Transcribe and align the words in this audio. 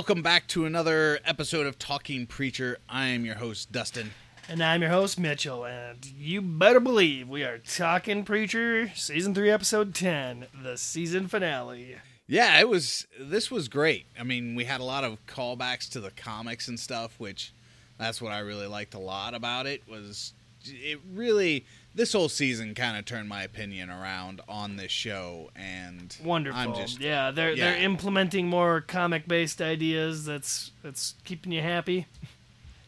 welcome 0.00 0.22
back 0.22 0.46
to 0.46 0.64
another 0.64 1.20
episode 1.26 1.66
of 1.66 1.78
Talking 1.78 2.26
Preacher. 2.26 2.78
I 2.88 3.08
am 3.08 3.26
your 3.26 3.34
host, 3.34 3.70
Dustin. 3.70 4.12
And 4.48 4.62
I'm 4.62 4.80
your 4.80 4.90
host, 4.90 5.20
Mitchell, 5.20 5.66
and 5.66 6.06
you 6.06 6.40
better 6.40 6.80
believe 6.80 7.28
we 7.28 7.42
are 7.42 7.58
talking 7.58 8.24
Preacher, 8.24 8.90
Season 8.94 9.34
3, 9.34 9.50
Episode 9.50 9.94
10, 9.94 10.46
the 10.62 10.78
season 10.78 11.28
finale. 11.28 11.96
Yeah, 12.26 12.58
it 12.58 12.66
was. 12.66 13.06
This 13.20 13.50
was 13.50 13.68
great. 13.68 14.06
I 14.18 14.22
mean, 14.22 14.54
we 14.54 14.64
had 14.64 14.80
a 14.80 14.84
lot 14.84 15.04
of 15.04 15.18
callbacks 15.26 15.86
to 15.90 16.00
the 16.00 16.12
comics 16.12 16.66
and 16.66 16.80
stuff, 16.80 17.20
which 17.20 17.52
that's 17.98 18.22
what 18.22 18.32
I 18.32 18.38
really 18.38 18.68
liked 18.68 18.94
a 18.94 18.98
lot 18.98 19.34
about 19.34 19.66
it. 19.66 19.82
Was 19.86 20.32
it 20.64 20.98
really 21.12 21.66
this 21.94 22.12
whole 22.12 22.28
season 22.28 22.74
kind 22.74 22.96
of 22.96 23.04
turned 23.04 23.28
my 23.28 23.42
opinion 23.42 23.90
around 23.90 24.40
on 24.48 24.76
this 24.76 24.92
show, 24.92 25.50
and 25.56 26.16
Wonderful. 26.22 26.60
I'm 26.60 26.74
just 26.74 27.00
yeah, 27.00 27.30
they're 27.30 27.52
yeah. 27.52 27.72
they're 27.72 27.82
implementing 27.82 28.46
more 28.46 28.80
comic 28.80 29.26
based 29.26 29.60
ideas 29.60 30.24
that's 30.24 30.72
that's 30.82 31.14
keeping 31.24 31.52
you 31.52 31.62
happy. 31.62 32.06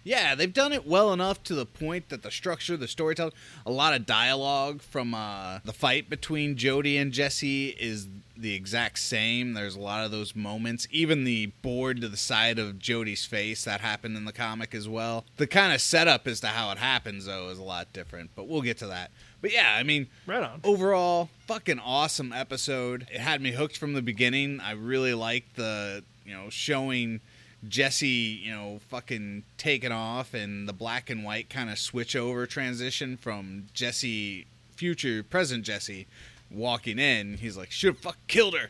Yeah, 0.04 0.34
they've 0.34 0.52
done 0.52 0.72
it 0.72 0.86
well 0.86 1.12
enough 1.12 1.42
to 1.44 1.54
the 1.54 1.66
point 1.66 2.08
that 2.08 2.22
the 2.22 2.30
structure, 2.30 2.76
the 2.76 2.88
storytelling, 2.88 3.34
a 3.64 3.70
lot 3.70 3.94
of 3.94 4.04
dialogue 4.04 4.82
from 4.82 5.14
uh, 5.14 5.60
the 5.64 5.72
fight 5.72 6.10
between 6.10 6.56
Jody 6.56 6.96
and 6.96 7.12
Jesse 7.12 7.68
is 7.68 8.08
the 8.42 8.54
exact 8.54 8.98
same. 8.98 9.54
There's 9.54 9.74
a 9.76 9.80
lot 9.80 10.04
of 10.04 10.10
those 10.10 10.36
moments. 10.36 10.86
Even 10.90 11.24
the 11.24 11.46
board 11.62 12.00
to 12.02 12.08
the 12.08 12.16
side 12.16 12.58
of 12.58 12.78
Jody's 12.78 13.24
face 13.24 13.64
that 13.64 13.80
happened 13.80 14.16
in 14.16 14.24
the 14.24 14.32
comic 14.32 14.74
as 14.74 14.88
well. 14.88 15.24
The 15.38 15.46
kind 15.46 15.72
of 15.72 15.80
setup 15.80 16.26
as 16.26 16.40
to 16.40 16.48
how 16.48 16.70
it 16.72 16.78
happens 16.78 17.24
though 17.26 17.48
is 17.48 17.58
a 17.58 17.62
lot 17.62 17.92
different, 17.92 18.30
but 18.36 18.46
we'll 18.48 18.62
get 18.62 18.78
to 18.78 18.86
that. 18.88 19.10
But 19.40 19.52
yeah, 19.52 19.74
I 19.76 19.82
mean, 19.82 20.08
Right 20.26 20.42
on. 20.42 20.60
overall, 20.62 21.30
fucking 21.46 21.78
awesome 21.80 22.32
episode. 22.32 23.06
It 23.12 23.20
had 23.20 23.40
me 23.40 23.52
hooked 23.52 23.76
from 23.78 23.94
the 23.94 24.02
beginning. 24.02 24.60
I 24.60 24.72
really 24.72 25.14
liked 25.14 25.56
the, 25.56 26.04
you 26.26 26.32
know, 26.34 26.50
showing 26.50 27.20
Jesse, 27.68 28.06
you 28.42 28.52
know, 28.52 28.80
fucking 28.88 29.44
taking 29.56 29.92
off 29.92 30.34
and 30.34 30.68
the 30.68 30.72
black 30.72 31.10
and 31.10 31.24
white 31.24 31.48
kind 31.48 31.70
of 31.70 31.78
switch 31.78 32.16
over 32.16 32.46
transition 32.46 33.16
from 33.16 33.66
Jesse, 33.72 34.46
future, 34.76 35.22
present 35.22 35.64
Jesse, 35.64 36.06
walking 36.54 36.98
in. 36.98 37.36
He's 37.38 37.56
like, 37.56 37.70
should 37.70 37.94
have 37.94 37.98
fuck 37.98 38.18
killed 38.26 38.54
her. 38.54 38.68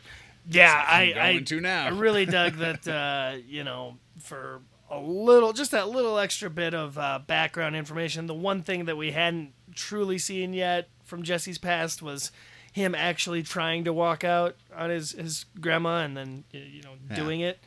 Yeah, 0.49 0.73
That's 0.75 0.87
what 0.87 0.93
I'm 0.95 1.01
I 1.09 1.13
going 1.13 1.37
I, 1.37 1.43
to 1.43 1.61
now. 1.61 1.85
I 1.85 1.89
really 1.89 2.25
dug 2.25 2.53
that. 2.57 2.87
Uh, 2.87 3.37
you 3.47 3.63
know, 3.63 3.97
for 4.19 4.61
a 4.89 4.99
little, 4.99 5.53
just 5.53 5.71
that 5.71 5.89
little 5.89 6.19
extra 6.19 6.49
bit 6.49 6.73
of 6.73 6.97
uh, 6.97 7.19
background 7.25 7.75
information. 7.75 8.27
The 8.27 8.33
one 8.33 8.61
thing 8.61 8.85
that 8.85 8.97
we 8.97 9.11
hadn't 9.11 9.53
truly 9.73 10.17
seen 10.17 10.53
yet 10.53 10.89
from 11.03 11.23
Jesse's 11.23 11.57
past 11.57 12.01
was 12.01 12.31
him 12.73 12.93
actually 12.93 13.41
trying 13.43 13.83
to 13.85 13.93
walk 13.93 14.23
out 14.23 14.55
on 14.75 14.89
his 14.89 15.11
his 15.11 15.45
grandma 15.61 15.99
and 16.03 16.15
then 16.17 16.43
you 16.51 16.81
know 16.83 16.91
Yeah. 17.09 17.15
doing 17.15 17.39
it. 17.39 17.59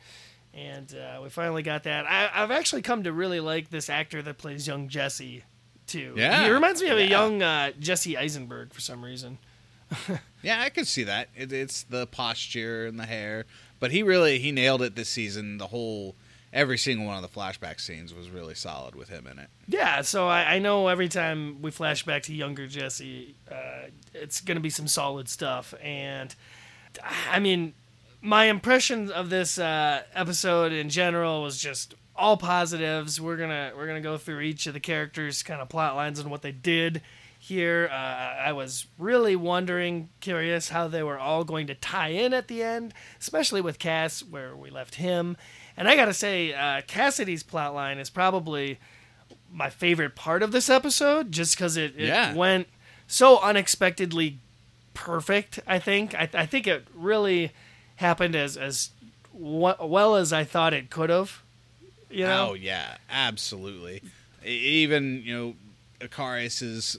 And 0.53 0.93
uh, 0.95 1.21
we 1.21 1.29
finally 1.29 1.63
got 1.63 1.83
that. 1.83 2.05
I, 2.07 2.29
I've 2.33 2.51
actually 2.51 2.81
come 2.81 3.03
to 3.03 3.11
really 3.13 3.39
like 3.39 3.69
this 3.69 3.89
actor 3.89 4.21
that 4.21 4.37
plays 4.37 4.67
young 4.67 4.87
Jesse 4.87 5.43
too. 5.85 6.13
Yeah, 6.17 6.45
he 6.45 6.49
reminds 6.51 6.81
me 6.81 6.89
of 6.89 6.97
a 6.97 7.05
young 7.07 7.41
uh, 7.41 7.71
Jesse 7.79 8.17
Eisenberg 8.17 8.73
for 8.73 8.81
some 8.81 9.03
reason. 9.03 9.37
Yeah, 10.43 10.61
I 10.61 10.69
could 10.69 10.87
see 10.87 11.03
that. 11.03 11.29
It, 11.35 11.51
it's 11.51 11.83
the 11.83 12.05
posture 12.05 12.85
and 12.85 12.99
the 12.99 13.05
hair, 13.05 13.45
but 13.79 13.91
he 13.91 14.03
really 14.03 14.39
he 14.39 14.51
nailed 14.51 14.81
it 14.81 14.95
this 14.95 15.09
season. 15.09 15.57
The 15.57 15.67
whole 15.67 16.15
every 16.53 16.77
single 16.77 17.07
one 17.07 17.21
of 17.21 17.21
the 17.21 17.39
flashback 17.39 17.81
scenes 17.81 18.13
was 18.13 18.29
really 18.29 18.55
solid 18.55 18.95
with 18.95 19.09
him 19.09 19.27
in 19.27 19.39
it. 19.39 19.49
Yeah, 19.67 20.01
so 20.01 20.27
I, 20.27 20.55
I 20.55 20.59
know 20.59 20.87
every 20.87 21.09
time 21.09 21.61
we 21.61 21.71
flash 21.71 22.03
back 22.05 22.23
to 22.23 22.33
younger 22.33 22.67
Jesse, 22.67 23.35
uh, 23.51 23.89
it's 24.13 24.39
going 24.39 24.55
to 24.55 24.61
be 24.61 24.69
some 24.69 24.87
solid 24.87 25.27
stuff. 25.27 25.73
And 25.83 26.33
I 27.29 27.39
mean, 27.39 27.73
my 28.21 28.45
impression 28.45 29.11
of 29.11 29.29
this 29.29 29.57
uh, 29.57 30.03
episode 30.13 30.71
in 30.71 30.89
general 30.89 31.41
was 31.43 31.57
just 31.59 31.95
all 32.15 32.37
positives. 32.37 33.19
We're 33.19 33.37
gonna 33.37 33.71
we're 33.75 33.87
gonna 33.87 34.01
go 34.01 34.17
through 34.17 34.41
each 34.41 34.67
of 34.67 34.73
the 34.73 34.79
characters' 34.79 35.43
kind 35.43 35.61
of 35.61 35.69
plot 35.69 35.95
lines 35.95 36.19
and 36.19 36.31
what 36.31 36.41
they 36.41 36.51
did 36.51 37.01
here. 37.47 37.89
Uh, 37.91 37.95
I 37.95 38.51
was 38.53 38.85
really 38.97 39.35
wondering, 39.35 40.09
curious 40.21 40.69
how 40.69 40.87
they 40.87 41.03
were 41.03 41.17
all 41.19 41.43
going 41.43 41.67
to 41.67 41.75
tie 41.75 42.09
in 42.09 42.33
at 42.33 42.47
the 42.47 42.61
end, 42.63 42.93
especially 43.19 43.61
with 43.61 43.79
Cass, 43.79 44.21
where 44.21 44.55
we 44.55 44.69
left 44.69 44.95
him. 44.95 45.35
And 45.75 45.87
I 45.87 45.95
gotta 45.95 46.13
say, 46.13 46.53
uh, 46.53 46.81
Cassidy's 46.87 47.43
plotline 47.43 47.99
is 47.99 48.09
probably 48.09 48.79
my 49.53 49.69
favorite 49.69 50.15
part 50.15 50.41
of 50.43 50.51
this 50.51 50.69
episode, 50.69 51.31
just 51.31 51.55
because 51.55 51.77
it, 51.77 51.93
it 51.97 52.07
Yeah. 52.07 52.33
went 52.33 52.67
so 53.07 53.39
unexpectedly 53.41 54.37
perfect. 54.93 55.59
I 55.67 55.79
think 55.79 56.15
I, 56.15 56.27
I 56.33 56.45
think 56.45 56.67
it 56.67 56.87
really 56.95 57.51
happened 57.97 58.35
as 58.35 58.57
as 58.57 58.89
w- 59.33 59.75
well 59.79 60.15
as 60.15 60.33
I 60.33 60.43
thought 60.43 60.73
it 60.73 60.89
could 60.89 61.09
have. 61.09 61.41
You 62.09 62.25
know, 62.25 62.49
Oh 62.49 62.53
yeah, 62.53 62.97
absolutely. 63.09 64.01
Even 64.43 65.21
you 65.23 65.35
know, 65.35 65.53
Eccarius's 66.01 66.97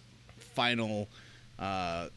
final 0.58 1.08
uh, 1.58 2.08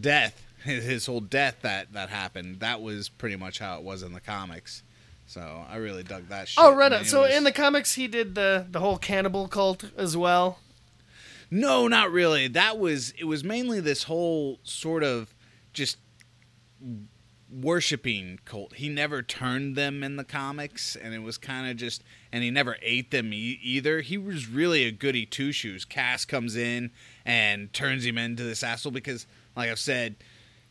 death, 0.00 0.42
his 0.64 1.04
whole 1.06 1.20
death 1.20 1.56
that 1.60 1.92
that 1.92 2.08
happened. 2.08 2.60
That 2.60 2.80
was 2.80 3.08
pretty 3.10 3.36
much 3.36 3.58
how 3.58 3.76
it 3.76 3.82
was 3.82 4.02
in 4.02 4.12
the 4.14 4.20
comics. 4.20 4.82
So 5.26 5.64
I 5.70 5.76
really 5.76 6.02
dug 6.02 6.28
that 6.28 6.48
shit. 6.48 6.62
oh, 6.62 6.74
right. 6.74 6.92
I 6.92 6.96
mean, 6.98 7.04
So 7.04 7.22
was- 7.22 7.34
in 7.34 7.44
the 7.44 7.52
comics, 7.52 7.94
he 7.94 8.06
did 8.08 8.34
the 8.34 8.66
the 8.70 8.80
whole 8.80 8.96
cannibal 8.98 9.46
cult 9.48 9.84
as 9.96 10.16
well. 10.16 10.58
No, 11.50 11.86
not 11.86 12.10
really. 12.10 12.48
That 12.48 12.78
was 12.78 13.12
it 13.18 13.24
was 13.24 13.44
mainly 13.44 13.80
this 13.80 14.04
whole 14.04 14.58
sort 14.62 15.02
of 15.04 15.34
just 15.74 15.98
worshiping 17.50 18.38
cult. 18.46 18.74
He 18.74 18.88
never 18.88 19.22
turned 19.22 19.76
them 19.76 20.02
in 20.02 20.16
the 20.16 20.24
comics 20.24 20.96
and 20.96 21.12
it 21.12 21.18
was 21.22 21.36
kind 21.36 21.70
of 21.70 21.76
just 21.76 22.02
and 22.32 22.42
he 22.42 22.50
never 22.50 22.76
ate 22.80 23.10
them 23.10 23.32
e- 23.34 23.58
either. 23.62 24.00
He 24.00 24.16
was 24.16 24.48
really 24.48 24.84
a 24.84 24.90
goody 24.90 25.26
two 25.26 25.52
shoes. 25.52 25.84
Cass 25.84 26.24
comes 26.24 26.56
in 26.56 26.90
and 27.24 27.72
turns 27.72 28.04
him 28.04 28.18
into 28.18 28.42
this 28.42 28.62
asshole 28.62 28.92
because 28.92 29.26
like 29.56 29.70
I've 29.70 29.78
said, 29.78 30.16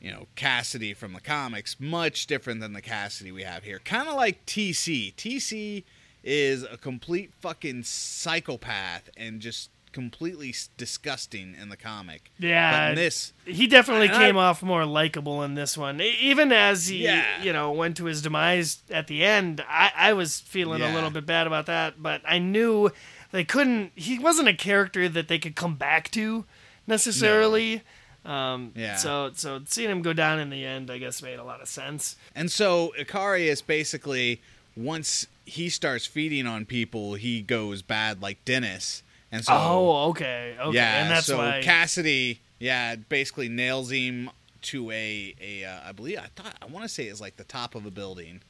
you 0.01 0.11
know, 0.11 0.25
Cassidy 0.35 0.93
from 0.93 1.13
the 1.13 1.19
comics 1.21 1.75
much 1.79 2.25
different 2.27 2.59
than 2.59 2.73
the 2.73 2.81
Cassidy 2.81 3.31
we 3.31 3.43
have 3.43 3.63
here. 3.63 3.79
Kind 3.85 4.07
of 4.09 4.15
like 4.15 4.45
TC. 4.45 5.13
TC 5.15 5.83
is 6.23 6.63
a 6.63 6.77
complete 6.77 7.31
fucking 7.39 7.83
psychopath 7.83 9.09
and 9.17 9.39
just 9.41 9.69
completely 9.91 10.55
disgusting 10.77 11.53
in 11.61 11.67
the 11.69 11.75
comic. 11.75 12.31
Yeah, 12.39 12.71
But 12.71 12.89
in 12.91 12.95
this, 12.95 13.33
He 13.45 13.67
definitely 13.67 14.07
came 14.07 14.37
I- 14.37 14.45
off 14.45 14.63
more 14.63 14.85
likable 14.85 15.43
in 15.43 15.55
this 15.55 15.77
one. 15.77 15.99
Even 15.99 16.51
as 16.53 16.87
he, 16.87 17.03
Yeah. 17.03 17.43
you 17.43 17.51
know, 17.51 17.71
went 17.71 17.97
to 17.97 18.05
his 18.05 18.21
demise 18.21 18.81
at 18.89 19.07
the 19.07 19.23
end, 19.25 19.63
I, 19.67 19.91
I 19.95 20.13
was 20.13 20.39
feeling 20.39 20.81
a 20.81 20.93
little 20.93 21.09
bit 21.11 21.25
bad 21.25 21.45
about 21.45 21.65
that. 21.65 22.01
But 22.01 22.21
I 22.25 22.39
knew 22.39 22.89
they 23.31 23.43
couldn't. 23.43 23.91
He 23.95 24.19
wasn't 24.19 24.47
a 24.47 24.53
character 24.53 25.07
that 25.09 25.27
they 25.27 25.39
could 25.39 25.55
come 25.55 25.75
back 25.75 26.11
to 26.11 26.45
necessarily. 26.87 27.81
Um, 28.23 28.71
Yeah. 28.75 28.97
So, 28.97 29.31
so 29.33 29.61
seeing 29.65 29.89
him 29.89 30.01
go 30.01 30.13
down 30.13 30.39
in 30.39 30.49
the 30.49 30.63
end, 30.65 30.91
I 30.91 30.97
guess, 30.99 31.23
made 31.23 31.39
a 31.39 31.43
lot 31.43 31.61
of 31.61 31.67
sense. 31.67 32.15
and 32.35 32.51
so 32.51 32.93
Eccarius 32.99 33.65
basically 33.65 34.41
once 34.75 35.27
he 35.45 35.69
starts 35.69 36.05
feeding 36.05 36.47
on 36.47 36.65
people, 36.65 37.15
he 37.15 37.41
goes 37.41 37.81
bad 37.81 38.21
like 38.21 38.43
Dennis. 38.45 39.03
And 39.31 39.45
so 39.45 39.53
oh, 39.55 40.09
okay, 40.09 40.57
okay, 40.59 40.75
yeah, 40.75 41.03
and 41.03 41.11
that's 41.11 41.27
so 41.27 41.37
why. 41.37 41.61
Cassidy, 41.63 42.41
yeah, 42.59 42.95
basically 42.95 43.47
nails 43.47 43.89
him 43.89 44.29
to 44.63 44.91
a 44.91 45.33
a 45.41 45.63
uh, 45.63 45.79
I 45.85 45.91
believe 45.93 46.19
I 46.19 46.27
thought 46.35 46.53
I 46.61 46.65
want 46.65 46.83
to 46.83 46.89
say 46.89 47.05
it's 47.05 47.21
like 47.21 47.37
the 47.37 47.45
top 47.45 47.73
of 47.73 47.85
a 47.85 47.91
building, 47.91 48.41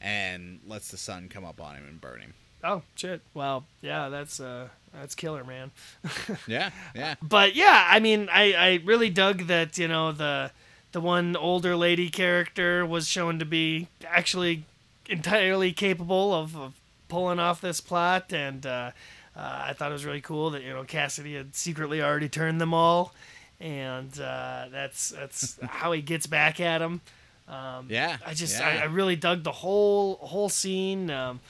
and 0.00 0.60
lets 0.64 0.90
the 0.92 0.96
sun 0.96 1.28
come 1.28 1.44
up 1.44 1.60
on 1.60 1.74
him 1.74 1.84
and 1.88 2.00
burn 2.00 2.20
him. 2.20 2.34
Oh 2.64 2.82
shit! 2.94 3.20
Well, 3.34 3.64
yeah, 3.80 4.08
that's 4.08 4.40
uh, 4.40 4.68
that's 4.94 5.14
killer, 5.14 5.44
man. 5.44 5.70
Yeah, 6.46 6.70
yeah, 6.94 7.14
but 7.22 7.54
yeah, 7.54 7.86
I 7.90 8.00
mean, 8.00 8.28
I, 8.32 8.52
I 8.54 8.80
really 8.84 9.10
dug 9.10 9.46
that 9.46 9.78
you 9.78 9.88
know 9.88 10.12
the 10.12 10.50
the 10.92 11.00
one 11.00 11.36
older 11.36 11.76
lady 11.76 12.08
character 12.08 12.84
was 12.86 13.08
shown 13.08 13.38
to 13.38 13.44
be 13.44 13.88
actually 14.06 14.64
entirely 15.08 15.72
capable 15.72 16.34
of, 16.34 16.56
of 16.56 16.74
pulling 17.08 17.38
off 17.38 17.60
this 17.60 17.80
plot, 17.80 18.32
and 18.32 18.64
uh, 18.66 18.90
uh, 19.36 19.64
I 19.66 19.72
thought 19.72 19.90
it 19.90 19.94
was 19.94 20.04
really 20.04 20.20
cool 20.20 20.50
that 20.50 20.62
you 20.62 20.72
know 20.72 20.84
Cassidy 20.84 21.34
had 21.34 21.54
secretly 21.54 22.02
already 22.02 22.28
turned 22.28 22.60
them 22.60 22.72
all, 22.72 23.14
and 23.60 24.18
uh, 24.20 24.66
that's 24.70 25.10
that's 25.10 25.58
how 25.62 25.92
he 25.92 26.02
gets 26.02 26.26
back 26.26 26.60
at 26.60 26.80
him. 26.80 27.00
Um, 27.46 27.86
yeah. 27.88 28.18
I 28.26 28.34
just 28.34 28.60
yeah. 28.60 28.68
I, 28.68 28.76
I 28.82 28.84
really 28.84 29.16
dug 29.16 29.42
the 29.42 29.52
whole 29.52 30.16
whole 30.16 30.48
scene 30.48 31.10
um, 31.10 31.40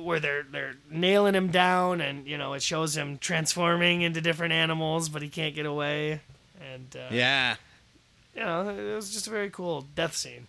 where 0.00 0.20
they're 0.20 0.42
they're 0.42 0.74
nailing 0.90 1.34
him 1.34 1.48
down, 1.48 2.00
and 2.00 2.26
you 2.26 2.38
know 2.38 2.52
it 2.54 2.62
shows 2.62 2.96
him 2.96 3.18
transforming 3.18 4.02
into 4.02 4.20
different 4.20 4.52
animals, 4.52 5.08
but 5.08 5.22
he 5.22 5.28
can't 5.28 5.54
get 5.54 5.66
away. 5.66 6.20
And 6.72 6.96
uh, 6.96 7.08
yeah. 7.10 7.56
you 8.34 8.42
know 8.42 8.68
it 8.68 8.94
was 8.94 9.12
just 9.12 9.26
a 9.26 9.30
very 9.30 9.50
cool 9.50 9.86
death 9.94 10.16
scene. 10.16 10.46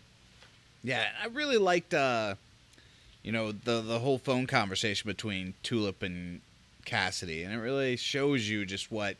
Yeah, 0.83 1.05
I 1.21 1.27
really 1.27 1.57
liked 1.57 1.93
uh 1.93 2.35
you 3.23 3.31
know 3.31 3.51
the 3.51 3.81
the 3.81 3.99
whole 3.99 4.17
phone 4.17 4.47
conversation 4.47 5.07
between 5.07 5.53
Tulip 5.63 6.01
and 6.03 6.41
Cassidy 6.85 7.43
and 7.43 7.53
it 7.53 7.57
really 7.57 7.95
shows 7.97 8.49
you 8.49 8.65
just 8.65 8.91
what 8.91 9.17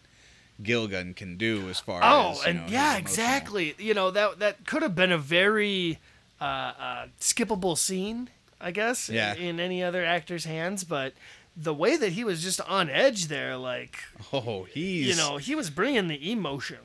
Gilgun 0.62 1.16
can 1.16 1.38
do 1.38 1.70
as 1.70 1.80
far 1.80 2.02
Oh, 2.04 2.31
as 2.31 2.40
oh, 2.40 2.50
and 2.50 2.60
know, 2.60 2.66
yeah, 2.70 2.98
exactly. 2.98 3.76
You 3.78 3.94
know 3.94 4.12
that 4.12 4.40
that 4.40 4.66
could 4.66 4.81
have 4.81 4.96
been 4.96 5.12
a 5.12 5.18
very 5.18 6.00
uh, 6.42 6.44
uh, 6.44 7.06
skippable 7.20 7.78
scene 7.78 8.30
I 8.62 8.72
guess, 8.72 9.10
Yeah. 9.10 9.36
in, 9.36 9.60
any 9.60 9.82
other 9.84 10.04
actor's 10.06 10.46
hands. 10.46 10.84
But 10.84 11.14
the 11.56 11.74
way 11.74 11.98
that 11.98 12.14
he 12.14 12.24
was 12.24 12.42
just 12.44 12.62
on 12.62 12.90
edge 12.90 13.28
there, 13.28 13.56
like 13.58 13.98
Oh, 14.34 14.64
he's 14.64 15.08
you 15.08 15.16
know, 15.16 15.38
he 15.38 15.56
was 15.56 15.70
bringing 15.70 16.08
the 16.08 16.32
emotion. 16.32 16.78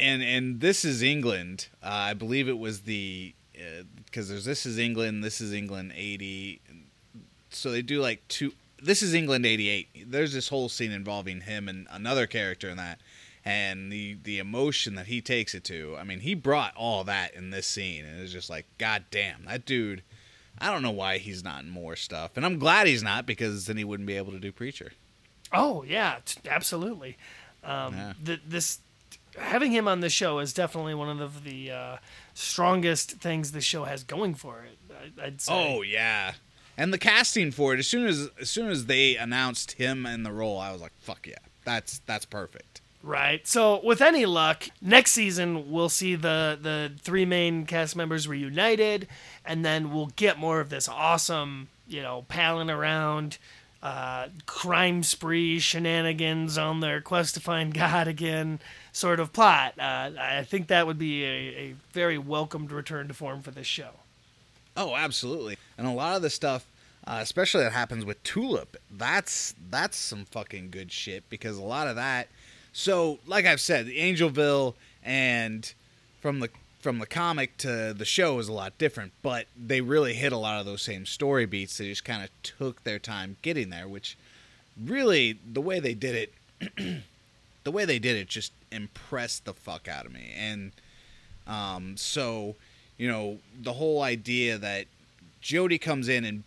and 0.00 0.22
and 0.22 0.60
this 0.60 0.84
is 0.84 1.02
England. 1.02 1.68
Uh, 1.82 1.88
I 1.88 2.14
believe 2.14 2.48
it 2.48 2.58
was 2.58 2.80
the 2.82 3.34
because 4.04 4.28
there's 4.28 4.44
this 4.44 4.64
is 4.66 4.78
England, 4.78 5.24
this 5.24 5.40
is 5.40 5.52
England 5.52 5.92
eighty. 5.96 6.60
So 7.50 7.70
they 7.70 7.82
do 7.82 8.00
like 8.00 8.26
two. 8.28 8.52
This 8.80 9.02
is 9.02 9.14
England 9.14 9.44
eighty 9.46 9.68
eight. 9.68 9.88
There's 10.10 10.32
this 10.32 10.48
whole 10.48 10.68
scene 10.68 10.92
involving 10.92 11.40
him 11.42 11.68
and 11.68 11.86
another 11.90 12.26
character 12.28 12.68
in 12.68 12.76
that, 12.76 13.00
and 13.44 13.90
the 13.90 14.16
the 14.22 14.38
emotion 14.38 14.94
that 14.94 15.06
he 15.06 15.20
takes 15.20 15.54
it 15.54 15.64
to. 15.64 15.96
I 15.98 16.04
mean, 16.04 16.20
he 16.20 16.34
brought 16.34 16.76
all 16.76 17.02
that 17.04 17.34
in 17.34 17.50
this 17.50 17.66
scene, 17.66 18.04
and 18.04 18.20
it's 18.20 18.32
just 18.32 18.48
like, 18.50 18.66
god 18.78 19.04
damn, 19.10 19.44
that 19.46 19.64
dude. 19.66 20.02
I 20.60 20.70
don't 20.72 20.82
know 20.82 20.90
why 20.90 21.18
he's 21.18 21.42
not 21.44 21.62
in 21.62 21.70
more 21.70 21.96
stuff, 21.96 22.36
and 22.36 22.44
I'm 22.46 22.58
glad 22.58 22.86
he's 22.86 23.02
not 23.02 23.26
because 23.26 23.66
then 23.66 23.76
he 23.76 23.84
wouldn't 23.84 24.06
be 24.06 24.16
able 24.16 24.32
to 24.32 24.38
do 24.40 24.52
Preacher. 24.52 24.92
Oh 25.52 25.82
yeah, 25.82 26.16
t- 26.24 26.40
absolutely. 26.48 27.16
Um, 27.64 27.94
Yeah. 27.94 28.12
th- 28.24 28.40
this 28.46 28.78
having 29.38 29.72
him 29.72 29.86
on 29.88 30.00
the 30.00 30.10
show 30.10 30.38
is 30.40 30.52
definitely 30.52 30.94
one 30.94 31.20
of 31.20 31.44
the, 31.44 31.70
uh, 31.70 31.96
strongest 32.34 33.12
things 33.12 33.52
the 33.52 33.60
show 33.60 33.84
has 33.84 34.02
going 34.04 34.34
for 34.34 34.64
it. 34.64 34.78
I, 35.20 35.26
I'd 35.26 35.40
say. 35.40 35.52
Oh 35.52 35.82
yeah, 35.82 36.34
and 36.76 36.92
the 36.92 36.98
casting 36.98 37.50
for 37.50 37.74
it 37.74 37.78
as 37.78 37.86
soon 37.88 38.06
as 38.06 38.28
as 38.40 38.48
soon 38.50 38.70
as 38.70 38.86
they 38.86 39.16
announced 39.16 39.72
him 39.72 40.06
in 40.06 40.22
the 40.22 40.32
role, 40.32 40.58
I 40.58 40.70
was 40.72 40.80
like, 40.80 40.92
"Fuck 41.00 41.26
yeah, 41.26 41.36
that's 41.64 42.00
that's 42.06 42.24
perfect." 42.24 42.67
Right. 43.02 43.46
So, 43.46 43.80
with 43.84 44.02
any 44.02 44.26
luck, 44.26 44.68
next 44.82 45.12
season 45.12 45.70
we'll 45.70 45.88
see 45.88 46.16
the 46.16 46.58
the 46.60 46.92
three 47.00 47.24
main 47.24 47.64
cast 47.64 47.94
members 47.94 48.26
reunited, 48.26 49.06
and 49.44 49.64
then 49.64 49.92
we'll 49.92 50.10
get 50.16 50.36
more 50.36 50.60
of 50.60 50.68
this 50.68 50.88
awesome, 50.88 51.68
you 51.86 52.02
know, 52.02 52.24
palling 52.28 52.70
around, 52.70 53.38
uh, 53.82 54.28
crime 54.46 55.02
spree 55.04 55.60
shenanigans 55.60 56.58
on 56.58 56.80
their 56.80 57.00
quest 57.00 57.34
to 57.34 57.40
find 57.40 57.72
God 57.72 58.08
again 58.08 58.58
sort 58.92 59.20
of 59.20 59.32
plot. 59.32 59.74
Uh, 59.78 60.10
I 60.20 60.44
think 60.44 60.66
that 60.66 60.86
would 60.86 60.98
be 60.98 61.24
a, 61.24 61.28
a 61.28 61.74
very 61.92 62.18
welcomed 62.18 62.72
return 62.72 63.06
to 63.08 63.14
form 63.14 63.42
for 63.42 63.52
this 63.52 63.66
show. 63.66 63.90
Oh, 64.76 64.94
absolutely. 64.96 65.56
And 65.76 65.86
a 65.86 65.92
lot 65.92 66.16
of 66.16 66.22
the 66.22 66.30
stuff, 66.30 66.66
uh, 67.06 67.18
especially 67.20 67.62
that 67.64 67.72
happens 67.72 68.04
with 68.04 68.22
Tulip, 68.24 68.76
that's 68.90 69.54
that's 69.70 69.96
some 69.96 70.24
fucking 70.24 70.70
good 70.70 70.90
shit 70.90 71.28
because 71.30 71.56
a 71.56 71.62
lot 71.62 71.86
of 71.86 71.96
that. 71.96 72.28
So, 72.78 73.18
like 73.26 73.44
I've 73.44 73.60
said, 73.60 73.86
the 73.86 73.98
Angelville 73.98 74.74
and 75.02 75.74
from 76.20 76.38
the 76.38 76.48
from 76.78 77.00
the 77.00 77.08
comic 77.08 77.56
to 77.58 77.92
the 77.92 78.04
show 78.04 78.38
is 78.38 78.46
a 78.46 78.52
lot 78.52 78.78
different, 78.78 79.10
but 79.20 79.48
they 79.56 79.80
really 79.80 80.14
hit 80.14 80.32
a 80.32 80.36
lot 80.36 80.60
of 80.60 80.64
those 80.64 80.80
same 80.82 81.04
story 81.04 81.44
beats. 81.44 81.76
They 81.76 81.88
just 81.88 82.04
kind 82.04 82.22
of 82.22 82.30
took 82.44 82.84
their 82.84 83.00
time 83.00 83.36
getting 83.42 83.70
there, 83.70 83.88
which 83.88 84.16
really 84.80 85.40
the 85.52 85.60
way 85.60 85.80
they 85.80 85.94
did 85.94 86.30
it, 86.60 87.02
the 87.64 87.72
way 87.72 87.84
they 87.84 87.98
did 87.98 88.16
it 88.16 88.28
just 88.28 88.52
impressed 88.70 89.44
the 89.44 89.54
fuck 89.54 89.88
out 89.88 90.06
of 90.06 90.12
me. 90.12 90.32
And 90.38 90.70
um, 91.48 91.96
so, 91.96 92.54
you 92.96 93.08
know, 93.08 93.38
the 93.60 93.72
whole 93.72 94.02
idea 94.02 94.56
that 94.56 94.86
Jody 95.40 95.78
comes 95.78 96.08
in 96.08 96.24
and 96.24 96.44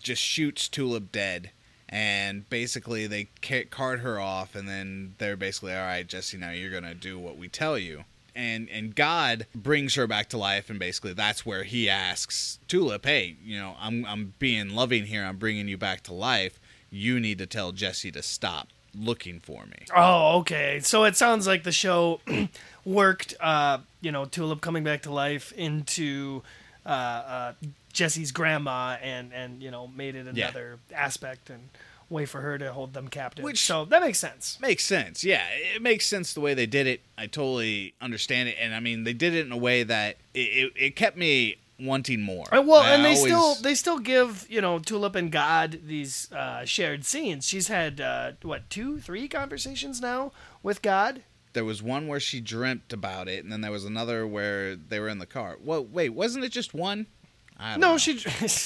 just 0.00 0.22
shoots 0.22 0.66
Tulip 0.66 1.12
dead, 1.12 1.50
and 1.88 2.48
basically 2.50 3.06
they 3.06 3.28
ca- 3.42 3.64
cart 3.64 4.00
her 4.00 4.18
off, 4.18 4.54
and 4.54 4.68
then 4.68 5.14
they're 5.18 5.36
basically, 5.36 5.74
all 5.74 5.82
right, 5.82 6.06
Jesse, 6.06 6.36
now 6.36 6.50
you're 6.50 6.70
gonna 6.70 6.94
do 6.94 7.18
what 7.18 7.36
we 7.36 7.48
tell 7.48 7.78
you. 7.78 8.04
And 8.36 8.68
and 8.68 8.94
God 8.94 9.46
brings 9.54 9.94
her 9.94 10.06
back 10.06 10.28
to 10.30 10.38
life, 10.38 10.70
and 10.70 10.78
basically 10.78 11.12
that's 11.12 11.46
where 11.46 11.62
he 11.62 11.88
asks 11.88 12.58
Tulip, 12.66 13.06
hey, 13.06 13.36
you 13.44 13.58
know, 13.58 13.76
I'm 13.80 14.04
I'm 14.06 14.34
being 14.38 14.70
loving 14.70 15.06
here, 15.06 15.24
I'm 15.24 15.36
bringing 15.36 15.68
you 15.68 15.76
back 15.78 16.02
to 16.04 16.14
life. 16.14 16.58
You 16.90 17.18
need 17.20 17.38
to 17.38 17.46
tell 17.46 17.72
Jesse 17.72 18.12
to 18.12 18.22
stop 18.22 18.68
looking 18.96 19.40
for 19.40 19.66
me. 19.66 19.86
Oh, 19.94 20.38
okay. 20.38 20.80
So 20.80 21.04
it 21.04 21.16
sounds 21.16 21.46
like 21.46 21.64
the 21.64 21.72
show 21.72 22.20
worked, 22.84 23.34
uh, 23.40 23.78
you 24.00 24.12
know, 24.12 24.24
Tulip 24.24 24.60
coming 24.60 24.84
back 24.84 25.02
to 25.02 25.12
life 25.12 25.52
into 25.52 26.42
uh, 26.86 26.88
uh, 26.88 27.52
Jesse's 27.94 28.30
grandma, 28.32 28.98
and 29.00 29.32
and 29.32 29.62
you 29.62 29.70
know 29.70 29.86
made 29.86 30.14
it 30.16 30.26
Yeah. 30.34 30.48
another 30.48 30.78
aspect 30.94 31.48
and 31.48 31.70
way 32.10 32.26
for 32.26 32.42
her 32.42 32.58
to 32.58 32.70
hold 32.72 32.92
them 32.92 33.08
captive. 33.08 33.42
Which- 33.44 33.64
so 33.64 33.86
that 33.86 34.02
makes 34.02 34.18
sense. 34.18 34.58
Makes 34.60 34.84
sense. 34.84 35.24
Yeah, 35.24 35.42
it 35.74 35.80
makes 35.80 36.04
sense 36.06 36.34
the 36.34 36.40
way 36.40 36.52
they 36.52 36.66
did 36.66 36.86
it. 36.86 37.00
I 37.16 37.26
totally 37.26 37.94
understand 38.02 38.50
it, 38.50 38.56
and 38.60 38.74
I 38.74 38.80
mean 38.80 39.04
they 39.04 39.14
did 39.14 39.32
it 39.34 39.46
in 39.46 39.52
a 39.52 39.56
way 39.56 39.82
that 39.84 40.18
it, 40.34 40.40
it, 40.40 40.72
it 40.76 40.96
kept 40.96 41.16
me 41.16 41.56
wanting 41.80 42.20
more. 42.20 42.44
Uh, 42.54 42.62
well, 42.62 42.82
I 42.82 42.90
and 42.94 43.04
they 43.04 43.16
always- 43.16 43.22
still 43.32 43.54
they 43.56 43.74
still 43.74 43.98
give 43.98 44.46
you 44.50 44.60
know 44.60 44.78
Tulip 44.78 45.14
and 45.14 45.32
God 45.32 45.80
these 45.86 46.30
uh, 46.32 46.64
shared 46.66 47.04
scenes. 47.06 47.46
She's 47.48 47.68
had 47.68 48.00
uh, 48.00 48.32
what 48.42 48.68
two, 48.70 48.98
three 49.00 49.26
conversations 49.28 50.00
now 50.00 50.32
with 50.62 50.82
God. 50.82 51.22
there 51.54 51.64
was 51.64 51.80
one 51.82 52.06
where 52.08 52.20
she 52.20 52.40
dreamt 52.40 52.92
about 52.92 53.28
it, 53.28 53.42
and 53.44 53.52
then 53.52 53.60
there 53.62 53.70
was 53.72 53.84
another 53.84 54.26
where 54.26 54.74
they 54.76 54.98
were 55.00 55.08
in 55.08 55.18
the 55.20 55.26
car. 55.26 55.56
Well, 55.60 55.84
wait, 55.84 56.10
wasn't 56.10 56.44
it 56.44 56.50
just 56.52 56.74
one? 56.74 57.06
No, 57.58 57.76
know. 57.76 57.98
she. 57.98 58.18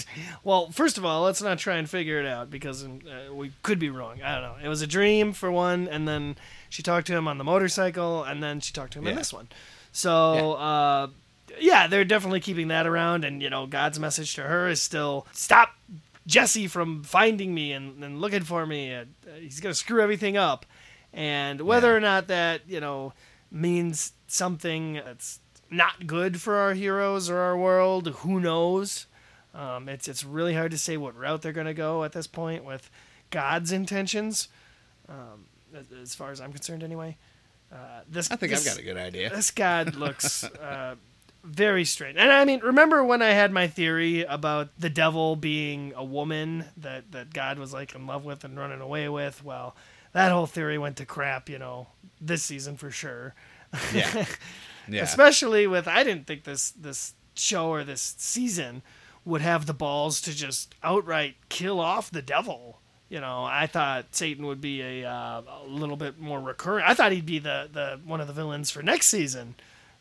well, 0.44 0.70
first 0.70 0.96
of 0.99 1.05
all, 1.05 1.23
let's 1.23 1.43
not 1.43 1.58
try 1.58 1.76
and 1.76 1.88
figure 1.88 2.19
it 2.20 2.26
out 2.26 2.50
because 2.50 2.85
uh, 2.85 3.32
we 3.35 3.52
could 3.62 3.79
be 3.79 3.90
wrong. 3.90 4.23
I 4.23 4.40
don't 4.40 4.43
know. 4.43 4.56
It 4.64 4.69
was 4.69 4.82
a 4.82 4.87
dream 4.87 5.32
for 5.32 5.50
one, 5.52 5.87
and 5.88 6.08
then 6.08 6.37
she 6.70 6.82
talked 6.82 7.06
to 7.08 7.14
him 7.14 7.29
on 7.29 7.38
the 7.38 7.44
motorcycle, 7.44 8.25
and 8.25 8.43
then 8.43 8.61
she 8.61 8.73
talked 8.73 8.94
to 8.94 8.99
him 9.00 9.06
in 9.06 9.14
this 9.17 9.32
one. 9.32 9.49
So, 9.93 10.52
uh, 10.55 11.08
yeah, 11.60 11.86
they're 11.86 12.05
definitely 12.05 12.41
keeping 12.41 12.69
that 12.69 12.86
around, 12.86 13.24
and 13.24 13.43
you 13.43 13.51
know, 13.51 13.67
God's 13.67 13.98
message 14.01 14.34
to 14.36 14.43
her 14.43 14.69
is 14.69 14.81
still 14.81 15.27
stop 15.32 15.70
Jesse 16.27 16.67
from 16.67 17.03
finding 17.05 17.55
me 17.55 17.72
and, 17.72 18.03
and 18.03 18.20
looking 18.20 18.43
for 18.44 18.67
me. 18.67 18.94
Uh, 18.94 19.05
he's 19.39 19.60
gonna 19.60 19.74
screw 19.74 20.01
everything 20.03 20.36
up, 20.36 20.65
and 21.12 21.60
whether 21.62 21.89
Yeah. 21.89 21.94
or 21.94 22.01
not 22.01 22.29
that 22.29 22.62
you 22.69 22.81
know 22.81 23.12
means 23.51 24.12
something 24.27 24.94
that's 25.05 25.41
not 25.70 26.06
good 26.06 26.41
for 26.41 26.56
our 26.56 26.75
heroes 26.75 27.29
or 27.29 27.39
our 27.39 27.56
world, 27.56 28.08
who 28.08 28.41
knows? 28.41 29.06
Um, 29.55 29.89
it's 29.89 30.08
it's 30.08 30.25
really 30.25 30.55
hard 30.55 30.70
to 30.70 30.79
say 30.79 30.96
what 30.96 31.17
route 31.17 31.43
they're 31.43 31.53
gonna 31.53 31.75
go 31.75 32.05
at 32.05 32.13
this 32.13 32.27
point 32.27 32.65
with 32.65 32.91
God's 33.31 33.72
intentions, 33.72 34.48
um, 35.08 35.46
as, 35.75 35.87
as 35.93 36.15
far 36.15 36.31
as 36.31 36.41
I'm 36.41 36.53
concerned, 36.53 36.82
anyway. 36.82 37.17
Uh, 37.72 38.01
this 38.08 38.31
I 38.31 38.37
think 38.37 38.53
this, 38.53 38.67
I've 38.67 38.75
got 38.75 38.81
a 38.81 38.84
good 38.84 38.96
idea. 38.96 39.31
this 39.34 39.51
God 39.51 39.94
looks 39.94 40.44
uh, 40.44 40.94
very 41.44 41.84
strange. 41.84 42.17
And 42.19 42.31
I 42.31 42.44
mean, 42.44 42.60
remember 42.60 43.05
when 43.05 43.22
I 43.22 43.31
had 43.31 43.53
my 43.53 43.67
theory 43.69 44.22
about 44.22 44.70
the 44.79 44.91
devil 44.91 45.37
being 45.37 45.93
a 45.96 46.05
woman 46.05 46.65
that, 46.77 47.13
that 47.13 47.32
God 47.32 47.58
was 47.58 47.72
like 47.72 47.94
in 47.94 48.06
love 48.06 48.25
with 48.25 48.44
and 48.44 48.58
running 48.58 48.81
away 48.81 49.08
with? 49.08 49.44
Well, 49.44 49.77
that 50.13 50.32
whole 50.32 50.46
theory 50.46 50.79
went 50.79 50.96
to 50.96 51.06
crap, 51.06 51.48
you 51.48 51.58
know, 51.58 51.89
this 52.20 52.43
season 52.43 52.77
for 52.77 52.91
sure. 52.91 53.34
Yeah, 53.93 54.27
yeah. 54.89 55.03
Especially 55.03 55.67
with 55.67 55.87
I 55.89 56.05
didn't 56.05 56.27
think 56.27 56.44
this 56.44 56.70
this 56.70 57.15
show 57.34 57.70
or 57.70 57.84
this 57.84 58.15
season 58.19 58.82
would 59.25 59.41
have 59.43 59.67
the 59.67 59.75
balls 59.75 60.20
to 60.22 60.34
just 60.34 60.75
outright 60.82 61.37
kill 61.48 61.81
off 61.81 62.10
the 62.10 62.22
devil. 62.22 62.81
You 63.08 63.20
know, 63.20 63.44
I 63.44 63.67
thought 63.67 64.06
Satan 64.15 64.44
would 64.46 64.60
be 64.60 64.82
a, 64.82 65.08
uh, 65.08 65.43
a 65.63 65.67
little 65.67 65.96
bit 65.96 66.19
more 66.19 66.41
recurrent. 66.41 66.89
I 66.89 66.93
thought 66.93 67.13
he'd 67.13 67.25
be 67.25 67.39
the, 67.39 67.69
the 67.72 68.01
one 68.05 68.20
of 68.20 68.27
the 68.27 68.34
villains 68.34 68.70
for 68.70 68.82
next 68.82 69.06
season 69.08 69.55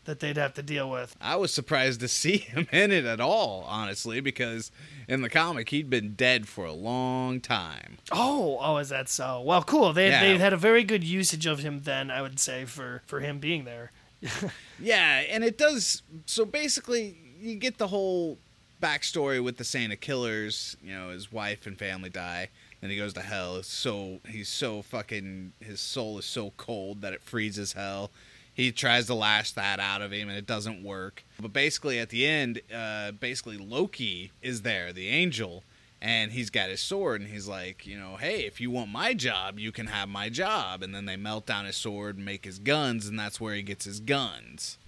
that 0.07 0.19
they'd 0.19 0.35
have 0.37 0.55
to 0.55 0.63
deal 0.63 0.89
with. 0.89 1.15
I 1.21 1.35
was 1.35 1.53
surprised 1.53 1.99
to 1.99 2.07
see 2.07 2.37
him 2.39 2.67
in 2.71 2.91
it 2.91 3.05
at 3.05 3.19
all, 3.21 3.63
honestly, 3.67 4.19
because 4.19 4.71
in 5.07 5.21
the 5.21 5.29
comic 5.29 5.69
he'd 5.69 5.89
been 5.89 6.15
dead 6.15 6.47
for 6.47 6.65
a 6.65 6.73
long 6.73 7.39
time. 7.39 7.99
Oh, 8.11 8.57
oh, 8.59 8.77
is 8.77 8.89
that 8.89 9.07
so? 9.07 9.39
Well, 9.41 9.61
cool. 9.63 9.93
They 9.93 10.09
Yeah. 10.09 10.23
they 10.23 10.37
had 10.39 10.51
a 10.53 10.57
very 10.57 10.83
good 10.83 11.03
usage 11.03 11.45
of 11.45 11.59
him 11.59 11.81
then. 11.83 12.09
I 12.09 12.21
would 12.23 12.39
say 12.39 12.65
for 12.65 13.03
for 13.05 13.19
him 13.19 13.37
being 13.39 13.63
there. 13.65 13.91
Yeah, 14.79 15.23
and 15.29 15.43
it 15.43 15.57
does. 15.57 16.01
So 16.25 16.45
basically, 16.45 17.17
you 17.39 17.55
get 17.55 17.77
the 17.77 17.87
whole 17.87 18.37
backstory 18.81 19.43
with 19.43 19.57
the 19.57 19.63
Saint 19.63 19.91
of 19.93 19.99
Killers. 19.99 20.77
You 20.83 20.93
know, 20.93 21.09
his 21.09 21.31
wife 21.31 21.65
and 21.67 21.77
family 21.77 22.09
die. 22.09 22.49
Then 22.81 22.91
he 22.91 22.97
goes 22.97 23.13
to 23.13 23.21
hell. 23.21 23.63
So 23.63 24.19
he's 24.27 24.49
so 24.49 24.81
fucking. 24.83 25.53
His 25.59 25.79
soul 25.79 26.19
is 26.19 26.25
so 26.25 26.51
cold 26.57 27.01
that 27.01 27.13
it 27.13 27.23
freezes 27.23 27.73
hell. 27.73 28.11
He 28.57 28.71
tries 28.71 29.05
to 29.05 29.13
lash 29.13 29.51
that 29.51 29.79
out 29.79 30.01
of 30.01 30.11
him, 30.11 30.29
and 30.29 30.37
it 30.37 30.47
doesn't 30.47 30.83
work. 30.83 31.23
But 31.39 31.53
basically, 31.53 31.99
at 31.99 32.09
the 32.09 32.25
end, 32.25 32.61
uh, 32.75 33.11
basically 33.11 33.55
Loki 33.55 34.31
is 34.41 34.63
there, 34.63 34.91
the 34.91 35.09
angel, 35.09 35.63
and 36.01 36.31
he's 36.31 36.49
got 36.49 36.69
his 36.69 36.81
sword, 36.81 37.21
and 37.21 37.29
he's 37.29 37.47
like, 37.47 37.85
you 37.85 37.99
know, 37.99 38.15
hey, 38.15 38.47
if 38.47 38.59
you 38.59 38.71
want 38.71 38.89
my 38.91 39.13
job, 39.13 39.59
you 39.59 39.71
can 39.71 39.85
have 39.85 40.09
my 40.09 40.29
job. 40.29 40.81
And 40.81 40.95
then 40.95 41.05
they 41.05 41.15
melt 41.15 41.45
down 41.45 41.65
his 41.65 41.75
sword 41.75 42.15
and 42.15 42.25
make 42.25 42.45
his 42.45 42.57
guns, 42.57 43.05
and 43.05 43.19
that's 43.19 43.39
where 43.39 43.53
he 43.53 43.61
gets 43.61 43.85
his 43.85 43.99
guns. 43.99 44.79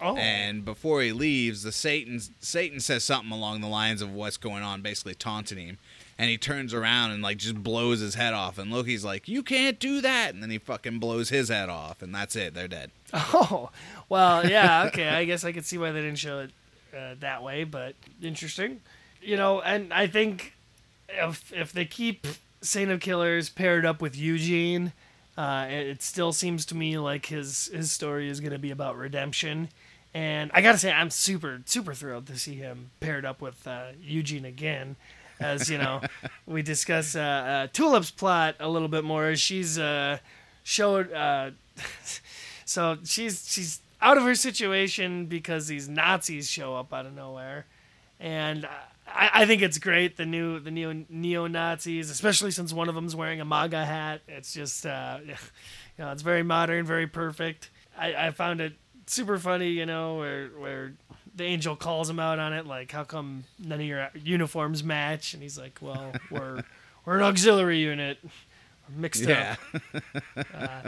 Oh, 0.00 0.16
And 0.16 0.64
before 0.64 1.02
he 1.02 1.12
leaves, 1.12 1.64
the 1.64 1.72
Satan 1.72 2.20
Satan 2.40 2.80
says 2.80 3.04
something 3.04 3.32
along 3.32 3.60
the 3.60 3.68
lines 3.68 4.00
of 4.00 4.10
what's 4.10 4.36
going 4.38 4.62
on, 4.62 4.80
basically 4.80 5.14
taunting 5.14 5.58
him. 5.58 5.78
And 6.18 6.28
he 6.28 6.36
turns 6.36 6.74
around 6.74 7.12
and 7.12 7.22
like 7.22 7.36
just 7.36 7.62
blows 7.62 8.00
his 8.00 8.16
head 8.16 8.34
off. 8.34 8.58
And 8.58 8.72
Loki's 8.72 9.04
like, 9.04 9.28
"You 9.28 9.42
can't 9.42 9.78
do 9.78 10.00
that!" 10.00 10.34
And 10.34 10.42
then 10.42 10.50
he 10.50 10.58
fucking 10.58 10.98
blows 10.98 11.28
his 11.28 11.48
head 11.48 11.68
off, 11.68 12.02
and 12.02 12.12
that's 12.12 12.34
it. 12.34 12.54
They're 12.54 12.66
dead. 12.66 12.90
oh, 13.12 13.70
well, 14.08 14.48
yeah, 14.48 14.84
okay. 14.86 15.08
I 15.08 15.24
guess 15.24 15.44
I 15.44 15.52
could 15.52 15.64
see 15.64 15.78
why 15.78 15.92
they 15.92 16.00
didn't 16.00 16.18
show 16.18 16.40
it 16.40 16.50
uh, 16.96 17.14
that 17.20 17.42
way, 17.42 17.64
but 17.64 17.94
interesting. 18.20 18.80
you 19.22 19.36
know, 19.36 19.60
and 19.60 19.92
I 19.92 20.06
think 20.06 20.54
if 21.08 21.52
if 21.52 21.72
they 21.72 21.84
keep 21.84 22.26
Saint 22.60 22.90
of 22.90 23.00
Killers 23.00 23.48
paired 23.48 23.86
up 23.86 24.00
with 24.02 24.16
Eugene, 24.16 24.92
uh, 25.36 25.66
it, 25.68 26.02
still 26.02 26.32
seems 26.32 26.66
to 26.66 26.74
me 26.74 26.98
like 26.98 27.26
his 27.26 27.66
his 27.72 27.90
story 27.92 28.28
is 28.28 28.40
going 28.40 28.52
to 28.52 28.58
be 28.58 28.70
about 28.70 28.96
redemption. 28.96 29.68
And 30.14 30.50
I 30.54 30.62
gotta 30.62 30.78
say, 30.78 30.90
I'm 30.90 31.10
super 31.10 31.62
super 31.66 31.94
thrilled 31.94 32.26
to 32.28 32.38
see 32.38 32.54
him 32.54 32.90
paired 33.00 33.24
up 33.24 33.40
with 33.40 33.66
uh, 33.66 33.88
Eugene 34.02 34.44
again. 34.44 34.96
As 35.40 35.70
you 35.70 35.78
know, 35.78 36.00
we 36.46 36.62
discuss 36.62 37.14
uh, 37.14 37.20
uh, 37.20 37.66
Tulip's 37.68 38.10
plot 38.10 38.56
a 38.60 38.68
little 38.68 38.88
bit 38.88 39.04
more. 39.04 39.36
She's 39.36 39.78
uh, 39.78 40.18
showed 40.62 41.12
uh, 41.12 41.50
so 42.64 42.98
she's 43.04 43.50
she's 43.50 43.80
out 44.00 44.16
of 44.16 44.24
her 44.24 44.34
situation 44.34 45.26
because 45.26 45.66
these 45.66 45.88
Nazis 45.88 46.48
show 46.48 46.76
up 46.76 46.92
out 46.92 47.06
of 47.06 47.14
nowhere, 47.14 47.66
and 48.20 48.66
I, 49.06 49.30
I 49.34 49.46
think 49.46 49.62
it's 49.62 49.78
great 49.78 50.16
the 50.16 50.26
new 50.26 50.58
the 50.60 50.70
neo 50.70 51.04
neo 51.08 51.46
Nazis, 51.46 52.10
especially 52.10 52.50
since 52.50 52.72
one 52.72 52.88
of 52.88 52.94
them's 52.94 53.14
wearing 53.16 53.40
a 53.40 53.44
MAGA 53.44 53.84
hat. 53.84 54.20
It's 54.28 54.52
just 54.52 54.86
uh, 54.86 55.18
you 55.24 55.34
know 55.98 56.12
it's 56.12 56.22
very 56.22 56.42
modern, 56.42 56.84
very 56.84 57.06
perfect. 57.06 57.70
I, 57.96 58.28
I 58.28 58.30
found 58.30 58.60
it 58.60 58.74
super 59.06 59.38
funny, 59.38 59.70
you 59.70 59.86
know, 59.86 60.16
where 60.16 60.48
where 60.48 60.92
the 61.38 61.44
angel 61.44 61.74
calls 61.76 62.10
him 62.10 62.18
out 62.20 62.38
on 62.38 62.52
it, 62.52 62.66
like 62.66 62.92
how 62.92 63.04
come 63.04 63.44
none 63.58 63.80
of 63.80 63.86
your 63.86 64.10
uniforms 64.14 64.84
match, 64.84 65.32
and 65.34 65.42
he's 65.42 65.58
like, 65.58 65.78
well, 65.80 66.12
we're 66.30 66.62
we're 67.06 67.16
an 67.16 67.22
auxiliary 67.22 67.78
unit, 67.78 68.18
we're 68.22 69.00
mixed 69.00 69.22
Yeah. 69.22 69.56
up. 69.94 70.02
Uh, 70.54 70.80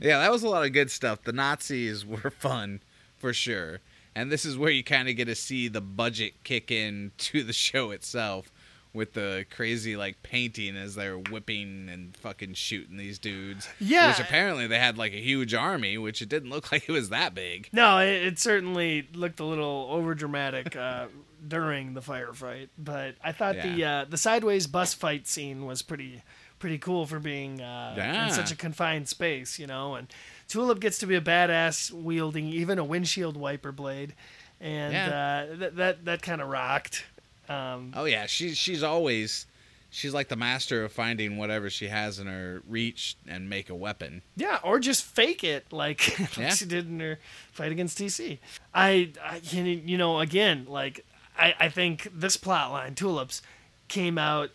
Yeah, 0.00 0.18
that 0.20 0.30
was 0.30 0.42
a 0.44 0.48
lot 0.48 0.64
of 0.64 0.72
good 0.72 0.90
stuff. 0.90 1.22
The 1.22 1.32
Nazis 1.32 2.06
were 2.06 2.30
fun 2.30 2.80
for 3.16 3.32
sure. 3.34 3.80
And 4.14 4.30
this 4.32 4.44
is 4.44 4.56
where 4.56 4.70
you 4.70 4.82
kind 4.84 5.08
of 5.08 5.16
get 5.16 5.24
to 5.26 5.34
see 5.34 5.66
the 5.68 5.80
budget 5.80 6.34
kick 6.44 6.70
in 6.70 7.10
to 7.18 7.42
the 7.42 7.52
show 7.52 7.90
itself 7.90 8.50
with 8.98 9.14
the 9.14 9.46
crazy 9.50 9.96
like 9.96 10.22
painting 10.22 10.76
as 10.76 10.94
they're 10.94 11.16
whipping 11.16 11.88
and 11.90 12.14
fucking 12.18 12.52
shooting 12.54 12.98
these 12.98 13.18
dudes. 13.18 13.66
Yeah. 13.80 14.08
Which 14.08 14.20
apparently 14.20 14.66
they 14.66 14.78
had 14.78 14.98
like 14.98 15.12
a 15.14 15.20
huge 15.22 15.54
army, 15.54 15.96
which 15.96 16.20
it 16.20 16.28
didn't 16.28 16.50
look 16.50 16.70
like 16.72 16.86
it 16.88 16.92
was 16.92 17.08
that 17.08 17.34
big. 17.34 17.70
No, 17.72 17.98
it, 17.98 18.10
it 18.26 18.38
certainly 18.38 19.08
looked 19.14 19.40
a 19.40 19.44
little 19.44 19.86
over 19.90 20.14
dramatic 20.14 20.76
uh, 20.76 21.06
during 21.48 21.94
the 21.94 22.02
firefight, 22.02 22.68
but 22.76 23.14
I 23.24 23.32
thought 23.32 23.54
the 23.54 23.84
uh, 23.84 24.04
the 24.10 24.18
sideways 24.18 24.66
bus 24.66 24.92
fight 24.92 25.26
scene 25.26 25.64
was 25.64 25.80
pretty 25.80 26.22
pretty 26.58 26.78
cool 26.78 27.06
for 27.06 27.20
being 27.20 27.60
uh, 27.62 27.94
Yeah. 27.96 28.26
in 28.26 28.32
such 28.32 28.50
a 28.50 28.56
confined 28.56 29.08
space, 29.08 29.58
you 29.60 29.68
know. 29.68 29.94
And 29.94 30.08
Tulip 30.48 30.80
gets 30.80 30.98
to 30.98 31.06
be 31.06 31.14
a 31.14 31.20
badass 31.20 31.92
wielding 31.92 32.48
even 32.48 32.78
a 32.80 32.84
windshield 32.84 33.36
wiper 33.36 33.70
blade, 33.70 34.14
and 34.60 34.92
Yeah. 34.92 35.06
uh, 35.52 35.56
that 35.58 35.76
that 35.76 36.04
that 36.06 36.22
kind 36.22 36.40
of 36.42 36.48
rocked. 36.48 37.04
Um, 37.48 37.92
Oh 37.96 38.04
yeah, 38.04 38.26
she's 38.26 38.56
she's 38.58 38.82
always 38.82 39.46
she's 39.90 40.12
like 40.12 40.28
the 40.28 40.36
master 40.36 40.84
of 40.84 40.92
finding 40.92 41.36
whatever 41.38 41.70
she 41.70 41.88
has 41.88 42.18
in 42.18 42.26
her 42.26 42.62
reach 42.68 43.16
and 43.26 43.48
make 43.48 43.70
a 43.70 43.74
weapon. 43.74 44.22
Yeah, 44.36 44.58
or 44.62 44.78
just 44.78 45.02
fake 45.04 45.42
it 45.44 45.72
like, 45.72 46.18
like 46.20 46.36
Yeah. 46.36 46.50
she 46.50 46.66
did 46.66 46.86
in 46.88 47.00
her 47.00 47.18
fight 47.52 47.72
against 47.72 47.98
TC. 47.98 48.38
I, 48.74 49.10
I 49.24 49.40
you 49.50 49.96
know- 49.96 50.20
again, 50.20 50.66
like 50.68 51.04
I, 51.38 51.54
I 51.58 51.68
think 51.68 52.08
this 52.14 52.36
plot 52.36 52.70
line, 52.72 52.94
Tulips, 52.94 53.40
came 53.88 54.18
out 54.18 54.50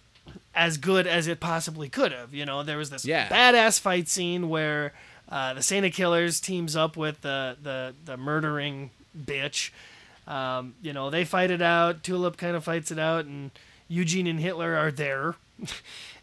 as 0.53 0.77
good 0.77 1.07
as 1.07 1.27
it 1.27 1.39
possibly 1.39 1.89
could 1.89 2.11
have. 2.11 2.33
You 2.33 2.45
know, 2.45 2.61
there 2.63 2.77
was 2.77 2.89
this 2.91 3.03
Yeah. 3.05 3.27
badass 3.29 3.79
fight 3.79 4.07
scene 4.07 4.49
where 4.49 4.93
uh, 5.29 5.53
the 5.55 5.63
Saint 5.63 5.85
of 5.85 5.93
Killers 5.93 6.39
teams 6.39 6.75
up 6.75 6.95
with 6.95 7.21
the 7.21 7.57
the 7.61 7.95
the 8.05 8.17
murdering 8.17 8.91
bitch. 9.17 9.71
Um, 10.27 10.75
you 10.81 10.93
know, 10.93 11.09
they 11.09 11.25
fight 11.25 11.51
it 11.51 11.61
out. 11.61 12.03
Tulip 12.03 12.37
kind 12.37 12.55
of 12.55 12.63
fights 12.63 12.91
it 12.91 12.99
out, 12.99 13.25
and 13.25 13.51
Eugene 13.87 14.27
and 14.27 14.39
Hitler 14.39 14.75
are 14.75 14.91
there. 14.91 15.35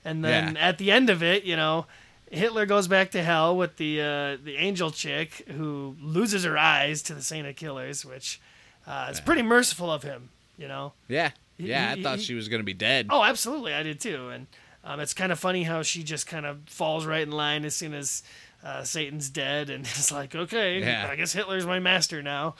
and 0.04 0.24
then 0.24 0.54
Yeah. 0.54 0.60
at 0.68 0.78
the 0.78 0.90
end 0.90 1.10
of 1.10 1.22
it, 1.22 1.44
you 1.44 1.56
know, 1.56 1.86
Hitler 2.30 2.64
goes 2.66 2.88
back 2.88 3.10
to 3.12 3.22
hell 3.22 3.56
with 3.56 3.76
the 3.76 4.00
uh, 4.00 4.36
the 4.42 4.56
angel 4.56 4.90
chick 4.90 5.44
who 5.48 5.96
loses 6.00 6.44
her 6.44 6.56
eyes 6.56 7.02
to 7.02 7.14
the 7.14 7.22
Saint 7.22 7.46
of 7.46 7.56
Killers, 7.56 8.04
which 8.04 8.40
uh, 8.86 9.08
is 9.10 9.20
pretty 9.20 9.42
merciful 9.42 9.90
of 9.92 10.02
him. 10.02 10.30
You 10.56 10.68
know. 10.68 10.92
Yeah. 11.08 11.30
Yeah, 11.58 11.94
he- 11.94 12.00
I 12.00 12.02
thought 12.02 12.18
he- 12.18 12.24
she 12.24 12.34
was 12.34 12.48
going 12.48 12.60
to 12.60 12.64
be 12.64 12.72
dead. 12.74 13.08
Oh, 13.10 13.22
absolutely, 13.22 13.74
I 13.74 13.82
did 13.82 14.00
too. 14.00 14.30
And 14.30 14.46
um, 14.84 14.98
it's 15.00 15.12
kind 15.12 15.30
of 15.32 15.38
funny 15.38 15.64
how 15.64 15.82
she 15.82 16.02
just 16.02 16.26
kind 16.26 16.46
of 16.46 16.60
falls 16.66 17.04
right 17.04 17.22
in 17.22 17.32
line 17.32 17.64
as 17.66 17.74
soon 17.76 17.92
as 17.92 18.22
uh, 18.64 18.82
Satan's 18.84 19.30
dead, 19.30 19.70
and 19.70 19.84
it's 19.86 20.12
like, 20.12 20.34
okay, 20.34 20.80
Yeah. 20.80 21.08
I 21.10 21.16
guess 21.16 21.32
Hitler's 21.32 21.66
my 21.66 21.78
master 21.78 22.22
now. 22.22 22.56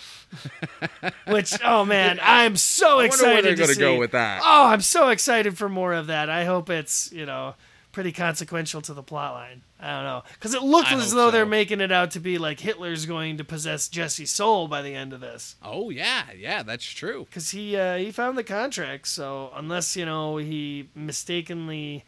Which, 1.26 1.52
oh 1.64 1.85
man, 1.85 2.19
I'm 2.23 2.57
so 2.57 3.00
I 3.00 3.04
excited 3.07 3.45
where 3.45 3.54
they're 3.57 3.66
to 3.66 3.75
see. 3.75 3.80
go 3.80 3.99
with 3.99 4.12
that. 4.12 4.42
Oh, 4.45 4.66
I'm 4.66 4.80
so 4.80 5.09
excited 5.09 5.57
for 5.57 5.69
more 5.69 5.92
of 5.92 6.07
that. 6.09 6.28
I 6.30 6.45
hope 6.45 6.71
it's 6.71 7.12
you 7.12 7.26
know 7.26 7.54
pretty 7.92 8.12
consequential 8.12 8.80
to 8.80 8.95
the 8.95 9.02
plot 9.02 9.35
line. 9.35 9.62
I 9.80 9.95
don't 9.97 10.04
know 10.04 10.23
because 10.35 10.54
it 10.54 10.62
looks 10.62 10.90
I 10.92 10.95
as 10.97 11.12
though 11.12 11.30
they're 11.30 11.47
making 11.47 11.80
it 11.80 11.90
out 11.90 12.12
to 12.12 12.21
be 12.21 12.38
like 12.38 12.61
Hitler's 12.61 13.07
going 13.07 13.38
to 13.38 13.45
possess 13.45 13.88
Jesse's 13.88 14.30
soul 14.30 14.69
by 14.69 14.83
the 14.83 14.95
end 14.95 15.12
of 15.12 15.21
this. 15.21 15.57
Oh 15.62 15.90
yeah, 15.90 16.25
yeah, 16.37 16.62
that's 16.62 16.85
true. 16.85 17.25
because 17.28 17.50
he 17.50 17.76
uh, 17.76 17.97
he 17.97 18.11
found 18.12 18.37
the 18.38 18.45
contract. 18.45 19.09
So 19.09 19.50
unless 19.57 19.97
you 19.97 20.04
know 20.04 20.37
he 20.37 20.88
mistakenly, 20.95 22.04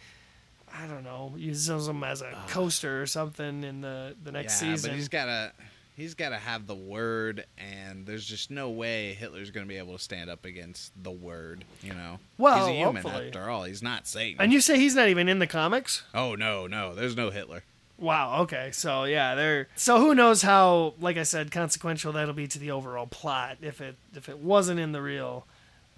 I 0.75 0.87
don't 0.87 1.05
know, 1.05 1.35
uses 1.37 1.89
him 1.89 2.03
as 2.05 2.23
a 2.23 2.33
coaster 2.49 3.03
or 3.03 3.07
something 3.07 3.63
in 3.65 3.81
the 3.81 4.15
the 4.23 4.33
next 4.33 4.63
yeah, 4.63 4.71
season. 4.75 4.91
but 4.91 4.97
he's 4.97 5.09
gotta 5.09 5.53
he's 5.97 6.15
gotta 6.15 6.37
have 6.39 6.67
the 6.67 6.75
word, 6.75 7.45
and 7.59 8.07
there's 8.07 8.25
just 8.25 8.51
no 8.51 8.71
way 8.71 9.15
Hitler's 9.15 9.51
gonna 9.51 9.67
be 9.67 9.77
able 9.77 9.97
to 9.97 10.03
stand 10.03 10.31
up 10.31 10.45
against 10.45 10.93
the 11.03 11.11
word. 11.11 11.65
You 11.83 11.95
know, 11.95 12.19
Well, 12.39 12.67
he's 12.67 12.75
a 12.75 12.79
human 12.79 13.03
hopefully. 13.03 13.27
after 13.27 13.51
all. 13.51 13.65
He's 13.65 13.83
not 13.83 14.07
Satan. 14.07 14.41
and 14.41 14.53
you 14.53 14.61
say 14.61 14.79
he's 14.79 14.95
not 14.95 15.09
even 15.09 15.29
in 15.29 15.39
the 15.39 15.47
comics? 15.47 16.03
oh 16.15 16.35
no, 16.35 16.67
no, 16.67 16.95
there's 16.95 17.17
no 17.17 17.31
Hitler. 17.31 17.63
Wow. 17.99 18.41
Okay. 18.43 18.71
So 18.73 19.05
yeah, 19.05 19.35
they're 19.37 19.69
so 19.77 20.01
who 20.01 20.15
knows 20.15 20.43
how, 20.43 20.95
like 21.01 21.17
I 21.17 21.23
said, 21.23 21.53
consequential 21.53 22.13
that'll 22.13 22.35
be 22.35 22.49
to 22.49 22.59
the 22.59 22.71
overall 22.73 23.07
plot 23.07 23.59
if 23.61 23.81
it 23.81 23.97
if 24.17 24.29
it 24.29 24.39
wasn't 24.39 24.81
in 24.81 24.91
the 24.93 25.01
real 25.03 25.47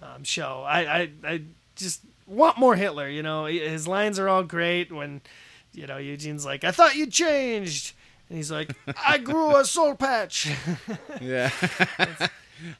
um, 0.00 0.22
show. 0.24 0.64
I, 0.66 0.80
I 0.80 1.10
I 1.24 1.42
just 1.76 2.00
want 2.26 2.58
more 2.58 2.76
Hitler. 2.76 3.08
You 3.08 3.22
know, 3.22 3.46
his 3.46 3.86
lines 3.88 4.18
are 4.18 4.28
all 4.28 4.42
great 4.42 4.92
when 4.92 5.20
you 5.72 5.86
know 5.86 5.96
Eugene's 5.96 6.44
like, 6.44 6.64
"I 6.64 6.70
thought 6.70 6.96
you 6.96 7.06
changed," 7.06 7.94
and 8.28 8.36
he's 8.36 8.50
like, 8.50 8.70
"I 9.06 9.18
grew 9.18 9.56
a 9.56 9.64
soul 9.64 9.94
patch." 9.94 10.50
Yeah. 11.20 11.50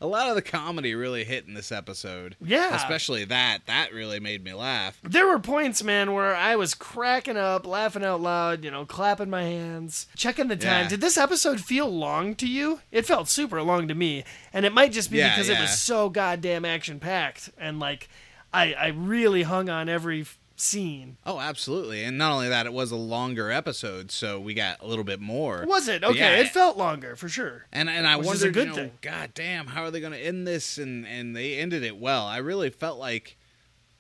a 0.01 0.07
lot 0.07 0.29
of 0.29 0.35
the 0.35 0.43
comedy 0.43 0.95
really 0.95 1.25
hit 1.25 1.47
in 1.47 1.55
this 1.55 1.73
episode. 1.73 2.37
Yeah. 2.41 2.75
Especially 2.75 3.25
that. 3.25 3.61
That 3.67 3.93
really 3.93 4.21
made 4.21 4.45
me 4.45 4.53
laugh. 4.55 4.99
there 5.03 5.27
were 5.27 5.39
points, 5.39 5.83
man, 5.83 6.13
where 6.13 6.35
I 6.35 6.57
was 6.57 6.75
cracking 6.75 7.37
up, 7.37 7.67
laughing 7.67 8.05
out 8.05 8.21
loud, 8.21 8.65
you 8.65 8.71
know, 8.71 8.85
clapping 8.85 9.31
my 9.31 9.43
hands, 9.45 10.07
checking 10.17 10.49
the 10.49 10.57
time. 10.57 10.85
Yeah. 10.85 10.89
Did 10.91 11.01
this 11.01 11.17
episode 11.17 11.61
feel 11.61 11.89
long 11.89 12.35
to 12.37 12.47
you? 12.49 12.81
It 12.91 13.07
felt 13.07 13.29
super 13.29 13.63
long 13.63 13.89
to 13.89 13.95
me, 13.95 14.25
and 14.53 14.65
it 14.67 14.73
might 14.73 14.93
just 14.93 15.11
be 15.11 15.19
Yeah, 15.19 15.35
because 15.35 15.49
it 15.49 15.59
was 15.61 15.79
so 15.81 16.09
goddamn 16.09 16.65
action 16.65 17.01
packed, 17.01 17.51
and 17.59 17.79
like, 17.81 18.09
I 18.55 18.73
I 18.75 18.87
really 18.89 19.43
hung 19.43 19.69
on 19.69 19.89
every 19.89 20.27
scene. 20.57 21.17
Oh, 21.27 21.41
absolutely. 21.41 22.05
And 22.05 22.17
not 22.17 22.33
only 22.33 22.49
that, 22.49 22.67
it 22.67 22.73
was 22.73 22.91
a 22.93 22.97
longer 22.97 23.51
episode, 23.51 24.11
so 24.11 24.39
we 24.39 24.55
got 24.55 24.81
a 24.81 24.87
little 24.87 25.05
bit 25.05 25.21
more. 25.21 25.65
Was 25.67 25.89
it 25.89 26.05
okay? 26.05 26.19
yeah, 26.19 26.37
it 26.37 26.49
felt 26.49 26.77
longer 26.77 27.17
for 27.17 27.29
sure. 27.29 27.67
And 27.73 27.91
and 27.91 28.07
I 28.07 28.17
Which 28.17 28.29
is 28.29 28.43
a 28.43 28.47
wondered, 28.47 28.55
good 28.55 28.61
you 28.63 28.71
know, 28.71 28.77
thing. 28.77 28.93
God 29.03 29.31
damn, 29.35 29.67
how 29.69 29.83
are 29.85 29.91
they 29.91 30.01
going 30.01 30.13
to 30.13 30.19
end 30.19 30.47
this? 30.47 30.79
And 30.79 31.07
and 31.07 31.35
they 31.37 31.57
ended 31.59 31.83
it 31.83 31.97
well. 31.99 32.27
I 32.27 32.39
really 32.39 32.71
felt 32.71 32.99
like, 32.99 33.37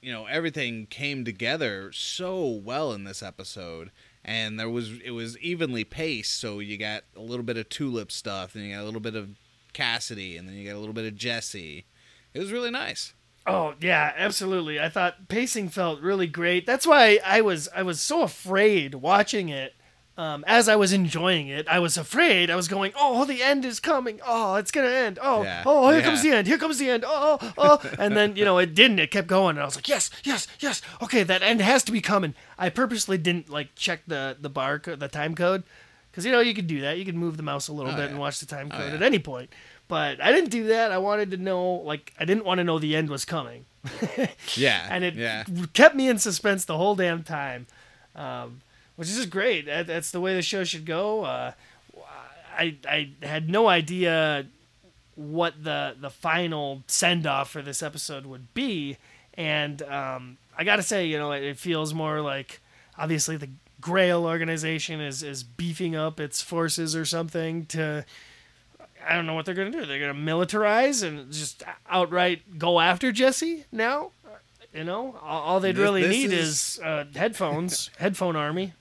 you 0.00 0.12
know, 0.12 0.26
everything 0.26 0.86
came 0.86 1.24
together 1.24 1.90
so 1.92 2.46
well 2.46 2.92
in 2.92 3.04
this 3.04 3.22
episode, 3.22 3.90
and 4.24 4.58
there 4.58 4.70
was 4.70 4.98
it 5.04 5.10
was 5.10 5.36
evenly 5.38 5.84
paced. 5.84 6.38
So 6.40 6.60
you 6.60 6.78
got 6.78 7.04
a 7.16 7.20
little 7.20 7.44
bit 7.44 7.56
of 7.56 7.68
tulip 7.68 8.12
stuff, 8.12 8.54
and 8.54 8.64
you 8.64 8.74
got 8.74 8.82
a 8.82 8.84
little 8.84 9.00
bit 9.00 9.16
of 9.16 9.30
Cassidy, 9.72 10.36
and 10.36 10.48
then 10.48 10.54
you 10.54 10.68
got 10.68 10.76
a 10.76 10.80
little 10.80 10.94
bit 10.94 11.06
of 11.06 11.16
Jesse. 11.16 11.86
It 12.32 12.38
was 12.38 12.52
really 12.52 12.70
nice. 12.70 13.14
Oh 13.46 13.74
yeah, 13.80 14.12
absolutely. 14.16 14.80
I 14.80 14.88
thought 14.88 15.28
pacing 15.28 15.68
felt 15.68 16.00
really 16.00 16.26
great. 16.26 16.64
That's 16.66 16.86
why 16.86 17.18
I 17.24 17.40
was 17.42 17.68
I 17.74 17.82
was 17.82 18.00
so 18.00 18.22
afraid 18.22 18.94
watching 18.94 19.48
it. 19.50 19.74
Um, 20.16 20.44
as 20.46 20.68
I 20.68 20.76
was 20.76 20.92
enjoying 20.92 21.48
it, 21.48 21.66
I 21.68 21.80
was 21.80 21.96
afraid. 21.96 22.48
I 22.48 22.54
was 22.54 22.68
going, 22.68 22.92
"Oh, 22.96 23.24
the 23.24 23.42
end 23.42 23.64
is 23.64 23.80
coming! 23.80 24.20
Oh, 24.24 24.54
it's 24.54 24.70
gonna 24.70 24.86
end! 24.88 25.18
Oh, 25.20 25.42
Yeah. 25.42 25.64
oh, 25.66 25.90
here 25.90 25.98
Yeah. 25.98 26.04
comes 26.04 26.22
the 26.22 26.30
end! 26.30 26.46
Here 26.46 26.56
comes 26.56 26.78
the 26.78 26.88
end! 26.88 27.04
Oh, 27.04 27.36
oh, 27.42 27.52
oh!" 27.58 27.90
and 27.98 28.16
then 28.16 28.36
you 28.36 28.44
know 28.44 28.58
it 28.58 28.76
didn't. 28.76 29.00
It 29.00 29.10
kept 29.10 29.26
going, 29.26 29.56
and 29.56 29.62
I 29.62 29.64
was 29.64 29.74
like, 29.74 29.88
"Yes, 29.88 30.10
yes, 30.22 30.46
yes! 30.60 30.82
Okay, 31.02 31.24
that 31.24 31.42
end 31.42 31.60
has 31.60 31.82
to 31.82 31.90
be 31.92 32.00
coming." 32.00 32.34
I 32.56 32.68
purposely 32.68 33.18
didn't 33.18 33.50
like 33.50 33.74
check 33.74 34.02
the 34.06 34.36
the 34.40 34.48
bar 34.48 34.78
co- 34.78 34.94
the 34.94 35.08
time 35.08 35.34
code 35.34 35.64
because 36.12 36.24
you 36.24 36.30
know 36.30 36.38
you 36.38 36.54
could 36.54 36.68
do 36.68 36.80
that. 36.82 36.96
You 36.96 37.04
could 37.04 37.16
move 37.16 37.36
the 37.36 37.42
mouse 37.42 37.66
a 37.66 37.72
little 37.72 37.90
Oh, 37.90 37.96
bit 37.96 38.04
yeah. 38.04 38.10
and 38.10 38.20
watch 38.20 38.38
the 38.38 38.46
time 38.46 38.68
Oh, 38.72 38.76
code 38.76 38.90
yeah. 38.90 38.94
at 38.94 39.02
any 39.02 39.18
point. 39.18 39.50
But 39.86 40.20
I 40.20 40.32
didn't 40.32 40.50
do 40.50 40.68
that. 40.68 40.92
I 40.92 40.98
wanted 40.98 41.30
to 41.32 41.36
know, 41.36 41.74
like, 41.74 42.12
I 42.18 42.24
didn't 42.24 42.44
want 42.44 42.58
to 42.58 42.64
know 42.64 42.78
the 42.78 42.96
end 42.96 43.10
was 43.10 43.24
coming 43.24 43.66
Yeah, 44.56 44.86
and 44.90 45.04
it 45.04 45.14
yeah. 45.14 45.44
kept 45.72 45.94
me 45.94 46.08
in 46.08 46.18
suspense 46.18 46.64
the 46.64 46.76
whole 46.76 46.94
damn 46.94 47.22
time, 47.22 47.66
um, 48.16 48.62
which 48.96 49.08
is 49.08 49.16
just 49.16 49.30
great. 49.30 49.66
That, 49.66 49.86
that's 49.86 50.10
the 50.10 50.20
way 50.20 50.34
the 50.34 50.42
show 50.42 50.64
should 50.64 50.86
go. 50.86 51.24
Uh, 51.24 51.52
I 52.56 52.76
I 52.88 53.10
had 53.22 53.48
no 53.48 53.68
idea 53.68 54.46
what 55.16 55.62
the 55.62 55.96
the 56.00 56.10
final 56.10 56.82
send 56.86 57.26
off 57.26 57.50
for 57.50 57.62
this 57.62 57.82
episode 57.82 58.26
would 58.26 58.52
be, 58.54 58.96
and 59.34 59.82
um, 59.82 60.38
I 60.56 60.64
got 60.64 60.76
to 60.76 60.82
say, 60.82 61.06
you 61.06 61.18
know, 61.18 61.32
it, 61.32 61.42
it 61.42 61.58
feels 61.58 61.92
more 61.92 62.20
like 62.20 62.60
obviously 62.98 63.36
the 63.36 63.50
Grail 63.80 64.24
organization 64.24 65.00
is 65.00 65.22
is 65.22 65.42
beefing 65.42 65.94
up 65.94 66.18
its 66.18 66.40
forces 66.40 66.96
or 66.96 67.04
something 67.04 67.66
to. 67.66 68.04
I 69.08 69.14
don't 69.14 69.26
know 69.26 69.34
what 69.34 69.44
they're 69.46 69.54
gonna 69.54 69.70
do. 69.70 69.84
They're 69.86 70.00
gonna 70.00 70.14
militarize 70.14 71.02
and 71.06 71.32
just 71.32 71.62
outright 71.88 72.58
go 72.58 72.80
after 72.80 73.12
Jesse 73.12 73.64
now. 73.72 74.10
You 74.72 74.82
know, 74.84 75.16
all, 75.22 75.42
all 75.42 75.60
they'd 75.60 75.76
This- 75.76 75.82
really 75.82 76.02
this 76.02 76.10
need 76.10 76.32
is- 76.32 76.48
is, 76.48 76.80
uh, 76.82 77.04
headphones, 77.14 77.90
headphone 77.98 78.34
army. 78.36 78.72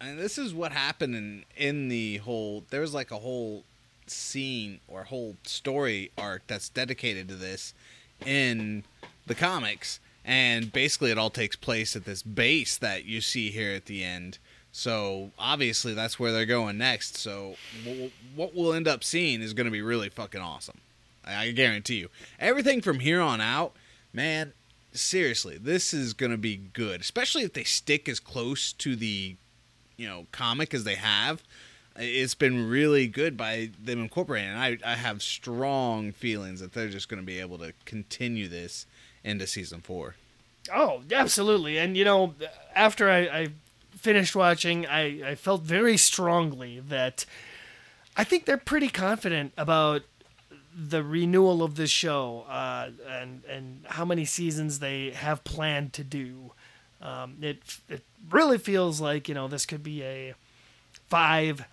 And 0.00 0.18
this 0.18 0.38
is 0.38 0.52
what 0.52 0.72
happened 0.72 1.14
in 1.14 1.44
in 1.56 1.88
the 1.88 2.18
whole. 2.18 2.64
There 2.70 2.80
was 2.80 2.92
like 2.94 3.10
a 3.10 3.18
whole 3.18 3.64
scene 4.06 4.80
or 4.88 5.04
whole 5.04 5.36
story 5.44 6.10
arc 6.18 6.42
that's 6.46 6.68
dedicated 6.68 7.28
to 7.28 7.36
this 7.36 7.72
in 8.26 8.84
the 9.26 9.34
comics, 9.34 10.00
and 10.24 10.72
basically 10.72 11.10
it 11.10 11.16
all 11.18 11.30
takes 11.30 11.56
place 11.56 11.94
at 11.96 12.04
this 12.04 12.22
base 12.22 12.76
that 12.78 13.04
you 13.04 13.20
see 13.20 13.50
here 13.50 13.72
at 13.72 13.86
the 13.86 14.02
end. 14.04 14.38
So 14.76 15.30
obviously 15.38 15.94
that's 15.94 16.18
where 16.18 16.32
they're 16.32 16.44
going 16.44 16.78
next. 16.78 17.16
So 17.16 17.54
what 18.34 18.56
we'll 18.56 18.74
end 18.74 18.88
up 18.88 19.04
seeing 19.04 19.40
is 19.40 19.54
going 19.54 19.66
to 19.66 19.70
be 19.70 19.82
really 19.82 20.08
fucking 20.08 20.40
awesome. 20.40 20.78
I 21.24 21.52
guarantee 21.52 22.00
you. 22.00 22.08
Everything 22.40 22.82
from 22.82 22.98
here 22.98 23.20
on 23.20 23.40
out, 23.40 23.74
man. 24.12 24.52
Seriously, 24.92 25.58
this 25.58 25.94
is 25.94 26.12
going 26.12 26.32
to 26.32 26.38
be 26.38 26.56
good, 26.56 27.00
especially 27.00 27.44
if 27.44 27.52
they 27.52 27.62
stick 27.62 28.08
as 28.08 28.18
close 28.18 28.72
to 28.74 28.96
the 28.96 29.36
you 29.96 30.08
know 30.08 30.26
comic 30.32 30.74
as 30.74 30.82
they 30.82 30.96
have 30.96 31.44
it's 31.96 32.34
been 32.34 32.68
really 32.68 33.06
good 33.06 33.36
by 33.36 33.70
them 33.80 34.00
incorporating 34.00 34.50
and 34.50 34.58
I, 34.58 34.78
I 34.84 34.96
have 34.96 35.22
strong 35.22 36.10
feelings 36.10 36.58
that 36.58 36.72
they're 36.72 36.88
just 36.88 37.08
going 37.08 37.22
to 37.22 37.26
be 37.26 37.38
able 37.38 37.58
to 37.58 37.72
continue 37.84 38.48
this 38.48 38.86
into 39.22 39.46
season 39.46 39.80
four 39.80 40.16
Oh, 40.72 41.02
absolutely. 41.12 41.78
And 41.78 41.96
you 41.96 42.04
know, 42.04 42.34
after 42.74 43.10
I, 43.10 43.18
I 43.18 43.48
finished 43.96 44.34
watching, 44.36 44.86
I, 44.86 45.30
I 45.30 45.34
felt 45.34 45.62
very 45.62 45.96
strongly 45.96 46.80
that 46.80 47.24
I 48.16 48.24
think 48.24 48.44
they're 48.44 48.56
pretty 48.56 48.88
confident 48.88 49.52
about 49.56 50.02
the 50.76 51.02
renewal 51.02 51.62
of 51.62 51.76
this 51.76 51.90
show 51.90 52.44
uh, 52.48 52.90
and 53.08 53.42
and 53.48 53.84
how 53.86 54.04
many 54.04 54.24
seasons 54.24 54.78
they 54.80 55.10
have 55.10 55.44
planned 55.44 55.92
to 55.94 56.04
do. 56.04 56.52
Um, 57.00 57.36
it 57.40 57.58
it 57.88 58.02
really 58.30 58.58
feels 58.58 59.00
like 59.00 59.28
you 59.28 59.34
know 59.34 59.46
this 59.48 59.66
could 59.66 59.82
be 59.82 60.02
a 60.02 60.34
five 61.08 61.64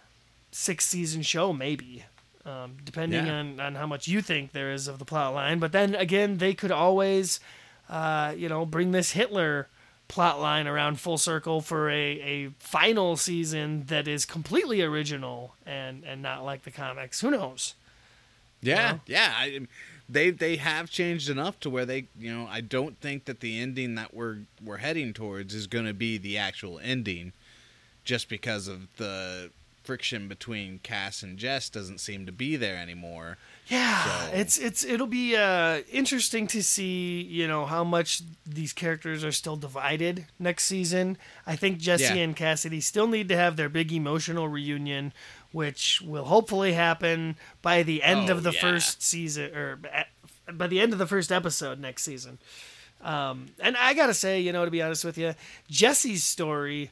six 0.52 0.86
season 0.86 1.22
show 1.22 1.54
maybe. 1.54 2.04
Um, 2.44 2.78
depending 2.84 3.28
Yeah. 3.28 3.36
on, 3.40 3.60
on 3.60 3.76
how 3.76 3.86
much 3.86 4.08
you 4.08 4.20
think 4.22 4.52
there 4.52 4.72
is 4.72 4.88
of 4.88 4.98
the 4.98 5.06
plot 5.06 5.36
line, 5.36 5.60
but 5.60 5.72
then 5.72 5.94
again, 5.94 6.38
they 6.40 6.56
could 6.56 6.72
always 6.72 7.40
uh, 7.88 8.34
you 8.36 8.50
know, 8.50 8.66
bring 8.66 8.92
this 8.92 9.12
Hitler 9.12 9.68
plot 10.12 10.42
line 10.42 10.68
around 10.68 11.00
full 11.00 11.18
circle 11.18 11.62
for 11.62 11.90
a, 11.90 12.20
a 12.20 12.50
final 12.60 13.16
season 13.16 13.86
that 13.88 14.08
is 14.08 14.26
completely 14.26 14.82
original 14.82 15.56
and, 15.66 16.04
and 16.04 16.22
not 16.22 16.44
like 16.44 16.64
the 16.64 16.72
comics. 16.72 17.22
Who 17.22 17.32
knows? 17.32 17.76
yeah 18.62 18.92
know? 18.92 19.00
yeah 19.08 19.34
I, 19.36 19.68
they 20.08 20.30
they 20.30 20.58
have 20.58 20.90
changed 20.90 21.30
enough 21.30 21.60
to 21.62 21.70
where 21.70 21.86
they 21.86 22.08
you 22.20 22.32
know 22.34 22.48
i 22.50 22.62
don't 22.62 23.00
think 23.00 23.26
that 23.26 23.40
the 23.40 23.60
ending 23.60 23.96
that 23.96 24.14
we're 24.14 24.40
we're 24.64 24.78
heading 24.78 25.14
towards 25.14 25.54
is 25.54 25.68
going 25.68 25.86
to 25.86 25.94
be 25.94 26.18
the 26.18 26.38
actual 26.38 26.80
ending 26.80 27.34
just 28.04 28.30
because 28.30 28.68
of 28.68 28.96
the 28.98 29.50
friction 29.84 30.28
between 30.28 30.80
cass 30.84 31.24
and 31.24 31.38
jess 31.38 31.70
doesn't 31.70 32.00
seem 32.00 32.26
to 32.26 32.32
be 32.32 32.56
there 32.56 32.78
anymore 32.78 33.38
Yeah, 33.72 34.04
So- 34.28 34.34
it's 34.36 34.58
it's 34.58 34.84
it'll 34.84 35.08
be 35.08 35.36
uh, 35.38 35.82
interesting 35.90 36.46
to 36.48 36.62
see 36.62 37.22
you 37.22 37.48
know 37.48 37.66
how 37.66 37.84
much 37.86 38.22
these 38.46 38.74
characters 38.74 39.24
are 39.24 39.32
still 39.32 39.56
divided 39.56 40.26
next 40.38 40.66
season. 40.66 41.18
I 41.48 41.56
think 41.56 41.78
Jesse 41.80 42.04
Yeah. 42.04 42.16
and 42.24 42.36
Cassidy 42.36 42.82
still 42.82 43.08
need 43.08 43.30
to 43.30 43.38
have 43.38 43.56
their 43.56 43.70
big 43.70 43.94
emotional 43.94 44.50
reunion, 44.50 45.14
which 45.54 46.02
will 46.02 46.26
hopefully 46.26 46.74
happen 46.74 47.38
by 47.62 47.84
the 47.84 48.04
end 48.04 48.30
Oh, 48.30 48.34
of 48.34 48.44
the 48.44 48.52
yeah. 48.52 48.60
first 48.62 49.02
season 49.02 49.56
or 49.56 49.80
at- 49.92 50.10
by 50.58 50.68
the 50.68 50.82
end 50.82 50.92
of 50.92 51.00
the 51.00 51.08
first 51.08 51.32
episode 51.32 51.80
next 51.80 52.04
season. 52.04 52.40
Um, 53.00 53.48
and 53.62 53.78
I 53.78 53.94
gotta 53.94 54.14
say, 54.14 54.42
you 54.42 54.52
know, 54.52 54.66
to 54.66 54.72
be 54.72 54.82
honest 54.82 55.06
with 55.06 55.18
you, 55.18 55.34
Jesse's 55.70 56.24
story 56.26 56.92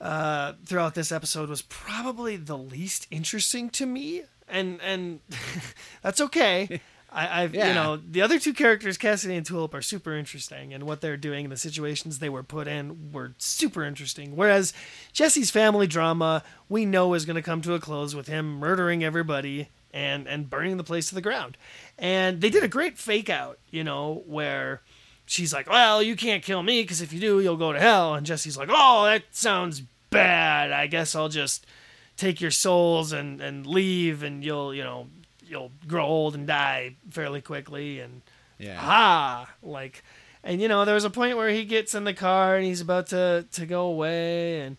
uh, 0.00 0.54
throughout 0.64 0.94
this 0.94 1.12
episode 1.12 1.48
was 1.48 1.62
probably 1.62 2.36
the 2.36 2.56
least 2.58 3.06
interesting 3.10 3.70
to 3.70 3.86
me, 3.86 4.22
and 4.52 4.80
and 4.82 5.20
that's 6.02 6.20
okay. 6.20 6.80
I, 7.14 7.42
I've 7.42 7.54
you 7.54 7.60
know 7.60 7.96
the 7.96 8.22
other 8.22 8.38
two 8.38 8.54
characters, 8.54 8.96
Cassidy 8.96 9.36
and 9.36 9.44
Tulip, 9.44 9.74
are 9.74 9.82
super 9.82 10.14
interesting, 10.16 10.72
and 10.72 10.84
what 10.84 11.00
they're 11.00 11.16
doing 11.16 11.44
and 11.44 11.52
the 11.52 11.56
situations 11.56 12.18
they 12.18 12.28
were 12.28 12.42
put 12.42 12.68
in 12.68 13.12
were 13.12 13.32
super 13.38 13.84
interesting. 13.84 14.36
Whereas 14.36 14.72
Jesse's 15.12 15.50
family 15.50 15.86
drama, 15.86 16.42
we 16.68 16.86
know 16.86 17.14
is 17.14 17.24
going 17.24 17.36
to 17.36 17.42
come 17.42 17.60
to 17.62 17.74
a 17.74 17.80
close 17.80 18.14
with 18.14 18.28
him 18.28 18.58
murdering 18.58 19.04
everybody 19.04 19.68
and 19.92 20.26
and 20.26 20.48
burning 20.48 20.76
the 20.76 20.84
place 20.84 21.08
to 21.08 21.14
the 21.14 21.20
ground. 21.20 21.56
And 21.98 22.40
they 22.40 22.50
did 22.50 22.62
a 22.62 22.68
great 22.68 22.98
fake 22.98 23.28
out, 23.28 23.58
you 23.70 23.84
know, 23.84 24.22
where 24.26 24.80
she's 25.26 25.52
like, 25.52 25.68
"Well, 25.68 26.02
you 26.02 26.16
can't 26.16 26.42
kill 26.42 26.62
me 26.62 26.82
because 26.82 27.02
if 27.02 27.12
you 27.12 27.20
do, 27.20 27.40
you'll 27.40 27.56
go 27.56 27.72
to 27.72 27.80
hell." 27.80 28.14
And 28.14 28.26
Jesse's 28.26 28.56
like, 28.56 28.70
"Oh, 28.70 29.04
that 29.04 29.24
sounds 29.32 29.82
bad. 30.10 30.72
I 30.72 30.86
guess 30.86 31.14
I'll 31.14 31.28
just 31.28 31.66
take 32.16 32.40
your 32.40 32.50
souls 32.50 33.12
and 33.12 33.40
and 33.40 33.66
leave, 33.66 34.22
and 34.22 34.44
you'll 34.44 34.74
you 34.74 34.84
know 34.84 35.08
you'll 35.46 35.72
grow 35.86 36.04
old 36.04 36.34
and 36.34 36.46
die 36.46 36.96
fairly 37.10 37.40
quickly." 37.40 38.00
And 38.00 38.22
yeah 38.58 38.78
ah, 38.80 39.50
like, 39.62 40.02
and 40.44 40.60
you 40.60 40.68
know, 40.68 40.84
there 40.84 40.94
was 40.94 41.04
a 41.04 41.10
point 41.10 41.36
where 41.36 41.50
he 41.50 41.64
gets 41.64 41.94
in 41.94 42.04
the 42.04 42.14
car 42.14 42.56
and 42.56 42.64
he's 42.64 42.80
about 42.80 43.08
to 43.08 43.46
to 43.52 43.66
go 43.66 43.86
away, 43.86 44.60
and 44.60 44.76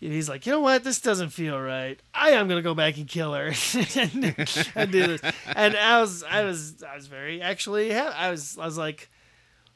he's 0.00 0.28
like, 0.28 0.46
you 0.46 0.52
know 0.52 0.60
what, 0.60 0.84
this 0.84 1.00
doesn't 1.00 1.30
feel 1.30 1.60
right. 1.60 1.98
I 2.14 2.30
am 2.30 2.48
gonna 2.48 2.62
go 2.62 2.74
back 2.74 2.96
and 2.96 3.08
kill 3.08 3.34
her 3.34 3.46
and, 3.96 4.34
and 4.74 4.92
do 4.92 5.06
this. 5.06 5.22
And 5.54 5.76
I 5.76 6.00
was, 6.00 6.22
I 6.22 6.44
was, 6.44 6.82
I 6.82 6.94
was 6.94 7.06
very 7.06 7.42
actually, 7.42 7.94
I 7.94 8.30
was, 8.30 8.56
I 8.58 8.64
was 8.64 8.78
like, 8.78 9.10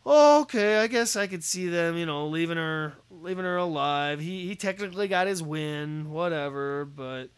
oh, 0.04 0.42
okay, 0.42 0.78
I 0.78 0.86
guess 0.86 1.16
I 1.16 1.26
could 1.26 1.44
see 1.44 1.68
them, 1.68 1.96
you 1.96 2.06
know, 2.06 2.26
leaving 2.26 2.56
her, 2.56 2.94
leaving 3.10 3.44
her 3.44 3.56
alive. 3.56 4.20
He 4.20 4.46
he 4.46 4.54
technically 4.56 5.08
got 5.08 5.26
his 5.26 5.42
win, 5.42 6.10
whatever, 6.10 6.84
but 6.84 7.30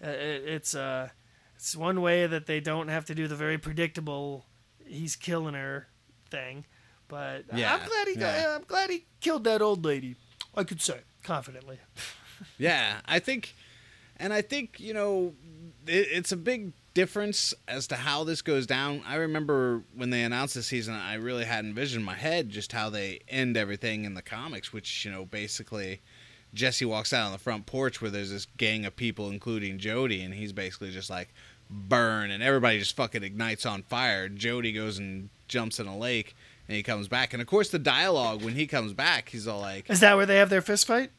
it, 0.00 0.42
it's 0.46 0.74
uh, 0.74 1.08
it's 1.56 1.76
one 1.76 2.00
way 2.00 2.26
that 2.26 2.46
they 2.46 2.60
don't 2.60 2.88
have 2.88 3.04
to 3.06 3.14
do 3.14 3.28
the 3.28 3.36
very 3.36 3.58
predictable, 3.58 4.46
he's 4.86 5.16
killing 5.16 5.54
her 5.54 5.88
thing. 6.30 6.64
But 7.08 7.44
Yeah, 7.54 7.74
I'm 7.74 7.88
glad 7.88 8.08
he, 8.08 8.14
got, 8.14 8.34
yeah. 8.38 8.54
I'm 8.56 8.64
glad 8.64 8.88
he 8.88 9.04
killed 9.20 9.44
that 9.44 9.60
old 9.60 9.84
lady. 9.84 10.14
I 10.54 10.62
could 10.64 10.80
say 10.80 11.00
confidently. 11.22 11.78
Yeah, 12.56 13.00
I 13.04 13.18
think, 13.18 13.54
and 14.16 14.32
I 14.32 14.40
think 14.40 14.80
you 14.80 14.94
know, 14.94 15.34
it, 15.86 16.08
it's 16.10 16.32
a 16.32 16.38
big 16.38 16.72
difference 16.94 17.54
as 17.68 17.86
to 17.88 17.96
how 17.96 18.24
this 18.24 18.42
goes 18.42 18.66
down. 18.66 19.02
I 19.06 19.16
remember 19.16 19.82
when 19.94 20.10
they 20.10 20.22
announced 20.22 20.54
the 20.54 20.62
season, 20.62 20.94
I 20.94 21.14
really 21.14 21.44
had 21.44 21.64
envisioned 21.64 22.00
in 22.00 22.06
my 22.06 22.14
head 22.14 22.50
just 22.50 22.72
how 22.72 22.90
they 22.90 23.20
end 23.28 23.56
everything 23.56 24.04
in 24.04 24.14
the 24.14 24.22
comics, 24.22 24.72
which 24.72 25.04
you 25.04 25.10
know, 25.10 25.24
basically, 25.24 26.00
Jesse 26.52 26.84
walks 26.84 27.12
out 27.12 27.26
on 27.26 27.32
the 27.32 27.38
front 27.38 27.66
porch 27.66 28.00
where 28.00 28.10
there's 28.10 28.30
this 28.30 28.46
gang 28.56 28.84
of 28.84 28.96
people, 28.96 29.30
including 29.30 29.78
Jody, 29.78 30.22
and 30.22 30.34
he's 30.34 30.52
basically 30.52 30.90
just 30.90 31.10
like 31.10 31.32
burn, 31.70 32.30
and 32.30 32.42
everybody 32.42 32.78
just 32.78 32.96
fucking 32.96 33.22
ignites 33.22 33.64
on 33.64 33.82
fire. 33.84 34.28
Jody 34.28 34.72
goes 34.72 34.98
and 34.98 35.30
jumps 35.48 35.78
in 35.78 35.86
a 35.86 35.96
lake. 35.96 36.34
And 36.68 36.76
he 36.76 36.84
comes 36.84 37.08
back, 37.08 37.32
and 37.32 37.42
of 37.42 37.48
course, 37.48 37.70
the 37.70 37.80
dialogue 37.80 38.44
when 38.44 38.54
he 38.54 38.68
comes 38.68 38.92
back, 38.92 39.30
he's 39.30 39.48
all 39.48 39.58
like, 39.58 39.90
Is 39.90 39.98
that 40.00 40.16
where 40.16 40.24
they 40.24 40.36
have 40.36 40.50
their 40.50 40.62
fist 40.62 40.86
fight? 40.86 41.10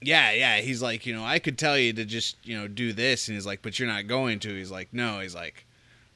Yeah, 0.00 0.32
yeah. 0.32 0.58
He's 0.58 0.80
like, 0.82 1.06
you 1.06 1.14
know, 1.14 1.24
I 1.24 1.38
could 1.38 1.58
tell 1.58 1.76
you 1.78 1.92
to 1.94 2.04
just, 2.04 2.36
you 2.44 2.58
know, 2.58 2.68
do 2.68 2.92
this. 2.92 3.28
And 3.28 3.36
he's 3.36 3.46
like, 3.46 3.62
but 3.62 3.78
you're 3.78 3.88
not 3.88 4.06
going 4.06 4.38
to. 4.40 4.54
He's 4.54 4.70
like, 4.70 4.88
no. 4.92 5.20
He's 5.20 5.34
like, 5.34 5.66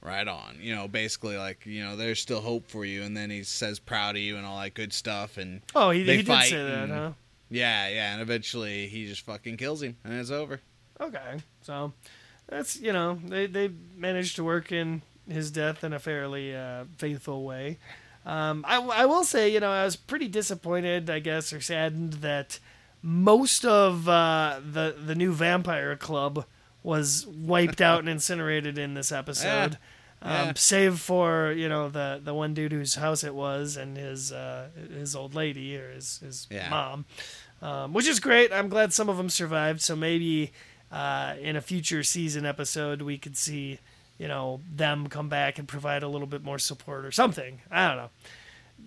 right 0.00 0.26
on. 0.26 0.58
You 0.60 0.74
know, 0.74 0.88
basically, 0.88 1.36
like, 1.36 1.64
you 1.66 1.82
know, 1.84 1.96
there's 1.96 2.20
still 2.20 2.40
hope 2.40 2.68
for 2.68 2.84
you. 2.84 3.02
And 3.02 3.16
then 3.16 3.30
he 3.30 3.42
says, 3.44 3.78
proud 3.78 4.16
of 4.16 4.22
you 4.22 4.36
and 4.36 4.46
all 4.46 4.60
that 4.60 4.74
good 4.74 4.92
stuff. 4.92 5.36
And 5.36 5.62
Oh, 5.74 5.90
he, 5.90 6.00
he 6.04 6.22
did 6.22 6.26
say 6.26 6.50
that, 6.56 6.78
and- 6.84 6.92
huh? 6.92 7.10
yeah, 7.50 7.88
yeah. 7.88 8.12
And 8.12 8.22
eventually 8.22 8.86
he 8.88 9.06
just 9.06 9.22
fucking 9.22 9.56
kills 9.56 9.82
him. 9.82 9.96
And 10.04 10.14
it's 10.14 10.30
over. 10.30 10.60
Okay, 11.00 11.40
so 11.62 11.92
that's 12.48 12.78
you 12.78 12.92
know 12.92 13.18
they 13.24 13.46
they 13.46 13.70
managed 13.96 14.36
to 14.36 14.44
work 14.44 14.70
in 14.70 15.02
his 15.28 15.50
death 15.50 15.82
in 15.82 15.92
a 15.92 15.98
fairly 15.98 16.54
uh, 16.54 16.84
faithful 16.96 17.42
way. 17.44 17.78
Um, 18.24 18.64
I 18.68 18.76
I 18.76 19.06
will 19.06 19.24
say 19.24 19.48
you 19.48 19.58
know 19.58 19.70
I 19.72 19.84
was 19.84 19.96
pretty 19.96 20.28
disappointed 20.28 21.10
I 21.10 21.18
guess 21.18 21.52
or 21.52 21.60
saddened 21.60 22.12
that 22.14 22.60
most 23.02 23.64
of 23.64 24.08
uh, 24.08 24.60
the 24.64 24.94
the 25.04 25.14
new 25.14 25.32
vampire 25.32 25.96
club 25.96 26.44
was 26.82 27.26
wiped 27.26 27.80
out 27.80 28.00
and 28.00 28.08
incinerated 28.08 28.78
in 28.78 28.94
this 28.94 29.12
episode. 29.12 29.78
Yeah. 30.24 30.42
Um, 30.50 30.54
save 30.54 31.00
for 31.00 31.50
you 31.50 31.68
know 31.68 31.88
the 31.88 32.20
the 32.22 32.32
one 32.32 32.54
dude 32.54 32.70
whose 32.70 32.94
house 32.94 33.24
it 33.24 33.34
was 33.34 33.76
and 33.76 33.96
his 33.96 34.30
uh, 34.30 34.68
his 34.96 35.16
old 35.16 35.34
lady 35.34 35.76
or 35.76 35.90
his 35.90 36.18
his 36.18 36.46
Yeah. 36.48 36.70
mom, 36.70 37.06
um, 37.60 37.92
which 37.92 38.06
is 38.06 38.20
great. 38.20 38.52
I'm 38.52 38.68
glad 38.68 38.92
some 38.92 39.08
of 39.08 39.16
them 39.16 39.28
survived. 39.28 39.80
So 39.80 39.96
maybe 39.96 40.52
uh, 40.92 41.34
in 41.40 41.56
a 41.56 41.60
future 41.60 42.04
season 42.04 42.46
episode 42.46 43.02
we 43.02 43.18
could 43.18 43.36
see 43.36 43.80
you 44.16 44.28
know, 44.28 44.60
them 44.72 45.08
come 45.08 45.28
back 45.28 45.58
and 45.58 45.66
provide 45.66 46.04
a 46.04 46.08
little 46.08 46.28
bit 46.28 46.44
more 46.44 46.58
support 46.60 47.04
or 47.04 47.10
something. 47.10 47.60
I 47.72 47.88
don't 47.88 47.96
know. 47.96 48.10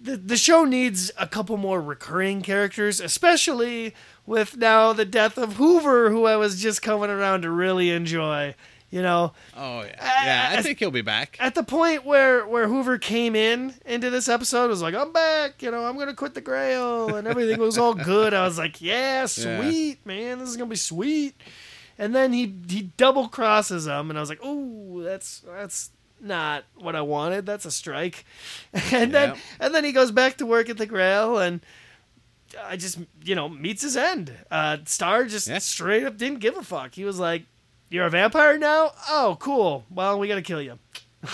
The 0.01 0.17
the 0.17 0.37
show 0.37 0.65
needs 0.65 1.11
a 1.17 1.27
couple 1.27 1.57
more 1.57 1.81
recurring 1.81 2.41
characters, 2.41 2.99
especially 2.99 3.95
with 4.25 4.57
now 4.57 4.93
the 4.93 5.05
death 5.05 5.37
of 5.37 5.53
Hoover, 5.53 6.11
who 6.11 6.25
I 6.25 6.35
was 6.35 6.61
just 6.61 6.81
coming 6.81 7.09
around 7.09 7.41
to 7.43 7.49
really 7.49 7.89
enjoy. 7.89 8.55
You 8.91 9.01
know, 9.01 9.33
Oh 9.57 9.81
yeah, 9.81 10.23
yeah. 10.25 10.49
I 10.51 10.59
I- 10.59 10.61
think 10.61 10.79
he'll 10.79 10.91
be 10.91 11.01
back. 11.01 11.35
at 11.39 11.55
the 11.55 11.63
point 11.63 12.05
where 12.05 12.47
where 12.47 12.67
Hoover 12.67 12.97
came 12.97 13.35
in 13.35 13.73
into 13.85 14.09
this 14.09 14.29
episode 14.29 14.69
was 14.69 14.81
like, 14.81 14.93
I'm 14.93 15.11
back, 15.11 15.61
you 15.63 15.71
know, 15.71 15.83
I'm 15.85 15.97
gonna 15.97 16.13
quit 16.13 16.33
the 16.35 16.39
Grail, 16.41 17.15
and 17.15 17.27
everything 17.27 17.59
was 17.59 17.77
all 17.77 17.93
good. 17.95 18.33
I 18.33 18.45
was 18.45 18.57
like, 18.57 18.81
yeah, 18.81 19.25
sweet, 19.25 20.05
man, 20.05 20.37
this 20.39 20.49
is 20.49 20.55
gonna 20.55 20.69
be 20.69 20.75
sweet. 20.77 21.35
And 21.97 22.13
then 22.15 22.31
he 22.31 22.55
he 22.69 22.91
double 22.95 23.27
crosses 23.27 23.87
him, 23.87 24.09
and 24.11 24.17
I 24.19 24.21
was 24.21 24.29
like, 24.29 24.39
oh, 24.43 25.01
that's 25.01 25.39
that's 25.39 25.89
not 26.25 26.65
what 26.75 26.95
I 26.95 27.01
wanted. 27.01 27.45
That's 27.45 27.65
a 27.65 27.71
strike. 27.71 28.25
And 28.91 29.13
then 29.13 29.35
and 29.59 29.73
then 29.73 29.83
he 29.83 29.91
goes 29.91 30.11
back 30.11 30.37
to 30.37 30.45
work 30.45 30.69
at 30.69 30.77
the 30.77 30.85
Grail, 30.85 31.37
and 31.37 31.61
I 32.63 32.75
just 32.77 32.99
you 33.23 33.35
know 33.35 33.47
meets 33.47 33.81
his 33.83 33.95
end. 33.95 34.33
Uh, 34.51 34.77
Starr 34.85 35.25
just 35.25 35.47
Yeah. 35.47 35.59
straight 35.59 36.03
up 36.03 36.17
didn't 36.17 36.39
give 36.39 36.57
a 36.57 36.63
fuck. 36.63 36.95
He 36.95 37.05
was 37.05 37.19
like, 37.19 37.43
"You're 37.89 38.05
a 38.05 38.09
vampire 38.09 38.57
now? 38.57 38.91
Oh, 39.09 39.37
cool. 39.39 39.85
Well, 39.89 40.19
we 40.19 40.27
gotta 40.27 40.41
kill 40.41 40.61
you." 40.61 40.79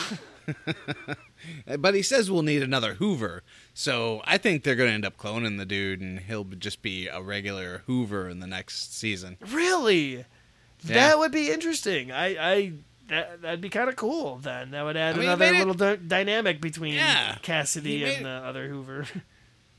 But 1.80 1.96
he 1.96 2.04
says 2.04 2.30
we'll 2.30 2.44
need 2.44 2.62
another 2.62 2.96
Hoover, 2.96 3.42
so 3.74 4.22
I 4.26 4.38
think 4.38 4.64
they're 4.64 4.76
gonna 4.76 4.92
end 4.92 5.06
up 5.06 5.18
cloning 5.18 5.58
the 5.58 5.66
dude, 5.66 6.00
and 6.00 6.20
he'll 6.20 6.44
just 6.44 6.84
be 6.84 7.08
a 7.08 7.20
regular 7.20 7.82
Hoover 7.88 8.30
in 8.30 8.40
the 8.40 8.46
next 8.48 8.94
season. 8.96 9.38
Really? 9.50 10.26
That 10.86 11.18
would 11.18 11.32
be 11.32 11.50
interesting. 11.52 12.12
I, 12.12 12.26
I 12.54 12.74
that 13.12 13.42
that'd 13.42 13.62
be 13.62 13.70
kind 13.70 13.90
of 13.90 13.96
cool. 13.96 14.38
Then 14.38 14.72
that 14.72 14.84
would 14.84 14.98
add 14.98 15.16
I 15.16 15.18
mean, 15.20 15.28
another 15.28 15.52
made 15.52 15.62
it- 15.62 15.68
little 15.68 15.98
dynamic 16.08 16.60
between 16.62 16.96
Yeah. 16.96 17.36
Cassidy 17.42 18.04
and 18.04 18.24
made 18.24 18.26
the 18.26 18.30
other 18.30 18.68
Hoover. 18.68 19.06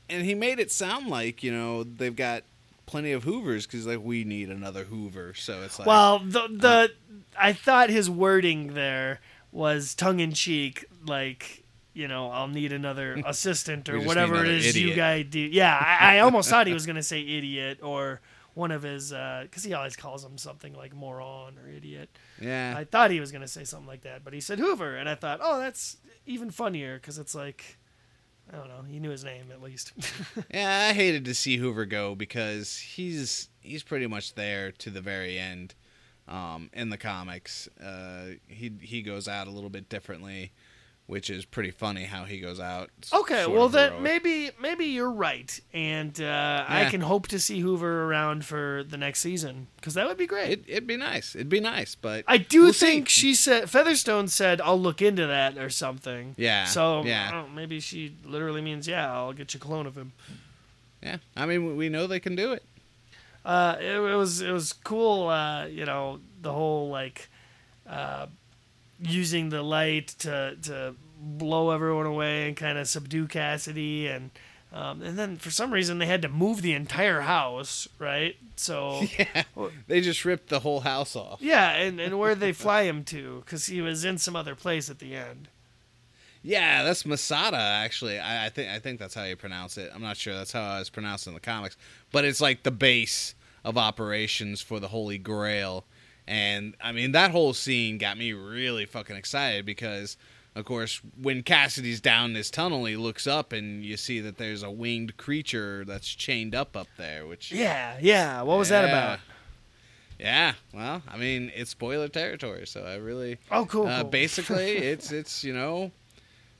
And 0.09 0.25
he 0.25 0.35
made 0.35 0.59
it 0.59 0.69
sound 0.71 1.07
like 1.07 1.43
you 1.43 1.51
know 1.51 1.83
they've 1.83 2.15
got 2.15 2.43
plenty 2.85 3.13
of 3.13 3.23
Hoovers 3.23 3.65
because 3.65 3.87
like 3.87 4.01
we 4.03 4.25
need 4.25 4.49
another 4.49 4.83
Hoover. 4.83 5.33
So 5.33 5.61
it's 5.63 5.79
like 5.79 5.87
well, 5.87 6.19
the 6.19 6.41
uh-huh. 6.41 6.57
the 6.59 6.91
I 7.39 7.53
thought 7.53 7.89
his 7.89 8.09
wording 8.09 8.73
there 8.73 9.21
was 9.51 9.95
tongue 9.95 10.19
in 10.19 10.33
cheek, 10.33 10.85
like 11.07 11.63
you 11.93 12.07
know, 12.09 12.29
I'll 12.31 12.49
need 12.49 12.73
another 12.73 13.21
assistant 13.25 13.87
or 13.87 13.99
whatever 14.01 14.43
it 14.43 14.51
is 14.51 14.65
it 14.65 14.69
is 14.69 14.77
you 14.77 14.83
idiot. 14.89 14.97
guys 14.97 15.25
do. 15.29 15.39
Yeah, 15.39 15.75
I, 15.75 16.17
I 16.17 16.19
almost 16.19 16.49
thought 16.49 16.67
he 16.67 16.73
was 16.73 16.85
gonna 16.85 17.01
say 17.01 17.21
idiot 17.21 17.79
or 17.81 18.19
one 18.53 18.71
of 18.71 18.83
his 18.83 19.09
because 19.09 19.63
he 19.63 19.73
always 19.73 19.95
calls 19.95 20.23
him 20.23 20.37
something 20.37 20.73
like 20.73 20.93
moron 20.95 21.57
or 21.57 21.67
idiot. 21.69 22.09
yeah, 22.41 22.75
I 22.77 22.83
thought 22.83 23.11
he 23.11 23.19
was 23.19 23.31
going 23.31 23.41
to 23.41 23.47
say 23.47 23.63
something 23.63 23.87
like 23.87 24.01
that, 24.03 24.23
but 24.23 24.33
he 24.33 24.41
said 24.41 24.59
Hoover, 24.59 24.95
and 24.95 25.09
I 25.09 25.15
thought, 25.15 25.39
oh, 25.41 25.59
that's 25.59 25.97
even 26.25 26.51
funnier 26.51 26.95
because 26.95 27.17
it's 27.17 27.35
like, 27.35 27.77
I 28.51 28.55
don't 28.55 28.67
know, 28.67 28.83
he 28.87 28.99
knew 28.99 29.09
his 29.09 29.23
name 29.23 29.45
at 29.51 29.61
least. 29.61 29.93
yeah. 30.53 30.87
I 30.89 30.93
hated 30.93 31.25
to 31.25 31.33
see 31.33 31.57
Hoover 31.57 31.85
go 31.85 32.15
because 32.15 32.77
he's 32.77 33.49
he's 33.61 33.83
pretty 33.83 34.07
much 34.07 34.35
there 34.35 34.71
to 34.71 34.89
the 34.89 35.01
very 35.01 35.37
end. 35.37 35.75
Um, 36.25 36.69
in 36.71 36.89
the 36.89 36.97
comics, 36.97 37.67
uh, 37.83 38.35
he 38.47 38.71
he 38.81 39.01
goes 39.01 39.27
out 39.27 39.47
a 39.47 39.51
little 39.51 39.69
bit 39.69 39.89
differently, 39.89 40.53
which 41.05 41.29
is 41.29 41.43
pretty 41.45 41.69
funny 41.71 42.05
how 42.05 42.23
he 42.23 42.39
goes 42.39 42.59
out. 42.59 42.89
okay, 43.13 43.45
well 43.45 43.67
then 43.69 44.01
maybe 44.01 44.51
maybe 44.61 44.85
you're 44.85 45.11
right, 45.11 45.59
and 45.73 46.19
uh, 46.21 46.65
I 46.67 46.85
can 46.89 47.01
hope 47.01 47.27
to 47.27 47.39
see 47.39 47.59
Hoover 47.59 48.05
around 48.05 48.45
for 48.45 48.83
the 48.87 48.97
next 48.97 49.19
season 49.19 49.67
because 49.75 49.93
that 49.95 50.07
would 50.07 50.17
be 50.17 50.25
great. 50.27 50.49
It, 50.51 50.63
it'd 50.67 50.87
be 50.87 50.97
nice. 50.97 51.35
It'd 51.35 51.49
be 51.49 51.59
nice, 51.59 51.95
but 51.95 52.23
I 52.27 52.37
do 52.37 52.63
we'll 52.63 52.73
see. 52.73 52.85
think 52.87 53.09
she 53.09 53.35
said 53.35 53.69
Featherstone 53.69 54.27
said 54.29 54.61
I'll 54.61 54.79
look 54.79 55.01
into 55.01 55.27
that 55.27 55.57
or 55.57 55.69
something. 55.69 56.35
Yeah, 56.37 56.65
So 56.65 57.03
yeah. 57.03 57.45
Maybe 57.53 57.79
she 57.79 58.15
literally 58.25 58.61
means 58.61 58.87
yeah, 58.87 59.11
I'll 59.13 59.33
get 59.33 59.53
you 59.53 59.59
a 59.59 59.61
clone 59.61 59.85
of 59.87 59.95
him. 59.97 60.13
Yeah, 61.01 61.17
I 61.35 61.45
mean, 61.45 61.75
we 61.75 61.89
know 61.89 62.07
they 62.07 62.21
can 62.21 62.35
do 62.35 62.53
it. 62.53 62.63
uh, 63.43 63.75
it, 63.79 63.95
it 63.97 64.15
was 64.15 64.39
it 64.41 64.51
was 64.51 64.71
cool. 64.71 65.27
Uh, 65.27 65.65
you 65.65 65.83
know, 65.85 66.21
the 66.41 66.53
whole 66.53 66.89
like 66.89 67.29
uh, 67.85 68.27
using 69.03 69.49
the 69.49 69.61
light 69.61 70.07
to 70.19 70.55
to 70.63 70.95
blow 71.19 71.71
everyone 71.71 72.05
away 72.05 72.47
and 72.47 72.57
kind 72.57 72.77
of 72.77 72.87
subdue 72.87 73.27
Cassidy, 73.27 74.07
and 74.07 74.31
um, 74.71 75.01
and 75.01 75.17
then 75.17 75.37
for 75.37 75.51
some 75.51 75.71
reason 75.71 75.99
they 75.99 76.05
had 76.05 76.21
to 76.23 76.29
move 76.29 76.61
the 76.61 76.73
entire 76.73 77.21
house, 77.21 77.87
right? 77.99 78.35
So 78.55 79.01
Yeah, 79.19 79.43
they 79.87 80.01
just 80.01 80.25
ripped 80.25 80.49
the 80.49 80.59
whole 80.59 80.79
house 80.81 81.15
off. 81.15 81.41
yeah, 81.41 81.71
and 81.73 81.99
and 81.99 82.17
where 82.19 82.35
they 82.35 82.51
fly 82.53 82.83
him 82.83 83.03
to? 83.05 83.41
Because 83.45 83.67
he 83.67 83.81
was 83.81 84.03
in 84.05 84.17
some 84.17 84.35
other 84.35 84.55
place 84.55 84.89
at 84.89 84.99
the 84.99 85.15
end. 85.15 85.47
Yeah, 86.45 86.83
that's 86.83 87.05
Masada. 87.05 87.55
Actually, 87.57 88.19
I, 88.19 88.47
I 88.47 88.49
think 88.49 88.69
I 88.69 88.79
think 88.79 88.99
that's 88.99 89.13
how 89.13 89.23
you 89.23 89.35
pronounce 89.37 89.77
it. 89.77 89.91
I'm 89.95 90.01
not 90.01 90.17
sure 90.17 90.33
that's 90.33 90.51
how 90.51 90.77
it's 90.79 90.89
pronounced 90.89 91.25
in 91.27 91.33
the 91.33 91.39
comics, 91.39 91.77
but 92.11 92.25
it's 92.25 92.41
like 92.41 92.63
the 92.63 92.71
base 92.71 93.33
of 93.63 93.77
operations 93.77 94.59
for 94.61 94.79
the 94.81 94.89
Holy 94.89 95.17
Grail. 95.17 95.85
And 96.27 96.75
I 96.81 96.91
mean, 96.91 97.11
that 97.13 97.31
whole 97.31 97.53
scene 97.53 97.97
got 97.97 98.17
me 98.17 98.31
really 98.33 98.85
fucking 98.85 99.15
excited 99.15 99.65
because, 99.65 100.15
of 100.55 100.63
course, 100.65 101.01
when 101.21 101.43
Cassidy's 101.43 101.99
down 101.99 102.33
this 102.33 102.49
tunnel, 102.49 102.85
he 102.85 102.95
looks 102.95 103.27
up 103.27 103.51
and 103.51 103.83
you 103.83 103.97
see 103.97 104.19
that 104.21 104.37
there's 104.37 104.63
a 104.63 104.71
winged 104.71 105.17
creature 105.17 105.83
that's 105.85 106.07
chained 106.07 106.55
up 106.55 106.77
up 106.77 106.87
there. 106.97 107.27
Which 107.27 107.51
Yeah, 107.51 107.97
yeah. 108.01 108.41
What 108.41 108.57
was 108.57 108.69
that 108.69 108.85
about? 108.85 109.19
Yeah, 110.19 110.53
well, 110.73 111.01
I 111.09 111.17
mean, 111.17 111.51
it's 111.55 111.71
spoiler 111.71 112.07
territory, 112.07 112.65
so 112.67 112.83
I 112.85 112.95
really 112.95 113.39
Oh, 113.51 113.65
cool. 113.65 113.87
uh, 113.87 114.01
cool. 114.03 114.09
basically, 114.11 114.77
it's 114.77 115.11
it's 115.11 115.43
you 115.43 115.53
know, 115.53 115.91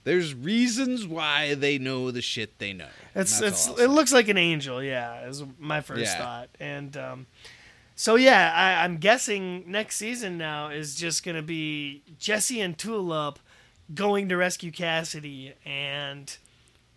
there's 0.04 0.34
reasons 0.34 1.08
why 1.08 1.54
they 1.54 1.78
know 1.78 2.12
the 2.12 2.22
shit 2.22 2.58
they 2.60 2.74
know. 2.74 2.90
It's 3.16 3.40
it's 3.40 3.68
it 3.80 3.90
looks 3.90 4.12
like 4.12 4.28
an 4.28 4.38
angel, 4.38 4.84
yeah, 4.84 5.26
is 5.28 5.44
my 5.60 5.80
first 5.82 6.02
Yeah. 6.02 6.18
thought. 6.18 6.50
And 6.60 6.98
um, 6.98 7.28
so 8.04 8.16
yeah, 8.16 8.52
I, 8.54 8.84
I'm 8.84 8.98
guessing 8.98 9.64
next 9.66 9.96
season 9.96 10.38
now 10.38 10.68
is 10.68 10.94
just 10.94 11.24
gonna 11.24 11.42
be 11.42 12.04
Jesse 12.20 12.60
and 12.60 12.78
Tulip 12.78 13.40
going 13.96 14.28
to 14.28 14.36
rescue 14.36 14.74
Cassidy, 14.74 15.54
and 15.64 16.36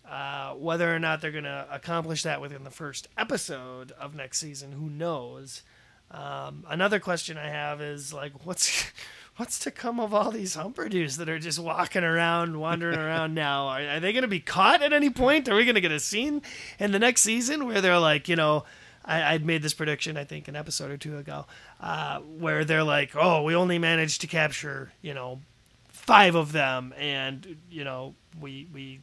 uh, 0.04 0.54
whether 0.54 0.92
or 0.92 0.98
not 0.98 1.20
they're 1.20 1.30
gonna 1.30 1.64
accomplish 1.70 2.24
that 2.24 2.40
within 2.40 2.64
the 2.64 2.72
first 2.72 3.06
episode 3.16 3.92
of 3.92 4.16
next 4.16 4.40
season, 4.40 4.72
who 4.72 4.90
knows? 4.90 5.62
Um, 6.10 6.64
another 6.68 6.98
question 6.98 7.38
I 7.38 7.50
have 7.50 7.80
is 7.80 8.12
like, 8.12 8.44
what's 8.44 8.90
what's 9.36 9.60
to 9.60 9.70
come 9.70 10.00
of 10.00 10.12
all 10.12 10.32
these 10.32 10.56
humperdoos 10.56 11.18
that 11.18 11.28
are 11.28 11.38
just 11.38 11.60
walking 11.60 12.02
around, 12.02 12.58
wandering 12.58 12.98
around 12.98 13.32
now? 13.36 13.68
Are, 13.68 13.80
are 13.80 14.00
they 14.00 14.12
going 14.12 14.22
to 14.22 14.28
be 14.28 14.40
caught 14.40 14.82
at 14.82 14.92
any 14.92 15.10
point? 15.10 15.48
Are 15.48 15.54
we 15.54 15.64
going 15.66 15.76
to 15.76 15.80
get 15.80 15.92
a 15.92 16.00
scene 16.00 16.42
in 16.80 16.90
the 16.90 16.98
next 16.98 17.20
season 17.20 17.64
where 17.64 17.80
they're 17.80 18.00
like, 18.00 18.28
you 18.28 18.34
know, 18.34 18.64
I, 19.06 19.34
I'd 19.34 19.44
made 19.46 19.62
this 19.62 19.74
prediction, 19.74 20.16
I 20.16 20.24
think, 20.24 20.48
an 20.48 20.56
episode 20.56 20.90
or 20.90 20.96
two 20.96 21.16
ago, 21.18 21.46
uh, 21.80 22.18
where 22.20 22.64
they're 22.64 22.82
like, 22.82 23.12
oh, 23.14 23.42
we 23.42 23.54
only 23.54 23.78
managed 23.78 24.20
to 24.22 24.26
capture, 24.26 24.92
you 25.00 25.14
know, 25.14 25.40
five 25.88 26.34
of 26.34 26.52
them, 26.52 26.92
and 26.98 27.56
you 27.70 27.84
know, 27.84 28.14
we 28.40 28.68
we 28.72 29.00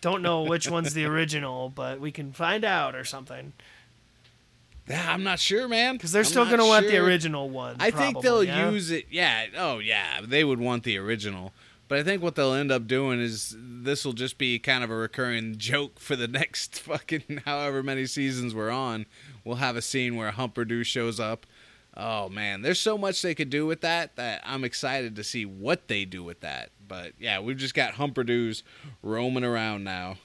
don't 0.00 0.22
know 0.22 0.42
which 0.42 0.68
one's 0.70 0.94
the 0.94 1.04
original, 1.04 1.68
but 1.68 2.00
we 2.00 2.12
can 2.12 2.32
find 2.32 2.64
out 2.64 2.94
or 2.94 3.04
something 3.04 3.52
Yeah, 4.88 5.12
I'm 5.12 5.24
not 5.24 5.40
sure, 5.40 5.66
man. 5.66 5.94
because 5.96 6.12
they're 6.12 6.20
I'm 6.20 6.26
still 6.26 6.44
going 6.44 6.58
to 6.58 6.64
want 6.64 6.86
the 6.86 6.98
original 6.98 7.50
one. 7.50 7.76
I 7.80 7.90
think 7.90 8.20
they'll 8.20 8.44
yeah? 8.44 8.70
use 8.70 8.90
it. 8.90 9.06
Yeah. 9.10 9.46
Oh, 9.56 9.78
yeah. 9.78 10.20
They 10.22 10.44
would 10.44 10.60
want 10.60 10.84
the 10.84 10.96
original. 10.98 11.52
But 11.88 11.98
I 11.98 12.02
think 12.02 12.22
what 12.22 12.34
they'll 12.34 12.52
end 12.52 12.72
up 12.72 12.86
doing 12.86 13.20
is 13.20 13.54
this 13.58 14.04
will 14.04 14.12
just 14.12 14.38
be 14.38 14.58
kind 14.58 14.82
of 14.82 14.90
a 14.90 14.96
recurring 14.96 15.54
joke 15.58 16.00
for 16.00 16.16
the 16.16 16.28
next 16.28 16.78
fucking 16.80 17.42
however 17.44 17.82
many 17.82 18.06
seasons 18.06 18.54
we're 18.54 18.70
on. 18.70 19.06
We'll 19.44 19.56
have 19.56 19.76
a 19.76 19.82
scene 19.82 20.16
where 20.16 20.32
Humperdoo 20.32 20.84
shows 20.84 21.20
up. 21.20 21.46
Oh 21.96 22.28
man, 22.28 22.60
there's 22.60 22.80
so 22.80 22.98
much 22.98 23.22
they 23.22 23.34
could 23.34 23.48
do 23.48 23.64
with 23.64 23.80
that 23.80 24.16
that 24.16 24.42
I'm 24.44 24.64
excited 24.64 25.16
to 25.16 25.24
see 25.24 25.46
what 25.46 25.88
they 25.88 26.04
do 26.04 26.22
with 26.22 26.40
that. 26.40 26.70
But 26.86 27.12
yeah, 27.18 27.40
we've 27.40 27.56
just 27.56 27.74
got 27.74 27.94
Humperdoos 27.94 28.62
roaming 29.02 29.44
around 29.44 29.84
now. 29.84 30.16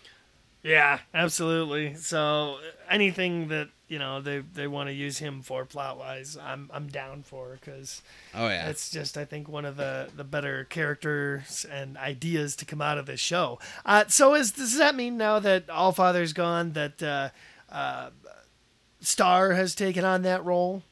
Yeah, 0.64 1.00
absolutely. 1.14 1.96
So 1.96 2.58
anything 2.90 3.48
that 3.48 3.70
you 3.92 4.00
know 4.00 4.22
they 4.22 4.40
they 4.40 4.68
want 4.68 4.88
to 4.88 4.94
use 4.94 5.18
him 5.18 5.42
for 5.42 5.66
plot 5.66 5.98
wise, 5.98 6.38
I'm 6.42 6.70
I'm 6.74 6.88
down 6.88 7.24
for 7.24 7.60
because 7.60 8.02
Oh 8.34 8.48
yeah. 8.48 8.70
it's 8.70 8.90
just 8.90 9.18
I 9.18 9.26
think 9.26 9.50
one 9.50 9.66
of 9.66 9.76
the 9.76 10.08
the 10.16 10.24
better 10.24 10.64
characters 10.64 11.66
and 11.70 11.98
ideas 11.98 12.56
to 12.56 12.66
come 12.66 12.82
out 12.82 12.98
of 12.98 13.06
this 13.06 13.20
show. 13.20 13.60
Uh, 13.86 14.06
so 14.08 14.34
is 14.34 14.54
does 14.54 14.78
that 14.78 14.96
mean 14.96 15.18
now 15.18 15.40
that 15.40 15.70
All 15.70 15.92
Father's 15.92 16.32
gone 16.32 16.72
that 16.72 17.04
uh, 17.04 17.30
uh, 17.70 18.12
Starr 19.02 19.52
has 19.52 19.76
taken 19.76 20.06
on 20.06 20.22
that 20.22 20.46
role? 20.46 20.84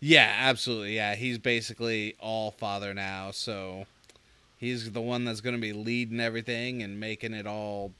Yeah, 0.00 0.34
absolutely. 0.38 0.96
Yeah, 0.96 1.16
he's 1.16 1.38
basically 1.38 2.16
all 2.18 2.50
father 2.50 2.94
now, 2.94 3.30
so 3.30 3.86
he's 4.58 4.92
the 4.92 5.00
one 5.00 5.24
that's 5.24 5.40
going 5.40 5.56
to 5.56 5.60
be 5.60 5.72
leading 5.72 6.20
everything 6.20 6.82
and 6.82 6.98
making 7.00 7.34
it 7.34 7.46
all 7.46 7.92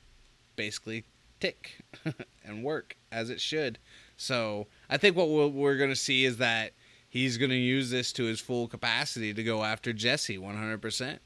basically 0.56 1.04
tick 1.40 1.78
and 2.44 2.64
work 2.64 2.95
as 3.10 3.30
it 3.30 3.40
should. 3.40 3.78
So 4.16 4.66
I 4.88 4.96
think 4.96 5.16
what 5.16 5.28
we'll, 5.28 5.50
we're 5.50 5.76
going 5.76 5.90
to 5.90 5.96
see 5.96 6.24
is 6.24 6.38
that 6.38 6.72
he's 7.08 7.38
going 7.38 7.50
to 7.50 7.56
use 7.56 7.90
this 7.90 8.12
to 8.14 8.24
his 8.24 8.40
full 8.40 8.68
capacity 8.68 9.34
to 9.34 9.42
go 9.42 9.64
after 9.64 9.92
Jesse 9.92 10.38
100%. 10.38 11.18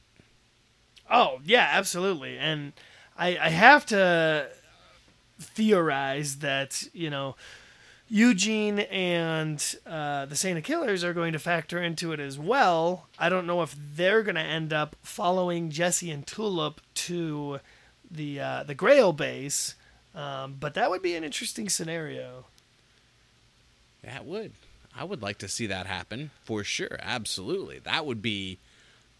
Oh 1.11 1.40
yeah, 1.45 1.69
absolutely. 1.73 2.38
And 2.38 2.73
I 3.19 3.37
I 3.37 3.49
have 3.49 3.85
to 3.87 4.49
theorize 5.40 6.37
that 6.37 6.85
you 6.93 7.11
know 7.11 7.35
Eugene 8.09 8.81
and 8.81 9.77
uh, 9.87 10.27
the 10.27 10.37
Saint 10.37 10.59
of 10.59 10.64
Killers 10.64 11.03
are 11.05 11.14
going 11.14 11.33
to 11.33 11.38
factor 11.38 11.83
into 11.83 12.12
it 12.12 12.21
as 12.21 12.38
well. 12.38 13.09
I 13.19 13.29
don't 13.29 13.47
know 13.47 13.62
if 13.62 13.77
they're 13.95 14.23
going 14.23 14.37
to 14.37 14.40
end 14.40 14.73
up 14.73 14.97
following 15.03 15.71
Jesse 15.71 16.11
and 16.11 16.27
Tulip 16.27 16.81
to 16.95 17.61
the 18.11 18.40
uh, 18.40 18.62
the 18.64 18.75
Grail 18.75 19.12
base, 19.12 19.75
um, 20.14 20.57
but 20.59 20.75
that 20.75 20.90
would 20.90 21.03
be 21.03 21.14
an 21.14 21.25
interesting 21.25 21.68
scenario. 21.68 22.46
That 24.03 24.25
would. 24.25 24.53
I 24.96 25.05
would 25.05 25.23
like 25.23 25.38
to 25.38 25.49
see 25.49 25.66
that 25.66 25.87
happen 25.87 26.31
for 26.42 26.64
sure. 26.64 26.99
Absolutely. 27.01 27.79
That 27.79 28.07
would 28.07 28.23
be 28.23 28.59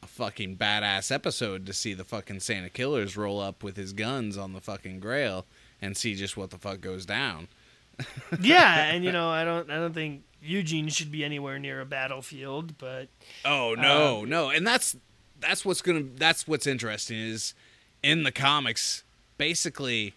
a 0.03 0.07
fucking 0.07 0.57
badass 0.57 1.12
episode 1.12 1.66
to 1.66 1.72
see 1.72 1.94
the 1.94 2.05
fucking 2.05 2.40
Saint 2.40 2.66
of 2.66 2.72
Killers 2.72 3.16
roll 3.16 3.40
up 3.40 3.62
with 3.62 3.76
his 3.76 3.92
guns 3.92 4.37
on 4.37 4.53
the 4.53 4.61
fucking 4.61 5.00
Grail 5.00 5.46
and 5.81 5.96
see 5.96 6.14
just 6.14 6.37
what 6.37 6.50
the 6.50 6.59
fuck 6.59 6.81
goes 6.81 7.07
down. 7.07 7.48
yeah, 8.40 8.85
and 8.85 9.05
you 9.05 9.12
know, 9.12 9.29
I 9.29 9.44
don't 9.44 9.70
I 9.70 9.76
don't 9.76 9.92
think 9.92 10.22
Eugene 10.42 10.88
should 10.88 11.12
be 11.12 11.22
anywhere 11.22 11.59
near 11.59 11.81
a 11.81 11.87
battlefield, 11.87 12.79
but 12.79 13.09
Oh 13.44 13.74
no, 13.76 14.22
um, 14.22 14.29
no. 14.29 14.50
And 14.50 14.66
that's 14.66 14.96
that's 15.38 15.64
what's 15.64 15.83
gonna 15.83 16.05
that's 16.16 16.48
what's 16.48 16.66
interesting 16.66 17.18
is 17.18 17.55
in 18.03 18.22
the 18.22 18.33
comics, 18.33 19.05
basically 19.37 20.14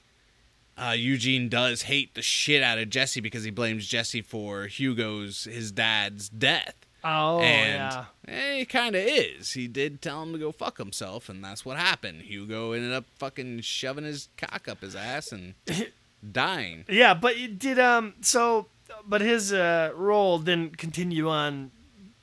uh, 0.77 0.95
Eugene 0.97 1.49
does 1.49 1.83
hate 1.83 2.15
the 2.15 2.21
shit 2.21 2.63
out 2.63 2.77
of 2.77 2.89
Jesse 2.89 3.21
because 3.21 3.43
he 3.43 3.51
blames 3.51 3.87
Jesse 3.87 4.21
for 4.21 4.65
Hugo's 4.65 5.43
his 5.45 5.71
dad's 5.71 6.29
death. 6.29 6.75
Oh 7.03 7.39
and, 7.39 7.75
yeah, 7.75 8.05
eh, 8.27 8.59
he 8.59 8.65
kind 8.65 8.95
of 8.95 9.03
is. 9.05 9.51
He 9.51 9.67
did 9.67 10.01
tell 10.01 10.23
him 10.23 10.31
to 10.33 10.39
go 10.39 10.51
fuck 10.51 10.77
himself, 10.77 11.27
and 11.27 11.43
that's 11.43 11.65
what 11.65 11.77
happened. 11.77 12.21
Hugo 12.21 12.71
ended 12.71 12.93
up 12.93 13.05
fucking 13.17 13.61
shoving 13.61 14.05
his 14.05 14.29
cock 14.37 14.67
up 14.67 14.81
his 14.81 14.95
ass 14.95 15.31
and 15.31 15.55
dying. 16.31 16.85
Yeah, 16.87 17.13
but 17.13 17.35
did 17.57 17.77
um 17.77 18.13
so, 18.21 18.67
but 19.05 19.21
his 19.21 19.51
uh, 19.51 19.91
role 19.95 20.39
didn't 20.39 20.77
continue 20.77 21.29
on 21.29 21.71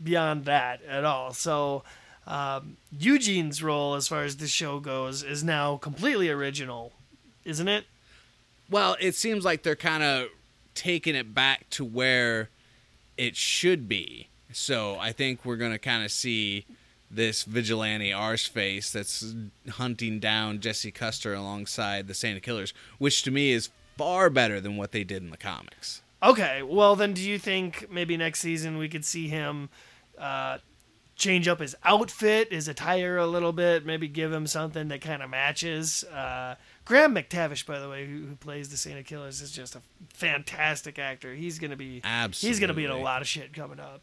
beyond 0.03 0.45
that 0.47 0.83
at 0.85 1.05
all. 1.05 1.33
So. 1.33 1.85
Um, 2.27 2.77
Eugene's 2.97 3.61
role, 3.61 3.97
as 3.97 4.07
far 4.07 4.23
as 4.23 4.37
the 4.37 4.47
show 4.47 4.79
goes, 4.79 5.25
is 5.25 5.43
now 5.43 5.79
completely 5.79 6.29
original, 6.29 6.93
isn't 7.45 7.67
it? 7.67 7.87
Well, 8.71 8.97
it 9.01 9.15
seems 9.15 9.45
like 9.45 9.63
they're 9.63 9.77
kind 9.77 10.03
of 10.03 10.29
taking 10.75 11.15
it 11.15 11.35
back 11.35 11.69
to 11.71 11.85
where 11.85 12.49
it 13.17 13.37
should 13.37 13.89
be. 13.89 14.29
So 14.53 14.97
I 14.99 15.13
think 15.13 15.45
we're 15.45 15.57
going 15.57 15.73
to 15.73 15.79
kind 15.79 16.05
of 16.05 16.11
see 16.11 16.65
this 17.11 17.43
vigilante 17.43 18.11
Arseface 18.11 18.93
that's 18.93 19.35
hunting 19.69 20.21
down 20.21 20.61
Jesse 20.61 20.93
Custer 20.93 21.35
alongside 21.35 22.07
the 22.07 22.15
Saint 22.15 22.37
of 22.37 22.43
Killers, 22.43 22.73
which 22.99 23.23
to 23.25 23.31
me 23.31 23.51
is 23.51 23.71
far 23.97 24.31
better 24.31 24.61
than 24.61 24.77
what 24.77 24.93
they 24.93 25.05
did 25.05 25.23
in 25.23 25.31
the 25.31 25.37
comics. 25.37 26.03
Okay, 26.23 26.63
well 26.63 26.97
then, 26.97 27.13
do 27.13 27.23
you 27.23 27.39
think 27.39 27.91
maybe 27.91 28.17
next 28.17 28.41
season 28.41 28.79
we 28.79 28.89
could 28.89 29.05
see 29.05 29.29
him 29.29 29.71
uh, 30.19 30.59
change 31.17 31.49
up 31.49 31.61
his 31.61 31.75
outfit, 31.85 32.53
his 32.53 32.69
attire 32.69 33.17
a 33.17 33.27
little 33.27 33.53
bit, 33.53 33.85
maybe 33.85 34.07
give 34.07 34.33
him 34.33 34.47
something 34.47 34.89
that 34.89 35.01
kind 35.01 35.23
of 35.23 35.31
matches? 35.31 36.05
Uh, 36.05 36.55
Graham 36.91 37.15
McTavish, 37.15 37.67
by 37.67 37.79
the 37.79 37.89
way, 37.89 38.05
who, 38.05 38.27
who, 38.27 38.35
plays 38.35 38.69
the 38.69 38.77
Saint 38.77 38.99
of 38.99 39.05
Killers, 39.05 39.41
is 39.41 39.53
just 39.53 39.77
a 39.77 39.83
fantastic 40.13 40.99
actor. 40.99 41.33
He's 41.33 41.61
gonna 41.61 41.77
be 41.77 42.01
absolutely. 42.03 42.49
He's 42.49 42.59
gonna 42.59 42.75
be 42.75 42.85
in 42.85 42.91
a 42.91 42.99
lot 42.99 43.23
of 43.23 43.29
shit 43.29 43.53
coming 43.53 43.79
up. 43.79 44.01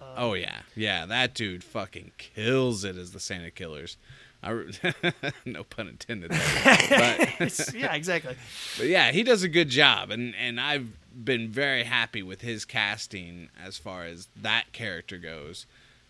Um, 0.00 0.06
oh 0.16 0.34
yeah, 0.34 0.60
yeah. 0.76 1.04
That 1.04 1.34
dude 1.34 1.64
fucking 1.64 2.12
kills 2.16 2.84
it 2.84 2.96
as 2.96 3.10
the 3.10 3.18
Saint 3.18 3.44
of 3.44 3.56
Killers. 3.56 3.96
I, 4.40 4.52
no 5.46 5.64
pun 5.64 5.88
intended. 5.88 6.30
but, 6.30 7.74
yeah, 7.74 7.92
exactly. 7.96 8.36
But 8.78 8.86
yeah, 8.86 9.10
he 9.10 9.24
does 9.24 9.42
a 9.42 9.48
good 9.48 9.68
job, 9.68 10.12
and 10.12 10.32
and 10.36 10.60
I've 10.60 10.90
been 11.12 11.48
very 11.48 11.82
happy 11.82 12.22
with 12.22 12.42
his 12.42 12.64
casting 12.64 13.48
as 13.60 13.78
far 13.78 14.04
as 14.04 14.28
that 14.40 14.72
character 14.72 15.18
goes. 15.18 15.66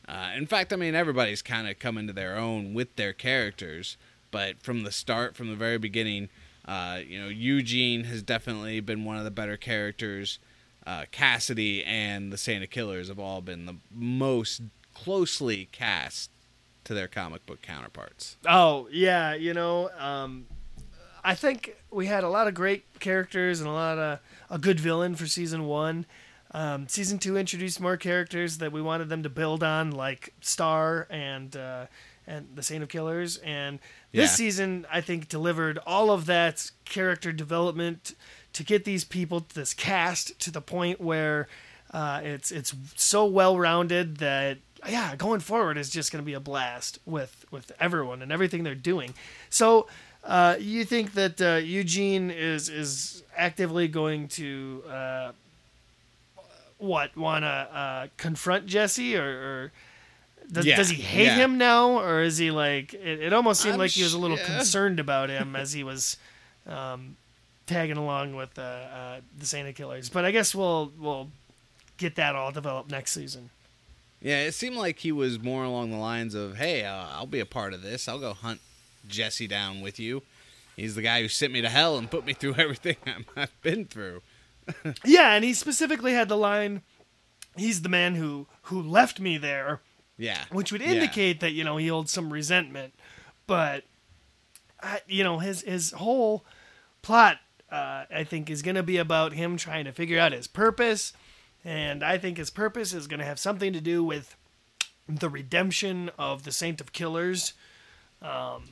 Uh, 0.06 0.32
in 0.36 0.46
fact, 0.46 0.74
I 0.74 0.76
mean 0.76 0.94
everybody's 0.94 1.40
kind 1.40 1.66
of 1.66 1.78
come 1.78 1.96
into 1.96 2.12
their 2.12 2.36
own 2.36 2.74
with 2.74 2.96
their 2.96 3.14
characters, 3.14 3.96
but 4.30 4.62
from 4.62 4.82
the 4.82 4.92
start, 4.92 5.36
from 5.36 5.48
the 5.48 5.56
very 5.56 5.78
beginning, 5.78 6.28
uh, 6.66 7.00
you 7.06 7.20
know, 7.20 7.28
Eugene 7.28 8.04
has 8.04 8.22
definitely 8.22 8.80
been 8.80 9.04
one 9.04 9.16
of 9.16 9.24
the 9.24 9.30
better 9.30 9.56
characters. 9.56 10.38
Uh, 10.86 11.04
Cassidy 11.10 11.84
and 11.84 12.32
the 12.32 12.38
Saint 12.38 12.62
of 12.64 12.70
Killers 12.70 13.08
have 13.08 13.18
all 13.18 13.40
been 13.40 13.66
the 13.66 13.76
most 13.90 14.62
closely 14.94 15.68
cast 15.70 16.30
to 16.84 16.94
their 16.94 17.08
comic 17.08 17.44
book 17.46 17.60
counterparts. 17.62 18.36
Oh 18.46 18.88
yeah, 18.90 19.34
you 19.34 19.52
know, 19.54 19.90
um, 19.98 20.46
I 21.22 21.34
think 21.34 21.76
we 21.90 22.06
had 22.06 22.24
a 22.24 22.28
lot 22.28 22.48
of 22.48 22.54
great 22.54 22.84
characters 23.00 23.60
and 23.60 23.68
a 23.68 23.72
lot 23.72 23.98
of 23.98 24.20
a 24.50 24.58
good 24.58 24.80
villain 24.80 25.14
for 25.14 25.26
season 25.26 25.66
one. 25.66 26.06
Um, 26.52 26.88
season 26.88 27.18
two 27.18 27.36
introduced 27.36 27.80
more 27.80 27.98
characters 27.98 28.58
that 28.58 28.72
we 28.72 28.80
wanted 28.80 29.10
them 29.10 29.22
to 29.22 29.28
build 29.28 29.62
on, 29.62 29.90
like 29.90 30.32
Starr 30.40 31.06
and 31.10 31.54
uh, 31.54 31.86
and 32.26 32.48
the 32.54 32.62
Saint 32.62 32.82
of 32.82 32.88
Killers. 32.88 33.36
And 33.38 33.78
this 34.12 34.33
season, 34.33 34.87
I 34.90 35.01
think, 35.01 35.29
delivered 35.29 35.79
all 35.87 36.11
of 36.11 36.27
that 36.27 36.71
character 36.85 37.33
development 37.33 38.14
to 38.55 38.64
get 38.64 38.85
these 38.85 39.05
people, 39.05 39.47
this 39.55 39.75
cast, 39.75 40.38
to 40.40 40.51
the 40.51 40.61
point 40.61 41.01
where 41.01 41.49
uh, 41.92 42.21
it's 42.23 42.51
it's 42.51 42.75
so 42.97 43.27
well 43.27 43.59
rounded 43.59 44.18
that 44.18 44.59
yeah, 44.88 45.16
going 45.16 45.40
forward 45.40 45.77
is 45.77 45.90
just 45.90 46.12
going 46.12 46.23
to 46.23 46.27
be 46.27 46.35
a 46.35 46.40
blast 46.40 46.99
with 47.05 47.44
with 47.51 47.73
everyone 47.81 48.23
and 48.23 48.31
everything 48.33 48.62
they're 48.62 48.75
doing. 48.75 49.14
So, 49.51 49.88
uh, 50.25 50.57
you 50.59 50.85
think 50.85 51.14
that 51.14 51.40
uh, 51.40 51.57
Eugene 51.57 52.31
is 52.31 52.68
is 52.68 53.23
actively 53.37 53.88
going 53.88 54.29
to 54.29 54.83
uh, 54.88 55.33
what 56.79 57.16
want 57.16 57.44
to 57.44 57.49
uh, 57.49 58.07
confront 58.16 58.66
Jesse 58.66 59.16
or, 59.16 59.25
or 59.25 59.73
does, 60.50 60.66
yeah, 60.66 60.76
does, 60.76 60.90
he 60.90 61.02
hate 61.02 61.26
yeah. 61.26 61.34
him 61.34 61.58
now 61.58 62.00
or 62.00 62.22
is 62.22 62.38
he 62.38 62.50
like 62.50 62.94
it, 62.94 63.20
it 63.20 63.32
almost 63.32 63.61
seemed 63.61 63.74
I'm 63.74 63.80
like 63.80 63.90
he 63.90 64.02
was 64.02 64.14
a 64.14 64.18
little 64.18 64.38
concerned 64.38 64.98
about 64.98 65.28
him 65.28 65.54
as 65.56 65.72
he 65.72 65.84
was 65.84 66.16
um, 66.66 67.16
tagging 67.66 67.96
along 67.96 68.34
with 68.34 68.58
uh, 68.58 68.62
uh, 68.62 69.20
the 69.38 69.46
Saint 69.46 69.68
of 69.68 69.74
Killers. 69.74 70.08
But 70.08 70.24
I 70.24 70.30
guess 70.30 70.54
we'll 70.54 70.92
we'll 70.98 71.28
get 71.96 72.16
that 72.16 72.34
all 72.34 72.50
developed 72.50 72.90
next 72.90 73.12
season. 73.12 73.50
Yeah, 74.20 74.40
it 74.40 74.52
seemed 74.52 74.76
like 74.76 74.98
he 74.98 75.12
was 75.12 75.38
more 75.38 75.62
along 75.62 75.90
the 75.90 75.96
lines 75.96 76.34
of, 76.34 76.56
"Hey, 76.56 76.84
uh, 76.84 77.06
I'll 77.11 77.26
be 77.26 77.40
a 77.40 77.46
part 77.46 77.72
of 77.72 77.82
this. 77.82 78.08
I'll 78.08 78.18
go 78.18 78.32
hunt 78.32 78.61
Jesse 79.06 79.46
down 79.46 79.80
with 79.80 80.00
you. 80.00 80.22
He's 80.76 80.94
the 80.94 81.02
guy 81.02 81.22
who 81.22 81.28
sent 81.28 81.52
me 81.52 81.61
to 81.61 81.68
hell 81.68 81.96
and 81.98 82.11
put 82.11 82.24
me 82.24 82.32
through 82.32 82.54
everything 82.58 82.96
I've 83.37 83.62
been 83.62 83.84
through." 83.84 84.22
yeah, 85.04 85.34
and 85.34 85.44
he 85.44 85.54
specifically 85.54 86.14
had 86.14 86.28
the 86.28 86.37
line, 86.37 86.82
"He's 87.56 87.82
the 87.82 87.88
man 87.88 88.16
who 88.16 88.46
who 88.62 88.82
left 88.82 89.20
me 89.20 89.38
there." 89.38 89.80
Yeah, 90.18 90.42
which 90.50 90.72
would 90.72 90.83
indicate 90.83 91.37
yeah. 91.37 91.48
that 91.48 91.52
you 91.52 91.64
know 91.64 91.76
he 91.76 91.87
holds 91.87 92.11
some 92.11 92.33
resentment, 92.33 92.92
but 93.46 93.85
I, 94.83 95.00
you 95.07 95.24
know 95.24 95.38
his 95.38 95.62
his 95.62 95.92
whole 95.92 96.44
plot 97.02 97.38
uh, 97.70 98.04
I 98.11 98.24
think 98.24 98.50
is 98.50 98.62
going 98.62 98.74
to 98.74 98.83
be 98.83 98.96
about 98.96 99.33
him 99.33 99.57
trying 99.57 99.85
to 99.85 99.92
figure 99.92 100.18
out 100.18 100.33
his 100.33 100.46
purpose 100.46 101.12
and 101.64 102.02
I 102.02 102.18
think 102.18 102.38
his 102.38 102.50
purpose 102.50 102.92
is 102.92 103.07
going 103.07 103.20
to 103.20 103.26
have 103.26 103.38
something 103.38 103.72
to 103.72 103.81
do 103.81 104.04
with 104.04 104.37
the 105.09 105.28
redemption 105.28 106.11
of 106.18 106.44
the 106.44 106.52
Saint 106.52 106.81
of 106.81 106.92
Killers. 106.92 107.54
Um, 108.22 108.70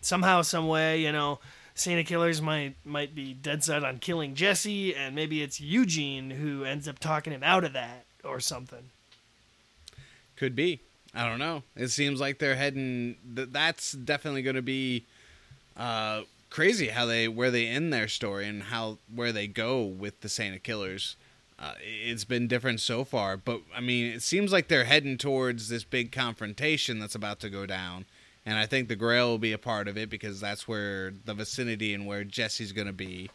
somehow, 0.00 0.42
some 0.42 0.68
way, 0.68 1.02
you 1.02 1.12
know, 1.12 1.40
Saint 1.74 2.00
of 2.00 2.06
Killers 2.06 2.40
might 2.40 2.76
might 2.84 3.14
be 3.14 3.34
dead 3.34 3.64
set 3.64 3.84
on 3.84 3.98
killing 3.98 4.34
Jesse, 4.34 4.94
and 4.94 5.14
maybe 5.14 5.42
it's 5.42 5.60
Eugene 5.60 6.30
who 6.30 6.64
ends 6.64 6.88
up 6.88 6.98
talking 6.98 7.32
him 7.32 7.42
out 7.42 7.64
of 7.64 7.72
that 7.72 8.04
or 8.24 8.40
something. 8.40 8.90
Could 10.36 10.54
be. 10.54 10.80
I 11.18 11.28
don't 11.28 11.40
know. 11.40 11.64
It 11.74 11.88
seems 11.88 12.20
like 12.20 12.38
they're 12.38 12.54
heading. 12.54 13.16
That's 13.24 13.90
definitely 13.90 14.42
going 14.42 14.54
to 14.54 14.62
be 14.62 15.04
uh, 15.76 16.22
crazy 16.48 16.88
how 16.88 17.06
they 17.06 17.26
where 17.26 17.50
they 17.50 17.66
end 17.66 17.92
their 17.92 18.06
story 18.06 18.46
and 18.46 18.62
how 18.62 18.98
where 19.12 19.32
they 19.32 19.48
go 19.48 19.82
with 19.82 20.20
the 20.20 20.28
Saint 20.28 20.54
of 20.54 20.62
Killers. 20.62 21.16
Uh, 21.58 21.74
it's 21.80 22.24
been 22.24 22.46
different 22.46 22.78
so 22.78 23.02
far, 23.02 23.36
but 23.36 23.62
I 23.76 23.80
mean, 23.80 24.12
it 24.12 24.22
seems 24.22 24.52
like 24.52 24.68
they're 24.68 24.84
heading 24.84 25.18
towards 25.18 25.68
this 25.68 25.82
big 25.82 26.12
confrontation 26.12 27.00
that's 27.00 27.16
about 27.16 27.40
to 27.40 27.50
go 27.50 27.66
down, 27.66 28.04
and 28.46 28.56
I 28.56 28.66
think 28.66 28.86
the 28.86 28.94
Grail 28.94 29.30
will 29.30 29.38
be 29.38 29.52
a 29.52 29.58
part 29.58 29.88
of 29.88 29.98
it 29.98 30.08
because 30.08 30.40
that's 30.40 30.68
where 30.68 31.12
the 31.24 31.34
vicinity 31.34 31.94
and 31.94 32.06
where 32.06 32.22
Jesse's 32.22 32.70
going 32.70 32.86
to 32.86 32.92
be, 32.92 33.28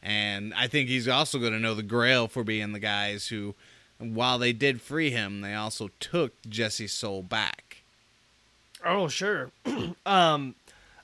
and 0.00 0.54
I 0.54 0.68
think 0.68 0.88
he's 0.88 1.08
also 1.08 1.40
going 1.40 1.52
to 1.52 1.58
know 1.58 1.74
the 1.74 1.82
Grail 1.82 2.28
for 2.28 2.44
being 2.44 2.72
the 2.72 2.78
guys 2.78 3.26
who, 3.26 3.56
while 3.98 4.38
they 4.38 4.52
did 4.52 4.80
free 4.80 5.10
him, 5.10 5.40
they 5.40 5.54
also 5.54 5.88
took 6.00 6.34
Jesse's 6.48 6.92
soul 6.92 7.22
back. 7.22 7.82
Oh 8.84 9.08
sure, 9.08 9.50
um, 10.06 10.54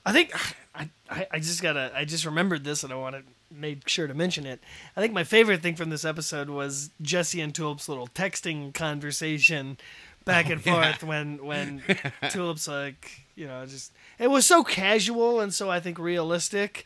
I 0.05 0.11
think 0.11 0.31
I, 1.09 1.27
I 1.31 1.39
just 1.39 1.61
gotta 1.61 1.91
I 1.95 2.05
just 2.05 2.25
remembered 2.25 2.63
this 2.63 2.83
and 2.83 2.93
I 2.93 2.95
want 2.95 3.15
to 3.15 3.23
made 3.53 3.83
sure 3.89 4.07
to 4.07 4.13
mention 4.13 4.45
it. 4.45 4.61
I 4.95 5.01
think 5.01 5.13
my 5.13 5.23
favorite 5.25 5.61
thing 5.61 5.75
from 5.75 5.89
this 5.89 6.05
episode 6.05 6.49
was 6.49 6.89
Jesse 7.01 7.41
and 7.41 7.53
Tulip's 7.53 7.89
little 7.89 8.07
texting 8.07 8.73
conversation 8.73 9.77
back 10.23 10.49
and 10.49 10.61
Oh, 10.65 10.69
yeah. 10.71 10.91
forth 10.93 11.03
when 11.03 11.43
when 11.45 11.83
Tulip's 12.29 12.67
like, 12.67 13.23
you 13.35 13.47
know, 13.47 13.65
just 13.65 13.91
it 14.19 14.29
was 14.29 14.45
so 14.45 14.63
casual 14.63 15.41
and 15.41 15.53
so 15.53 15.69
I 15.69 15.79
think 15.81 15.99
realistic. 15.99 16.85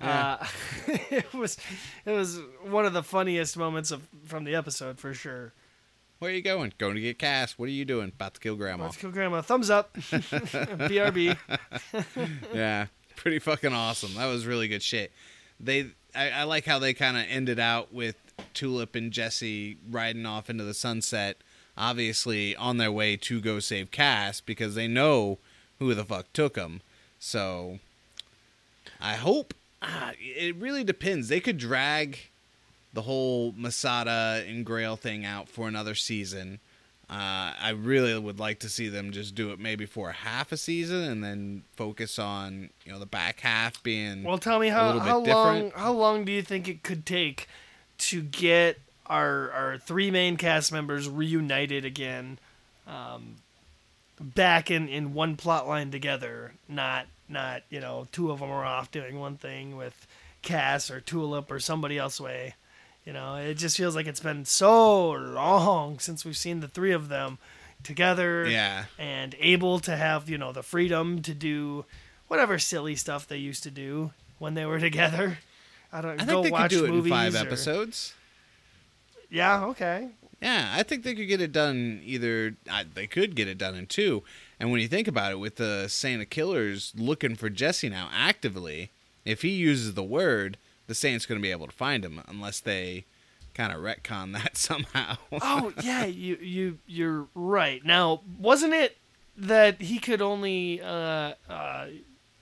Uh, 0.00 0.44
it 0.86 1.32
was 1.34 1.56
it 2.04 2.12
was 2.12 2.40
one 2.62 2.86
of 2.86 2.92
the 2.92 3.02
funniest 3.02 3.56
moments 3.56 3.90
of 3.90 4.02
from 4.24 4.44
the 4.44 4.54
episode 4.54 4.98
for 4.98 5.12
sure. 5.12 5.52
Where 6.18 6.32
are 6.32 6.34
you 6.34 6.42
going? 6.42 6.72
Going 6.78 6.96
to 6.96 7.00
get 7.00 7.18
cast. 7.18 7.58
What 7.58 7.66
are 7.66 7.72
you 7.72 7.84
doing? 7.84 8.08
About 8.08 8.34
to 8.34 8.40
kill 8.40 8.56
grandma. 8.56 8.84
Let's 8.84 8.96
kill 8.96 9.12
grandma. 9.12 9.40
Thumbs 9.40 9.70
up. 9.70 9.94
BRB. 9.96 11.36
yeah, 12.54 12.86
pretty 13.14 13.38
fucking 13.38 13.72
awesome. 13.72 14.14
That 14.14 14.26
was 14.26 14.44
really 14.44 14.66
good 14.66 14.82
shit. 14.82 15.12
They, 15.60 15.86
I, 16.16 16.30
I 16.30 16.42
like 16.42 16.64
how 16.64 16.80
they 16.80 16.92
kind 16.92 17.16
of 17.16 17.24
ended 17.28 17.60
out 17.60 17.94
with 17.94 18.16
Tulip 18.52 18.96
and 18.96 19.12
Jesse 19.12 19.76
riding 19.88 20.26
off 20.26 20.50
into 20.50 20.64
the 20.64 20.74
sunset, 20.74 21.36
obviously 21.76 22.56
on 22.56 22.78
their 22.78 22.92
way 22.92 23.16
to 23.16 23.40
go 23.40 23.60
save 23.60 23.92
Cass 23.92 24.40
because 24.40 24.74
they 24.74 24.88
know 24.88 25.38
who 25.78 25.94
the 25.94 26.04
fuck 26.04 26.32
took 26.32 26.54
them. 26.54 26.80
So, 27.20 27.78
I 29.00 29.14
hope. 29.14 29.54
Ah, 29.80 30.12
it 30.18 30.56
really 30.56 30.84
depends. 30.84 31.28
They 31.28 31.40
could 31.40 31.58
drag 31.58 32.18
the 32.92 33.02
whole 33.02 33.54
Masada 33.56 34.44
and 34.46 34.64
Grail 34.64 34.96
thing 34.96 35.24
out 35.24 35.48
for 35.48 35.68
another 35.68 35.94
season. 35.94 36.60
Uh, 37.10 37.54
I 37.58 37.70
really 37.70 38.18
would 38.18 38.38
like 38.38 38.58
to 38.60 38.68
see 38.68 38.88
them 38.88 39.12
just 39.12 39.34
do 39.34 39.50
it 39.50 39.58
maybe 39.58 39.86
for 39.86 40.12
half 40.12 40.52
a 40.52 40.58
season 40.58 41.04
and 41.04 41.24
then 41.24 41.62
focus 41.74 42.18
on 42.18 42.68
you 42.84 42.92
know 42.92 42.98
the 42.98 43.06
back 43.06 43.40
half 43.40 43.82
being 43.82 44.24
Well, 44.24 44.36
tell 44.36 44.58
me 44.58 44.68
a 44.68 44.72
how 44.72 44.92
bit 44.92 45.02
how 45.02 45.18
long 45.20 45.70
how 45.74 45.92
long 45.92 46.24
do 46.26 46.32
you 46.32 46.42
think 46.42 46.68
it 46.68 46.82
could 46.82 47.06
take 47.06 47.48
to 47.98 48.20
get 48.20 48.78
our 49.06 49.50
our 49.52 49.78
three 49.78 50.10
main 50.10 50.36
cast 50.36 50.70
members 50.70 51.08
reunited 51.08 51.86
again, 51.86 52.38
um, 52.86 53.36
back 54.20 54.70
in 54.70 54.88
in 54.88 55.14
one 55.14 55.36
plot 55.36 55.66
line 55.68 55.90
together? 55.90 56.52
Not 56.68 57.06
not 57.28 57.62
you 57.70 57.80
know 57.80 58.06
two 58.12 58.30
of 58.30 58.40
them 58.40 58.50
are 58.50 58.64
off 58.64 58.90
doing 58.90 59.18
one 59.18 59.36
thing 59.36 59.76
with 59.76 60.06
Cass 60.42 60.90
or 60.90 61.00
Tulip 61.00 61.50
or 61.50 61.60
somebody 61.60 61.98
else 61.98 62.20
way. 62.20 62.54
You 63.04 63.12
know, 63.14 63.36
it 63.36 63.54
just 63.54 63.76
feels 63.76 63.96
like 63.96 64.06
it's 64.06 64.20
been 64.20 64.44
so 64.44 65.10
long 65.10 65.98
since 65.98 66.24
we've 66.24 66.36
seen 66.36 66.60
the 66.60 66.68
three 66.68 66.92
of 66.92 67.08
them 67.08 67.38
together 67.84 68.44
yeah 68.48 68.86
and 68.98 69.36
able 69.38 69.78
to 69.78 69.96
have 69.96 70.28
you 70.28 70.36
know 70.36 70.52
the 70.52 70.64
freedom 70.64 71.22
to 71.22 71.32
do 71.32 71.84
whatever 72.26 72.58
silly 72.58 72.96
stuff 72.96 73.26
they 73.28 73.36
used 73.36 73.62
to 73.62 73.70
do 73.70 74.10
when 74.38 74.54
they 74.54 74.66
were 74.66 74.78
together. 74.90 75.38
I 75.92 76.00
don't 76.02 76.20
I 76.20 76.24
go 76.26 76.42
think 76.42 76.44
they 76.44 76.50
could 76.50 76.52
watch 76.52 76.70
do 76.70 76.84
it 76.84 76.88
in 76.88 76.94
movies 76.94 77.10
five 77.12 77.34
or- 77.34 77.38
episodes. 77.38 78.14
Yeah, 79.30 79.64
okay. 79.66 80.08
Yeah, 80.40 80.72
I 80.74 80.82
think 80.84 81.02
they 81.02 81.14
could 81.14 81.26
get 81.28 81.40
it 81.40 81.52
done 81.52 82.00
either. 82.04 82.56
Uh, 82.70 82.84
they 82.92 83.06
could 83.06 83.34
get 83.34 83.48
it 83.48 83.58
done 83.58 83.74
in 83.74 83.86
two. 83.86 84.22
And 84.60 84.70
when 84.70 84.80
you 84.80 84.88
think 84.88 85.08
about 85.08 85.32
it, 85.32 85.40
with 85.40 85.56
the 85.56 85.88
Saint 85.88 86.22
of 86.22 86.30
Killers 86.30 86.92
looking 86.96 87.34
for 87.34 87.50
Jesse 87.50 87.88
now 87.88 88.08
actively, 88.12 88.90
if 89.24 89.42
he 89.42 89.50
uses 89.50 89.94
the 89.94 90.04
word, 90.04 90.56
the 90.86 90.94
Saint's 90.94 91.26
going 91.26 91.40
to 91.40 91.42
be 91.42 91.50
able 91.50 91.66
to 91.66 91.72
find 91.72 92.04
him 92.04 92.22
unless 92.28 92.60
they 92.60 93.04
kind 93.54 93.72
of 93.72 93.80
retcon 93.80 94.32
that 94.42 94.56
somehow. 94.56 95.16
Oh 95.32 95.72
yeah, 95.82 96.04
you 96.06 96.36
you 96.40 96.78
you're 96.86 97.26
right. 97.34 97.84
Now, 97.84 98.22
wasn't 98.38 98.74
it 98.74 98.96
that 99.36 99.82
he 99.82 99.98
could 99.98 100.22
only 100.22 100.80
uh, 100.80 101.34
uh, 101.48 101.86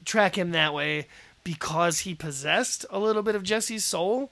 track 0.05 0.37
him 0.37 0.53
that 0.53 0.73
way 0.73 1.09
because 1.45 2.01
he 2.01 2.15
possessed 2.15 2.85
a 2.91 2.99
little 2.99 3.23
bit 3.23 3.35
of 3.35 3.43
Jesse's 3.43 3.85
soul, 3.85 4.31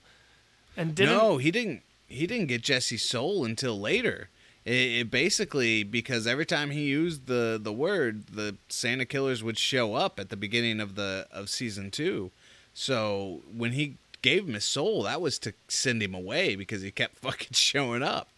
and 0.76 0.94
didn't? 0.94 1.16
no, 1.16 1.38
he 1.38 1.50
didn't. 1.50 1.82
He 2.14 2.26
didn't 2.26 2.46
get 2.46 2.62
Jesse's 2.62 3.02
soul 3.02 3.44
until 3.44 3.78
later. 3.78 4.28
It, 4.64 4.72
it 5.00 5.10
basically 5.10 5.82
because 5.82 6.26
every 6.26 6.46
time 6.46 6.70
he 6.70 6.84
used 6.84 7.26
the 7.26 7.58
the 7.62 7.72
word, 7.72 8.26
the 8.28 8.56
Saint 8.68 9.02
of 9.02 9.08
Killers 9.08 9.42
would 9.42 9.58
show 9.58 9.94
up 9.94 10.18
at 10.18 10.28
the 10.30 10.36
beginning 10.36 10.80
of 10.80 10.94
the 10.94 11.26
of 11.30 11.48
season 11.50 11.90
two. 11.90 12.30
So 12.72 13.42
when 13.54 13.72
he 13.72 13.96
gave 14.22 14.46
him 14.48 14.54
his 14.54 14.64
soul, 14.64 15.02
that 15.02 15.20
was 15.20 15.38
to 15.40 15.52
send 15.68 16.02
him 16.02 16.14
away 16.14 16.56
because 16.56 16.82
he 16.82 16.90
kept 16.90 17.18
fucking 17.26 17.52
showing 17.52 18.02
up. 18.02 18.28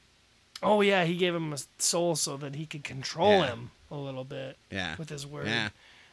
Oh 0.63 0.81
yeah, 0.81 1.05
he 1.05 1.17
gave 1.17 1.35
him 1.35 1.53
a 1.53 1.59
soul 1.79 2.17
so 2.17 2.37
that 2.39 2.55
he 2.55 2.67
could 2.67 2.83
control 2.85 3.31
Yeah. 3.31 3.47
him 3.49 3.71
a 3.91 3.97
little 3.97 4.25
bit 4.25 4.57
Yeah, 4.71 4.97
with 4.99 5.11
his 5.11 5.27
word. 5.27 5.47
yeah, 5.47 5.69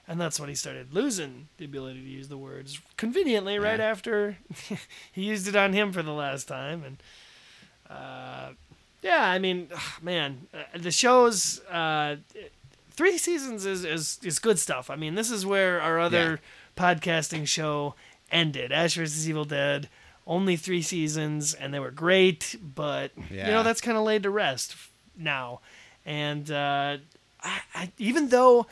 And 0.08 0.20
that's 0.22 0.40
when 0.40 0.50
he 0.50 0.54
started 0.56 0.94
losing 0.94 1.48
the 1.58 1.66
ability 1.66 2.02
to 2.02 2.08
use 2.10 2.28
the 2.28 2.38
words 2.38 2.80
conveniently 2.98 3.58
right 3.58 3.80
Yeah. 3.80 3.86
after 3.86 4.38
he 5.12 5.24
used 5.24 5.48
it 5.48 5.56
on 5.56 5.74
him 5.74 5.92
for 5.94 6.04
the 6.04 6.12
last 6.12 6.48
time. 6.48 6.84
And 6.84 6.98
uh, 7.94 8.50
yeah, 9.02 9.30
I 9.30 9.40
mean, 9.40 9.68
man, 10.02 10.48
uh, 10.54 10.78
the 10.78 10.92
show's 10.92 11.60
uh, 11.66 12.18
three 12.92 13.18
seasons 13.18 13.66
is, 13.66 13.84
is 13.86 14.20
is 14.24 14.40
good 14.40 14.60
stuff. 14.60 14.90
I 14.90 14.96
mean, 14.96 15.16
this 15.16 15.30
is 15.30 15.46
where 15.46 15.82
our 15.82 16.00
other 16.00 16.40
podcasting 16.78 17.48
show 17.48 17.96
ended. 18.32 18.72
Ash 18.72 18.96
vs. 18.96 19.28
Evil 19.28 19.46
Dead. 19.46 19.90
Only 20.26 20.56
three 20.56 20.82
seasons, 20.82 21.54
and 21.54 21.74
they 21.74 21.82
were 21.82 21.92
great, 21.92 22.56
but 22.64 23.12
you 23.46 23.52
know 23.52 23.62
that's 23.64 23.82
kind 23.82 23.98
of 23.98 24.06
laid 24.06 24.24
to 24.24 24.30
rest 24.30 24.78
now. 25.18 25.60
And 26.06 26.50
uh, 26.50 26.98
I, 27.42 27.62
I, 27.76 27.92
even 27.98 28.30
though 28.30 28.66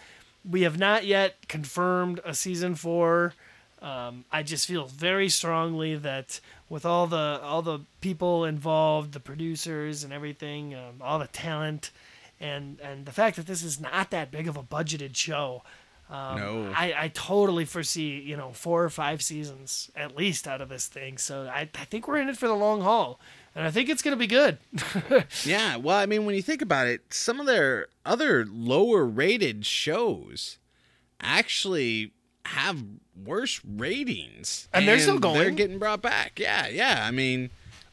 we 0.50 0.62
have 0.62 0.80
not 0.80 1.06
yet 1.06 1.50
confirmed 1.50 2.22
a 2.24 2.34
season 2.34 2.76
four. 2.76 3.34
Um, 3.82 4.26
I 4.32 4.44
just 4.44 4.68
feel 4.68 4.86
very 4.86 5.28
strongly 5.28 5.96
that 5.96 6.40
with 6.70 6.86
all 6.86 7.08
the 7.08 7.40
all 7.44 7.62
the 7.64 7.80
people 8.00 8.46
involved, 8.46 9.14
the 9.14 9.20
producers 9.20 10.04
and 10.04 10.14
everything, 10.14 10.76
um, 10.76 10.96
all 11.02 11.18
the 11.18 11.28
talent, 11.28 11.90
and 12.40 12.80
and 12.82 13.06
the 13.06 13.12
fact 13.12 13.38
that 13.38 13.48
this 13.48 13.64
is 13.64 13.80
not 13.80 14.12
that 14.12 14.30
big 14.32 14.48
of 14.48 14.56
a 14.56 14.62
budgeted 14.64 15.16
show, 15.16 15.64
um, 16.12 16.38
No. 16.38 16.74
I, 16.76 16.94
I 16.96 17.08
totally 17.08 17.66
foresee 17.66 18.20
you 18.20 18.38
know 18.38 18.52
four 18.52 18.84
or 18.84 18.90
five 18.92 19.24
seasons 19.24 19.90
at 19.96 20.16
least 20.16 20.48
out 20.48 20.62
of 20.62 20.70
this 20.70 20.88
thing. 20.88 21.18
So 21.18 21.50
I, 21.52 21.62
I 21.74 21.86
think 21.86 22.08
we're 22.08 22.18
in 22.18 22.30
it 22.30 22.38
for 22.38 22.48
the 22.48 22.54
long 22.54 22.82
haul, 22.82 23.20
and 23.56 23.66
I 23.66 23.72
think 23.72 23.90
it's 23.90 24.04
gonna 24.04 24.16
be 24.16 24.28
good. 24.28 24.60
yeah. 25.44 25.76
Well, 25.78 25.98
I 25.98 26.06
mean, 26.06 26.26
when 26.26 26.36
you 26.36 26.44
think 26.44 26.62
about 26.62 26.86
it, 26.86 27.14
some 27.14 27.40
of 27.40 27.48
their 27.48 27.88
other 28.06 28.46
lower 28.46 29.06
rated 29.06 29.66
shows 29.66 30.60
actually 31.20 32.14
have 32.46 32.84
worse 33.24 33.62
ratings, 33.66 34.68
And 34.74 34.88
they're 34.88 35.00
still 35.00 35.20
going. 35.20 35.38
They're 35.38 35.52
getting 35.52 35.80
brought 35.80 36.02
back. 36.02 36.40
Yeah, 36.40 36.68
yeah. 36.68 37.06
I 37.08 37.12
mean, 37.12 37.50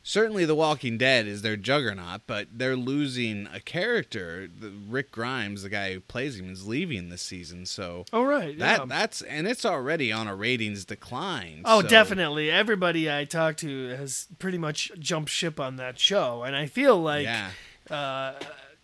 certainly 0.09 0.47
The 0.47 0.55
Walking 0.55 0.97
Dead 0.97 1.27
is 1.27 1.43
their 1.43 1.57
juggernaut, 1.57 2.23
but 2.27 2.49
they're 2.53 2.77
losing 2.77 3.47
a 3.53 3.61
character. 3.61 4.49
The, 4.49 4.71
Rick 4.71 5.13
Grimes, 5.13 5.63
the 5.63 5.69
guy 5.69 5.93
who 5.93 6.01
plays 6.01 6.39
him, 6.39 6.51
is 6.51 6.67
leaving 6.67 7.11
this 7.11 7.23
season. 7.23 7.67
So 7.67 8.07
oh 8.13 8.25
right, 8.25 8.59
that 8.59 8.81
yeah. 8.81 8.87
that's 8.87 9.23
and 9.23 9.47
it's 9.47 9.65
already 9.65 10.11
on 10.11 10.27
a 10.27 10.35
ratings 10.35 10.85
decline. 10.85 11.63
Oh, 11.65 11.83
so- 11.83 11.89
definitely. 11.89 12.51
Everybody 12.51 13.11
I 13.11 13.25
talk 13.25 13.57
to 13.59 13.89
has 13.91 14.29
pretty 14.39 14.59
much 14.59 14.91
jumped 14.99 15.31
ship 15.31 15.61
on 15.61 15.77
that 15.77 15.99
show, 15.99 16.43
and 16.43 16.57
I 16.57 16.67
feel 16.67 17.01
like, 17.01 17.27
yeah. 17.27 17.51
uh, 17.91 18.35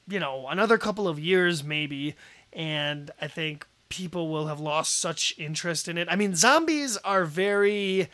you 0.07 0.20
know, 0.20 0.47
another 0.49 0.76
couple 0.76 1.09
of 1.09 1.18
years 1.18 1.64
maybe, 1.64 2.14
and 2.53 3.11
I 3.20 3.28
think 3.28 3.66
people 3.95 4.28
will 4.28 4.47
have 4.49 4.61
lost 4.61 4.99
such 5.01 5.34
interest 5.38 5.88
in 5.88 5.97
it. 5.99 6.09
I 6.11 6.16
mean, 6.16 6.34
zombies 6.34 6.97
are 6.99 7.24
very. 7.24 8.09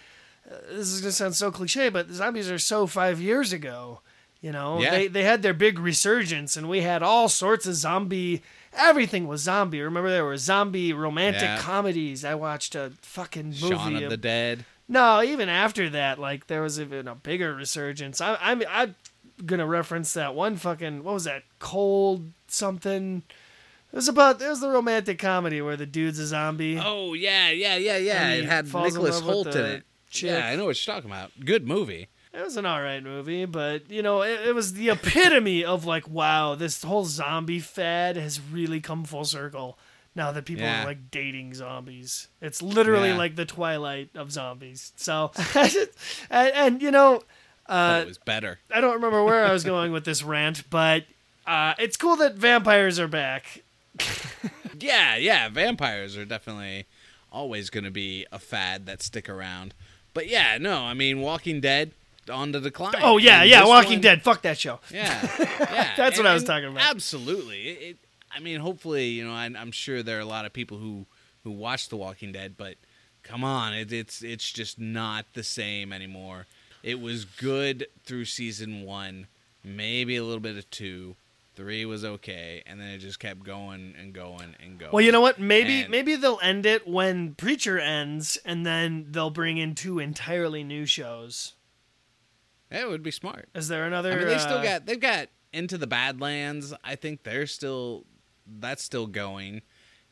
Uh, 0.50 0.54
this 0.70 0.88
is 0.92 1.00
gonna 1.00 1.12
sound 1.12 1.34
so 1.36 1.50
cliche, 1.50 1.88
but 1.88 2.10
zombies 2.10 2.50
are 2.50 2.58
so 2.58 2.86
five 2.86 3.20
years 3.20 3.52
ago. 3.52 4.00
You 4.40 4.52
know, 4.52 4.80
Yeah. 4.80 4.90
they 4.90 5.06
they 5.08 5.24
had 5.24 5.42
their 5.42 5.54
big 5.54 5.78
resurgence, 5.78 6.56
and 6.56 6.68
we 6.68 6.80
had 6.82 7.02
all 7.02 7.28
sorts 7.28 7.66
of 7.66 7.74
zombie. 7.74 8.42
Everything 8.72 9.26
was 9.26 9.42
zombie. 9.42 9.80
Remember, 9.82 10.08
there 10.10 10.24
were 10.24 10.36
zombie 10.36 10.92
romantic 10.92 11.42
Yeah. 11.42 11.58
comedies. 11.58 12.24
I 12.24 12.34
watched 12.34 12.74
a 12.74 12.92
fucking 13.02 13.46
movie. 13.60 13.68
Shaun 13.74 13.96
of 13.96 14.02
ab- 14.04 14.10
the 14.10 14.16
Dead. 14.16 14.64
no, 14.88 15.22
even 15.22 15.48
after 15.48 15.90
that, 15.90 16.18
like 16.18 16.46
there 16.46 16.62
was 16.62 16.80
even 16.80 17.06
a 17.08 17.14
bigger 17.14 17.54
resurgence. 17.54 18.20
I, 18.20 18.36
I'm 18.40 18.62
I'm 18.68 18.94
gonna 19.44 19.66
reference 19.66 20.12
that 20.14 20.34
one 20.34 20.56
fucking 20.56 21.02
what 21.04 21.14
was 21.14 21.24
that 21.24 21.42
cold 21.58 22.32
something. 22.48 23.22
It 23.92 23.96
was 23.96 24.08
about 24.08 24.40
it 24.40 24.48
was 24.48 24.60
the 24.60 24.68
romantic 24.70 25.18
comedy 25.18 25.60
where 25.60 25.76
the 25.76 25.86
dude's 25.86 26.18
a 26.18 26.26
zombie. 26.26 26.78
Oh 26.82 27.14
yeah, 27.14 27.50
yeah, 27.50 27.76
yeah, 27.76 27.96
yeah. 27.96 28.30
It 28.34 28.44
had 28.44 28.66
Nicholas 28.72 29.20
Hoult 29.20 29.54
in 29.54 29.64
it. 29.64 29.82
chick. 30.10 30.30
Yeah, 30.30 30.46
I 30.46 30.56
know 30.56 30.66
what 30.66 30.86
you're 30.86 30.94
talking 30.94 31.10
about. 31.10 31.32
Good 31.44 31.66
movie. 31.66 32.08
It 32.32 32.44
was 32.44 32.56
an 32.56 32.64
alright 32.64 33.02
movie, 33.02 33.44
but 33.46 33.90
you 33.90 34.02
know, 34.02 34.22
it, 34.22 34.40
it 34.46 34.54
was 34.54 34.74
the 34.74 34.90
epitome 34.90 35.64
of 35.64 35.84
like, 35.84 36.08
wow, 36.08 36.54
this 36.54 36.82
whole 36.84 37.04
zombie 37.04 37.58
fad 37.58 38.16
has 38.16 38.40
really 38.40 38.80
come 38.80 39.04
full 39.04 39.24
circle. 39.24 39.76
Now 40.14 40.30
that 40.32 40.44
people 40.44 40.62
Yeah. 40.64 40.82
are 40.82 40.86
like 40.86 41.10
dating 41.10 41.54
zombies, 41.54 42.28
it's 42.40 42.62
literally 42.62 43.08
Yeah. 43.10 43.16
like 43.16 43.34
the 43.36 43.44
twilight 43.44 44.10
of 44.14 44.30
zombies. 44.30 44.92
So, 44.96 45.32
and, 45.54 45.88
and 46.30 46.82
you 46.82 46.90
know, 46.92 47.22
uh, 47.66 48.00
it 48.02 48.08
was 48.08 48.18
better. 48.18 48.58
I 48.72 48.80
don't 48.80 48.94
remember 48.94 49.24
where 49.24 49.44
I 49.44 49.52
was 49.52 49.64
going 49.64 49.90
with 49.92 50.04
this 50.04 50.22
rant, 50.22 50.68
but 50.70 51.04
uh, 51.46 51.74
it's 51.78 51.96
cool 51.96 52.16
that 52.16 52.34
vampires 52.34 52.98
are 53.00 53.08
back. 53.08 53.62
Yeah, 54.80 55.16
yeah. 55.16 55.48
Vampires 55.50 56.16
are 56.16 56.24
definitely 56.24 56.86
always 57.30 57.68
going 57.68 57.84
to 57.84 57.90
be 57.90 58.26
a 58.32 58.38
fad 58.38 58.86
that 58.86 59.02
stick 59.02 59.28
around. 59.28 59.74
but 60.14 60.26
yeah, 60.26 60.56
no, 60.58 60.78
I 60.84 60.94
mean, 60.94 61.20
Walking 61.20 61.60
Dead 61.60 61.92
on 62.32 62.52
the 62.52 62.60
decline. 62.60 62.94
Oh 63.02 63.18
yeah, 63.18 63.42
And 63.42 63.50
yeah, 63.50 63.66
Walking 63.66 63.92
one- 63.94 64.00
Dead. 64.00 64.22
Fuck 64.22 64.42
that 64.42 64.58
show. 64.58 64.80
Yeah, 64.90 65.28
yeah. 65.38 65.92
That's 65.96 66.16
what 66.16 66.26
I 66.26 66.32
was 66.32 66.44
talking 66.44 66.68
about. 66.68 66.88
Absolutely. 66.90 67.68
It, 67.68 67.82
it, 67.90 67.96
I 68.34 68.40
mean, 68.40 68.60
hopefully, 68.60 69.08
you 69.08 69.26
know, 69.26 69.32
I, 69.34 69.44
I'm 69.44 69.72
sure 69.72 70.02
there 70.02 70.16
are 70.16 70.20
a 70.22 70.24
lot 70.24 70.46
of 70.46 70.52
people 70.52 70.78
who 70.78 71.04
who 71.44 71.50
watch 71.50 71.88
The 71.88 71.96
Walking 71.96 72.32
Dead, 72.32 72.54
but 72.56 72.76
come 73.22 73.44
on, 73.44 73.74
it, 73.74 73.92
it's 73.92 74.22
it's 74.22 74.50
just 74.50 74.78
not 74.78 75.26
the 75.34 75.42
same 75.42 75.92
anymore. 75.92 76.46
It 76.82 77.00
was 77.00 77.26
good 77.26 77.86
through 78.04 78.24
season 78.26 78.82
one, 78.84 79.26
maybe 79.62 80.16
a 80.16 80.24
little 80.24 80.40
bit 80.40 80.56
of 80.56 80.70
two. 80.70 81.16
Three 81.56 81.84
was 81.84 82.04
okay, 82.04 82.62
and 82.64 82.80
then 82.80 82.88
it 82.90 82.98
just 82.98 83.18
kept 83.18 83.42
going 83.42 83.94
and 83.98 84.12
going 84.14 84.54
and 84.62 84.78
going. 84.78 84.92
Well, 84.92 85.02
you 85.04 85.12
know 85.12 85.20
what? 85.20 85.38
Maybe 85.40 85.80
And- 85.82 85.90
maybe 85.90 86.16
they'll 86.16 86.38
end 86.42 86.64
it 86.64 86.86
when 86.86 87.34
Preacher 87.34 87.78
ends, 87.78 88.38
and 88.44 88.64
then 88.64 89.06
they'll 89.10 89.30
bring 89.30 89.58
in 89.58 89.74
two 89.74 89.98
entirely 89.98 90.62
new 90.64 90.86
shows. 90.86 91.54
It 92.70 92.88
would 92.88 93.02
be 93.02 93.10
smart. 93.10 93.48
Is 93.54 93.68
there 93.68 93.84
another? 93.84 94.12
I 94.12 94.16
mean, 94.16 94.28
they 94.28 94.38
still 94.38 94.58
uh, 94.58 94.62
got 94.62 94.86
they've 94.86 95.00
got 95.00 95.28
Into 95.52 95.76
the 95.76 95.88
Badlands. 95.88 96.72
I 96.84 96.94
think 96.94 97.24
they're 97.24 97.46
still 97.48 98.06
that's 98.46 98.82
still 98.84 99.08
going, 99.08 99.62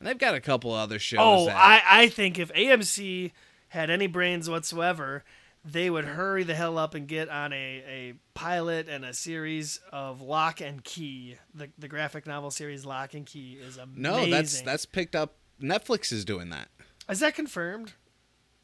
and 0.01 0.09
they've 0.09 0.18
got 0.18 0.34
a 0.34 0.41
couple 0.41 0.72
other 0.72 0.99
shows. 0.99 1.20
Oh, 1.22 1.47
that, 1.47 1.57
I 1.57 2.03
I 2.03 2.09
think 2.09 2.39
if 2.39 2.53
AMC 2.53 3.30
had 3.68 3.91
any 3.91 4.09
brains 4.09 4.51
whatsoever, 4.51 5.24
they 5.65 5.91
would 5.91 6.05
hurry 6.05 6.45
the 6.45 6.55
hell 6.55 6.79
up 6.79 6.95
and 6.95 7.07
get 7.07 7.29
on 7.29 7.53
a, 7.53 7.57
a 7.57 8.15
pilot 8.35 8.89
and 8.89 9.05
a 9.05 9.13
series 9.13 9.81
of 9.93 10.21
Locke 10.23 10.61
and 10.61 10.83
Key. 10.85 11.37
The 11.55 11.69
the 11.79 11.89
graphic 11.89 12.27
novel 12.27 12.51
series 12.51 12.85
Locke 12.87 13.15
and 13.15 13.27
Key 13.27 13.59
is 13.61 13.77
amazing. 13.77 14.03
no, 14.03 14.27
that's 14.27 14.61
that's 14.63 14.87
picked 14.87 15.15
up. 15.17 15.35
Netflix 15.61 16.13
is 16.13 16.25
doing 16.25 16.51
that. 16.51 16.69
is 17.09 17.21
that 17.21 17.35
confirmed? 17.35 17.95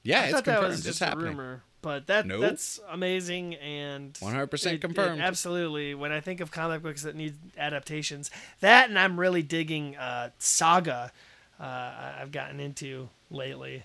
Yeah, 0.02 0.20
I 0.20 0.24
it's 0.24 0.32
thought 0.34 0.44
that 0.44 0.52
confirmed. 0.56 0.68
was 0.70 0.78
it's 0.80 0.86
just 0.86 1.00
happening. 1.00 1.26
a 1.26 1.30
rumor, 1.30 1.62
but 1.82 2.06
that 2.08 2.26
Nope. 2.26 2.42
that's 2.42 2.78
amazing 2.90 3.54
and 3.56 4.12
100% 4.14 4.52
it- 4.52 4.74
it 4.74 4.80
confirmed. 4.80 5.20
absolutely. 5.20 5.94
When 5.94 6.12
I 6.12 6.20
think 6.20 6.40
of 6.40 6.50
comic 6.50 6.82
books 6.82 7.02
that 7.02 7.16
need 7.16 7.36
adaptations, 7.58 8.30
that 8.60 8.88
and 8.90 8.98
I'm 8.98 9.18
really 9.18 9.42
digging 9.42 9.96
uh, 9.96 10.30
Saga. 10.38 11.10
Uh, 11.58 12.14
I've 12.20 12.32
gotten 12.32 12.60
into 12.60 13.08
lately. 13.30 13.84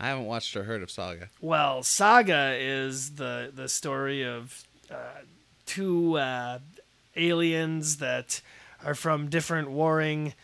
I 0.00 0.08
haven't 0.08 0.26
watched 0.26 0.56
or 0.56 0.64
heard 0.64 0.82
of 0.82 0.90
Saga. 0.90 1.28
Well, 1.40 1.82
Saga 1.82 2.56
is 2.58 3.16
the 3.16 3.50
the 3.54 3.68
story 3.68 4.24
of 4.24 4.64
uh, 4.90 5.22
two 5.66 6.16
uh, 6.18 6.60
aliens 7.16 7.96
that 7.98 8.40
are 8.84 8.94
from 8.94 9.28
different 9.28 9.70
warring 9.70 10.34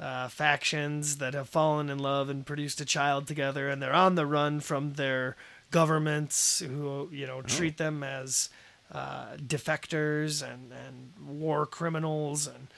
uh, 0.00 0.28
factions 0.28 1.18
that 1.18 1.34
have 1.34 1.48
fallen 1.48 1.90
in 1.90 1.98
love 1.98 2.28
and 2.28 2.46
produced 2.46 2.80
a 2.80 2.84
child 2.84 3.26
together, 3.26 3.68
and 3.68 3.82
they're 3.82 3.92
on 3.92 4.14
the 4.14 4.26
run 4.26 4.60
from 4.60 4.94
their 4.94 5.36
governments 5.70 6.60
who 6.60 7.08
you 7.12 7.26
know 7.26 7.42
treat 7.42 7.76
them 7.76 8.02
as 8.02 8.48
uh, 8.92 9.36
defectors 9.36 10.42
and, 10.42 10.72
and 10.72 11.12
war 11.40 11.66
criminals 11.66 12.46
and 12.46 12.68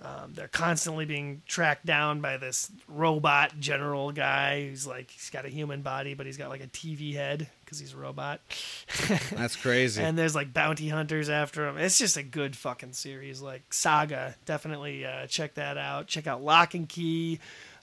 um, 0.00 0.32
they're 0.34 0.46
constantly 0.48 1.04
being 1.06 1.42
tracked 1.46 1.84
down 1.84 2.20
by 2.20 2.36
this 2.36 2.70
robot 2.86 3.58
general 3.58 4.12
guy 4.12 4.68
who's 4.68 4.86
like 4.86 5.10
he's 5.10 5.30
got 5.30 5.44
a 5.44 5.48
human 5.48 5.82
body 5.82 6.14
but 6.14 6.24
he's 6.24 6.36
got 6.36 6.50
like 6.50 6.62
a 6.62 6.68
TV 6.68 7.14
head 7.14 7.48
because 7.64 7.80
he's 7.80 7.94
a 7.94 7.96
robot. 7.96 8.40
That's 9.32 9.56
crazy. 9.56 10.00
and 10.02 10.16
there's 10.16 10.34
like 10.36 10.52
bounty 10.54 10.88
hunters 10.88 11.28
after 11.28 11.66
him. 11.66 11.78
It's 11.78 11.98
just 11.98 12.16
a 12.16 12.22
good 12.22 12.54
fucking 12.56 12.92
series. 12.92 13.40
Like 13.42 13.72
Saga, 13.74 14.36
definitely 14.44 15.04
uh, 15.04 15.26
check 15.26 15.54
that 15.54 15.76
out. 15.76 16.06
Check 16.06 16.26
out 16.26 16.42
Locke 16.42 16.74
and 16.74 16.88
Key. 16.88 17.40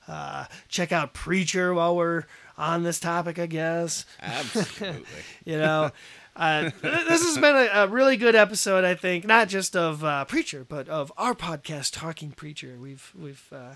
Uh, 0.08 0.46
check 0.70 0.92
out 0.92 1.14
Preacher 1.14 1.74
while 1.74 1.96
we're 1.96 2.24
on 2.58 2.84
this 2.84 3.00
topic, 3.00 3.40
I 3.40 3.48
guess. 3.48 4.06
Absolutely. 4.22 5.04
You 5.46 5.58
know, 5.58 5.92
uh, 6.36 6.70
this 6.82 7.24
has 7.24 7.38
been 7.38 7.56
a, 7.56 7.70
a 7.74 7.88
really 7.88 8.18
good 8.18 8.36
episode. 8.36 8.84
I 8.84 8.96
think 8.96 9.26
not 9.26 9.48
just 9.48 9.76
of 9.76 10.04
uh, 10.04 10.26
Preacher, 10.26 10.66
but 10.68 10.90
of 10.90 11.12
our 11.18 11.34
podcast, 11.34 11.92
Talking 11.94 12.32
Preacher. 12.32 12.78
We've 12.80 13.14
we've 13.18 13.48
uh, 13.52 13.76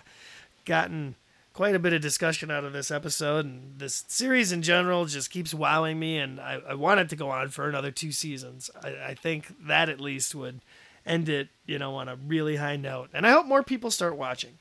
gotten 0.65 1.15
quite 1.53 1.75
a 1.75 1.79
bit 1.79 1.93
of 1.93 2.01
discussion 2.01 2.51
out 2.51 2.63
of 2.63 2.73
this 2.73 2.91
episode, 2.91 3.45
and 3.45 3.77
this 3.79 4.05
series 4.07 4.51
in 4.51 4.61
general 4.61 5.05
just 5.05 5.29
keeps 5.29 5.53
wowing 5.53 5.99
me. 5.99 6.17
And 6.17 6.39
I, 6.39 6.59
I 6.69 6.73
want 6.73 6.99
it 6.99 7.09
to 7.09 7.15
go 7.15 7.29
on 7.29 7.49
for 7.49 7.67
another 7.67 7.91
two 7.91 8.11
seasons. 8.11 8.69
I, 8.81 8.95
I 9.09 9.13
think 9.13 9.53
that 9.67 9.89
at 9.89 9.99
least 9.99 10.35
would 10.35 10.61
end 11.05 11.27
it, 11.27 11.49
you 11.65 11.79
know, 11.79 11.95
on 11.95 12.07
a 12.07 12.15
really 12.15 12.57
high 12.57 12.75
note. 12.75 13.09
And 13.13 13.25
I 13.25 13.31
hope 13.31 13.45
more 13.45 13.63
people 13.63 13.91
start 13.91 14.15
watching. 14.15 14.59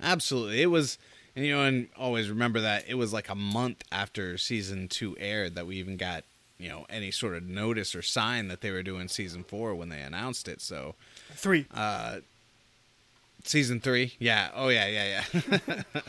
Absolutely. 0.00 0.62
It 0.62 0.66
was, 0.66 0.98
and 1.34 1.44
you 1.44 1.56
know, 1.56 1.64
and 1.64 1.88
always 1.96 2.30
remember 2.30 2.60
that 2.60 2.84
it 2.88 2.94
was 2.94 3.12
like 3.12 3.28
a 3.28 3.34
month 3.34 3.82
after 3.90 4.38
season 4.38 4.88
two 4.88 5.16
aired 5.18 5.56
that 5.56 5.66
we 5.66 5.76
even 5.76 5.96
got, 5.96 6.24
you 6.58 6.68
know, 6.68 6.86
any 6.90 7.10
sort 7.10 7.36
of 7.36 7.44
notice 7.44 7.94
or 7.94 8.02
sign 8.02 8.48
that 8.48 8.60
they 8.60 8.70
were 8.70 8.82
doing 8.82 9.08
season 9.08 9.44
four 9.44 9.74
when 9.74 9.88
they 9.88 10.00
announced 10.00 10.48
it. 10.48 10.60
So, 10.60 10.94
Three. 11.32 11.66
uh, 11.72 12.18
season 13.44 13.80
three, 13.80 14.14
yeah, 14.18 14.50
oh 14.54 14.68
yeah, 14.68 14.86
yeah, 14.88 15.22
yeah. 15.32 15.82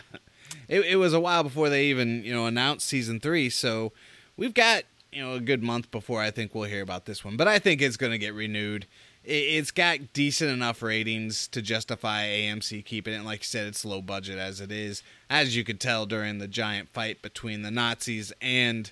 it, 0.67 0.81
it 0.81 0.95
was 0.97 1.13
a 1.13 1.19
while 1.19 1.43
before 1.43 1.69
they 1.69 1.85
even, 1.85 2.23
you 2.23 2.33
know, 2.33 2.45
announced 2.47 2.87
season 2.87 3.19
three. 3.19 3.49
So, 3.49 3.91
we've 4.37 4.53
got, 4.53 4.83
you 5.11 5.21
know, 5.21 5.33
a 5.33 5.39
good 5.39 5.63
month 5.63 5.91
before 5.91 6.21
I 6.21 6.31
think 6.31 6.53
we'll 6.55 6.63
hear 6.69 6.81
about 6.81 7.05
this 7.05 7.23
one. 7.23 7.37
But 7.37 7.47
I 7.47 7.59
think 7.59 7.81
it's 7.81 7.97
going 7.97 8.11
to 8.11 8.17
get 8.17 8.33
renewed. 8.33 8.87
It, 9.23 9.31
it's 9.33 9.71
got 9.71 10.13
decent 10.13 10.49
enough 10.51 10.81
ratings 10.81 11.47
to 11.49 11.61
justify 11.61 12.25
AMC 12.25 12.85
keeping 12.85 13.13
it. 13.13 13.23
Like 13.23 13.41
you 13.41 13.45
said, 13.45 13.67
it's 13.67 13.85
low 13.85 14.01
budget 14.01 14.39
as 14.39 14.61
it 14.61 14.71
is, 14.71 15.03
as 15.29 15.55
you 15.55 15.63
could 15.63 15.79
tell 15.79 16.05
during 16.05 16.39
the 16.39 16.47
giant 16.47 16.89
fight 16.89 17.21
between 17.21 17.61
the 17.61 17.71
Nazis 17.71 18.33
and 18.41 18.91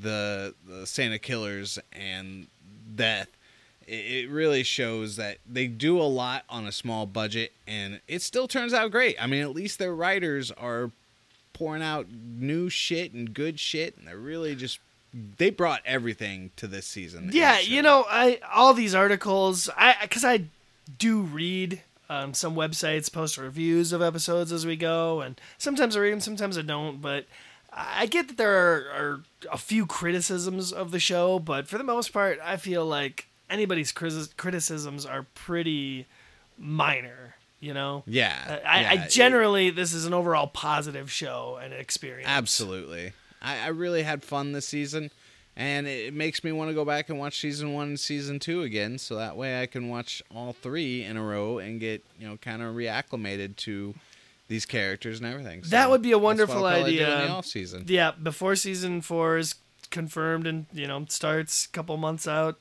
the 0.00 0.54
the 0.66 0.86
Saint 0.86 1.14
of 1.14 1.22
Killers 1.22 1.78
and 1.92 2.46
Death. 2.94 3.28
It, 3.86 4.24
it 4.24 4.30
really 4.30 4.62
shows 4.62 5.16
that 5.16 5.38
they 5.50 5.66
do 5.66 6.00
a 6.00 6.04
lot 6.04 6.44
on 6.48 6.66
a 6.66 6.72
small 6.72 7.06
budget, 7.06 7.52
and 7.66 8.00
it 8.08 8.22
still 8.22 8.48
turns 8.48 8.72
out 8.72 8.90
great. 8.90 9.16
I 9.20 9.26
mean, 9.26 9.42
at 9.42 9.50
least 9.50 9.78
their 9.78 9.94
writers 9.94 10.50
are 10.52 10.90
pouring 11.52 11.82
out 11.82 12.06
new 12.10 12.68
shit 12.68 13.12
and 13.12 13.34
good 13.34 13.58
shit, 13.58 13.96
and 13.96 14.06
they're 14.06 14.16
really 14.16 14.54
just 14.54 14.78
they 15.38 15.50
brought 15.50 15.80
everything 15.84 16.50
to 16.56 16.66
this 16.66 16.86
season. 16.86 17.30
Yeah, 17.32 17.58
you 17.60 17.82
know, 17.82 18.04
I 18.08 18.40
all 18.52 18.74
these 18.74 18.94
articles, 18.94 19.68
I 19.76 19.96
because 20.02 20.24
I 20.24 20.44
do 20.98 21.22
read 21.22 21.82
um, 22.08 22.34
some 22.34 22.54
websites 22.54 23.12
post 23.12 23.36
reviews 23.36 23.92
of 23.92 24.02
episodes 24.02 24.52
as 24.52 24.66
we 24.66 24.76
go, 24.76 25.20
and 25.20 25.40
sometimes 25.56 25.96
I 25.96 26.00
read 26.00 26.12
them, 26.12 26.20
sometimes 26.20 26.56
I 26.56 26.62
don't. 26.62 27.00
But 27.00 27.26
I 27.78 28.06
get 28.06 28.28
that 28.28 28.36
there 28.36 28.56
are, 28.56 28.90
are 28.90 29.20
a 29.52 29.58
few 29.58 29.86
criticisms 29.86 30.72
of 30.72 30.90
the 30.90 30.98
show, 30.98 31.38
but 31.38 31.68
for 31.68 31.78
the 31.78 31.84
most 31.84 32.12
part, 32.12 32.40
I 32.42 32.56
feel 32.56 32.84
like 32.84 33.28
anybody's 33.48 33.92
criticisms 33.92 35.06
are 35.06 35.26
pretty 35.34 36.06
minor. 36.58 37.36
You 37.60 37.74
know, 37.74 38.04
yeah, 38.06 38.60
I, 38.64 38.80
yeah, 38.80 38.90
I 38.90 39.08
generally 39.08 39.70
this 39.70 39.92
is 39.92 40.06
an 40.06 40.14
overall 40.14 40.46
positive 40.46 41.10
show 41.10 41.58
and 41.60 41.74
experience. 41.74 42.28
Absolutely. 42.28 43.12
I, 43.42 43.58
I 43.58 43.66
really 43.68 44.04
had 44.04 44.22
fun 44.22 44.52
this 44.52 44.68
season, 44.68 45.10
and 45.56 45.88
it, 45.88 46.06
it 46.06 46.14
makes 46.14 46.44
me 46.44 46.52
want 46.52 46.70
to 46.70 46.74
go 46.74 46.84
back 46.84 47.08
and 47.08 47.18
watch 47.18 47.40
season 47.40 47.72
one 47.72 47.88
and 47.88 48.00
season 48.00 48.38
two 48.38 48.62
again, 48.62 48.96
so 48.96 49.16
that 49.16 49.36
way 49.36 49.60
I 49.60 49.66
can 49.66 49.88
watch 49.88 50.22
all 50.32 50.52
three 50.52 51.02
in 51.02 51.16
a 51.16 51.22
row 51.22 51.58
and 51.58 51.80
get 51.80 52.04
you 52.20 52.28
know 52.28 52.36
kind 52.36 52.62
of 52.62 52.76
reacclimated 52.76 53.56
to 53.56 53.94
these 54.48 54.66
characters 54.66 55.18
and 55.20 55.26
everything. 55.28 55.62
So 55.62 55.70
That 55.70 55.90
would 55.90 56.02
be 56.02 56.12
a 56.12 56.18
wonderful 56.18 56.64
I'll 56.66 56.72
probably 56.74 56.96
do 56.96 57.04
idea. 57.04 57.20
in 57.22 57.26
the 57.28 57.32
off 57.34 57.46
season. 57.46 57.84
yeah, 57.86 58.10
before 58.12 58.56
season 58.56 59.00
four 59.02 59.36
is 59.38 59.54
confirmed 59.90 60.46
and 60.46 60.66
you 60.72 60.86
know 60.86 61.04
starts 61.08 61.64
a 61.66 61.68
couple 61.68 61.96
months 61.96 62.26
out, 62.28 62.58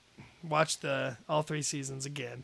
watch 0.48 0.80
the 0.80 1.18
all 1.28 1.42
three 1.42 1.62
seasons 1.62 2.06
again. 2.06 2.44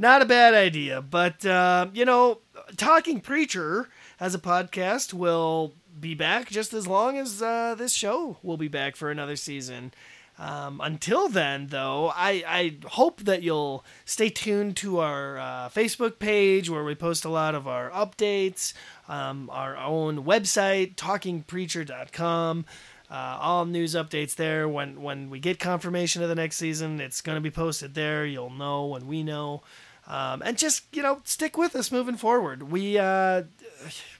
Not 0.00 0.22
a 0.22 0.26
bad 0.26 0.54
idea, 0.54 1.02
but 1.02 1.44
uh, 1.44 1.88
you 1.92 2.04
know, 2.04 2.38
talking 2.76 3.20
preacher 3.20 3.88
as 4.20 4.34
a 4.34 4.38
podcast 4.38 5.12
will 5.12 5.74
be 5.98 6.14
back 6.14 6.48
just 6.48 6.72
as 6.72 6.86
long 6.86 7.18
as 7.18 7.42
uh, 7.42 7.74
this 7.76 7.92
show 7.92 8.36
will 8.44 8.56
be 8.56 8.68
back 8.68 8.94
for 8.94 9.10
another 9.10 9.34
season. 9.34 9.92
Um, 10.38 10.80
until 10.82 11.28
then, 11.28 11.66
though, 11.68 12.12
I, 12.14 12.44
I 12.46 12.76
hope 12.86 13.24
that 13.24 13.42
you'll 13.42 13.84
stay 14.04 14.28
tuned 14.28 14.76
to 14.78 15.00
our 15.00 15.36
uh, 15.36 15.68
Facebook 15.68 16.20
page 16.20 16.70
where 16.70 16.84
we 16.84 16.94
post 16.94 17.24
a 17.24 17.28
lot 17.28 17.56
of 17.56 17.66
our 17.66 17.90
updates, 17.90 18.72
um, 19.08 19.50
our 19.50 19.76
own 19.76 20.24
website, 20.24 20.94
talkingpreacher.com. 20.94 22.66
Uh, 23.10 23.38
all 23.40 23.64
news 23.64 23.94
updates 23.94 24.36
there. 24.36 24.68
When 24.68 25.00
when 25.00 25.30
we 25.30 25.40
get 25.40 25.58
confirmation 25.58 26.22
of 26.22 26.28
the 26.28 26.34
next 26.34 26.56
season, 26.56 27.00
it's 27.00 27.22
going 27.22 27.36
to 27.36 27.40
be 27.40 27.50
posted 27.50 27.94
there. 27.94 28.26
You'll 28.26 28.50
know 28.50 28.84
when 28.84 29.06
we 29.06 29.22
know, 29.22 29.62
um, 30.06 30.42
and 30.44 30.58
just 30.58 30.84
you 30.94 31.02
know 31.02 31.22
stick 31.24 31.56
with 31.56 31.74
us 31.74 31.90
moving 31.90 32.18
forward. 32.18 32.70
We 32.70 32.98
uh, 32.98 33.44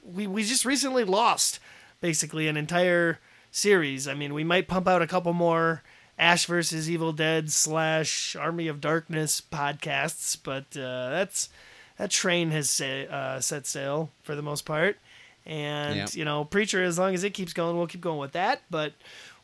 we 0.02 0.26
we 0.26 0.42
just 0.42 0.64
recently 0.64 1.04
lost 1.04 1.60
basically 2.00 2.48
an 2.48 2.56
entire 2.56 3.18
series. 3.50 4.08
I 4.08 4.14
mean, 4.14 4.32
we 4.32 4.42
might 4.42 4.68
pump 4.68 4.88
out 4.88 5.02
a 5.02 5.06
couple 5.06 5.34
more 5.34 5.82
Ash 6.18 6.46
versus 6.46 6.90
Evil 6.90 7.12
Dead 7.12 7.50
slash 7.52 8.34
Army 8.36 8.66
of 8.68 8.80
Darkness 8.80 9.40
podcasts, 9.40 10.36
but 10.42 10.64
uh, 10.76 11.10
that's 11.10 11.48
that 11.96 12.10
train 12.10 12.50
has 12.50 12.68
sa- 12.70 12.84
uh, 12.84 13.40
set 13.40 13.66
sail 13.66 14.10
for 14.22 14.34
the 14.34 14.42
most 14.42 14.64
part. 14.64 14.98
And 15.46 15.96
Yep. 15.96 16.14
you 16.14 16.24
know, 16.24 16.44
Preacher, 16.44 16.82
as 16.82 16.98
long 16.98 17.14
as 17.14 17.24
it 17.24 17.34
keeps 17.34 17.52
going, 17.52 17.76
we'll 17.76 17.86
keep 17.86 18.00
going 18.00 18.18
with 18.18 18.32
that. 18.32 18.62
But 18.70 18.92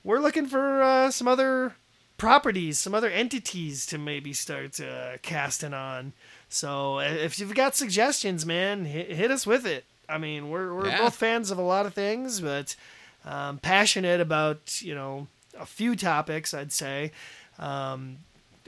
we're 0.02 0.18
looking 0.20 0.46
for 0.46 0.82
uh, 0.82 1.10
some 1.10 1.28
other 1.28 1.74
properties, 2.18 2.78
some 2.78 2.94
other 2.94 3.08
entities 3.10 3.86
to 3.86 3.98
maybe 3.98 4.32
start 4.32 4.78
uh, 4.80 5.16
casting 5.22 5.74
on. 5.74 6.12
So 6.48 7.00
if 7.00 7.38
you've 7.38 7.54
got 7.54 7.74
suggestions, 7.74 8.44
man, 8.46 8.84
hit, 8.84 9.10
hit 9.12 9.30
us 9.30 9.46
with 9.46 9.66
it. 9.66 9.84
I 10.08 10.18
mean, 10.18 10.50
we're 10.50 10.74
we're 10.74 10.88
Yeah. 10.88 10.98
both 10.98 11.14
fans 11.16 11.50
of 11.50 11.58
a 11.58 11.62
lot 11.62 11.86
of 11.86 11.94
things, 11.94 12.40
but 12.40 12.76
um, 13.24 13.58
passionate 13.58 14.20
about 14.20 14.82
you 14.82 14.94
know 14.94 15.26
a 15.58 15.66
few 15.66 15.96
topics. 15.96 16.54
I'd 16.54 16.72
say. 16.72 17.12
Um, 17.58 18.18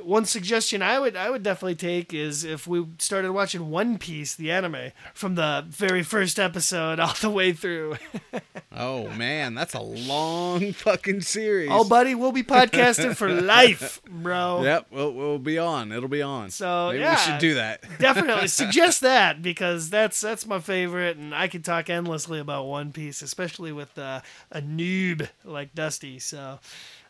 one 0.02 0.24
suggestion 0.24 0.82
I 0.82 0.98
would 0.98 1.16
I 1.16 1.30
would 1.30 1.42
definitely 1.42 1.74
take 1.76 2.12
is 2.12 2.44
if 2.44 2.66
we 2.66 2.86
started 2.98 3.32
watching 3.32 3.70
One 3.70 3.98
Piece, 3.98 4.34
the 4.34 4.50
anime, 4.50 4.92
from 5.14 5.34
the 5.34 5.64
very 5.68 6.02
first 6.02 6.38
episode 6.38 7.00
all 7.00 7.14
the 7.20 7.30
way 7.30 7.52
through. 7.52 7.96
Oh 8.78 9.08
man, 9.12 9.54
that's 9.54 9.72
a 9.72 9.80
long 9.80 10.74
fucking 10.74 11.22
series. 11.22 11.70
oh, 11.72 11.88
buddy, 11.88 12.14
we'll 12.14 12.30
be 12.30 12.42
podcasting 12.42 13.16
for 13.16 13.30
life, 13.40 14.02
bro. 14.06 14.60
Yep, 14.64 14.88
we'll, 14.90 15.12
we'll 15.14 15.38
be 15.38 15.56
on. 15.56 15.92
It'll 15.92 16.10
be 16.10 16.20
on. 16.20 16.50
So, 16.50 16.88
Maybe 16.88 16.98
yeah. 17.00 17.12
we 17.12 17.16
should 17.16 17.40
do 17.40 17.54
that. 17.54 17.82
definitely 17.98 18.48
suggest 18.48 19.00
that 19.00 19.40
because 19.40 19.88
that's 19.88 20.20
that's 20.20 20.46
my 20.46 20.58
favorite, 20.60 21.16
and 21.16 21.34
I 21.34 21.48
could 21.48 21.64
talk 21.64 21.88
endlessly 21.88 22.38
about 22.38 22.66
One 22.66 22.92
Piece, 22.92 23.22
especially 23.22 23.72
with 23.72 23.96
uh, 23.96 24.20
a 24.52 24.60
noob 24.60 25.26
like 25.42 25.74
Dusty. 25.74 26.18
So, 26.18 26.58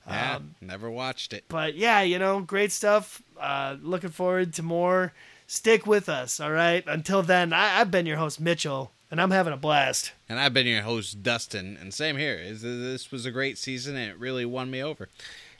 Yeah, 0.07 0.37
um, 0.37 0.55
never 0.61 0.91
watched 0.91 1.33
it. 1.33 1.45
but 1.49 1.75
yeah, 1.75 2.03
you 2.03 2.19
know, 2.19 2.41
great 2.41 2.73
stuff. 2.73 3.23
Uh, 3.41 3.77
looking 3.83 4.11
forward 4.11 4.55
to 4.55 4.63
more. 4.63 5.13
Stick 5.49 5.87
with 5.87 6.09
us, 6.09 6.41
all 6.41 6.51
right. 6.51 6.83
Until 6.87 7.23
then, 7.23 7.53
I, 7.53 7.81
I've 7.81 7.91
been 7.91 8.05
your 8.07 8.17
host 8.17 8.41
Mitchell, 8.41 8.91
and 9.11 9.21
I'm 9.21 9.31
having 9.31 9.53
a 9.53 9.57
blast. 9.57 10.13
And 10.29 10.41
I've 10.41 10.53
been 10.53 10.67
your 10.67 10.83
host, 10.83 11.23
Dustin, 11.23 11.77
and 11.81 11.95
same 11.95 12.17
here. 12.17 12.35
Is 12.35 12.63
This 12.63 13.13
was 13.13 13.27
a 13.27 13.31
great 13.31 13.57
season, 13.57 13.95
and 13.97 14.11
it 14.11 14.19
really 14.19 14.45
won 14.45 14.71
me 14.71 14.83
over. 14.83 15.09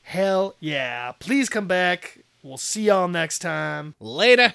Hell 0.03 0.55
yeah! 0.61 1.13
Please 1.19 1.49
come 1.49 1.67
back. 1.69 2.19
We'll 2.43 2.57
see 2.57 2.83
y'all 2.83 3.09
next 3.09 3.41
time. 3.41 3.95
Later. 4.01 4.55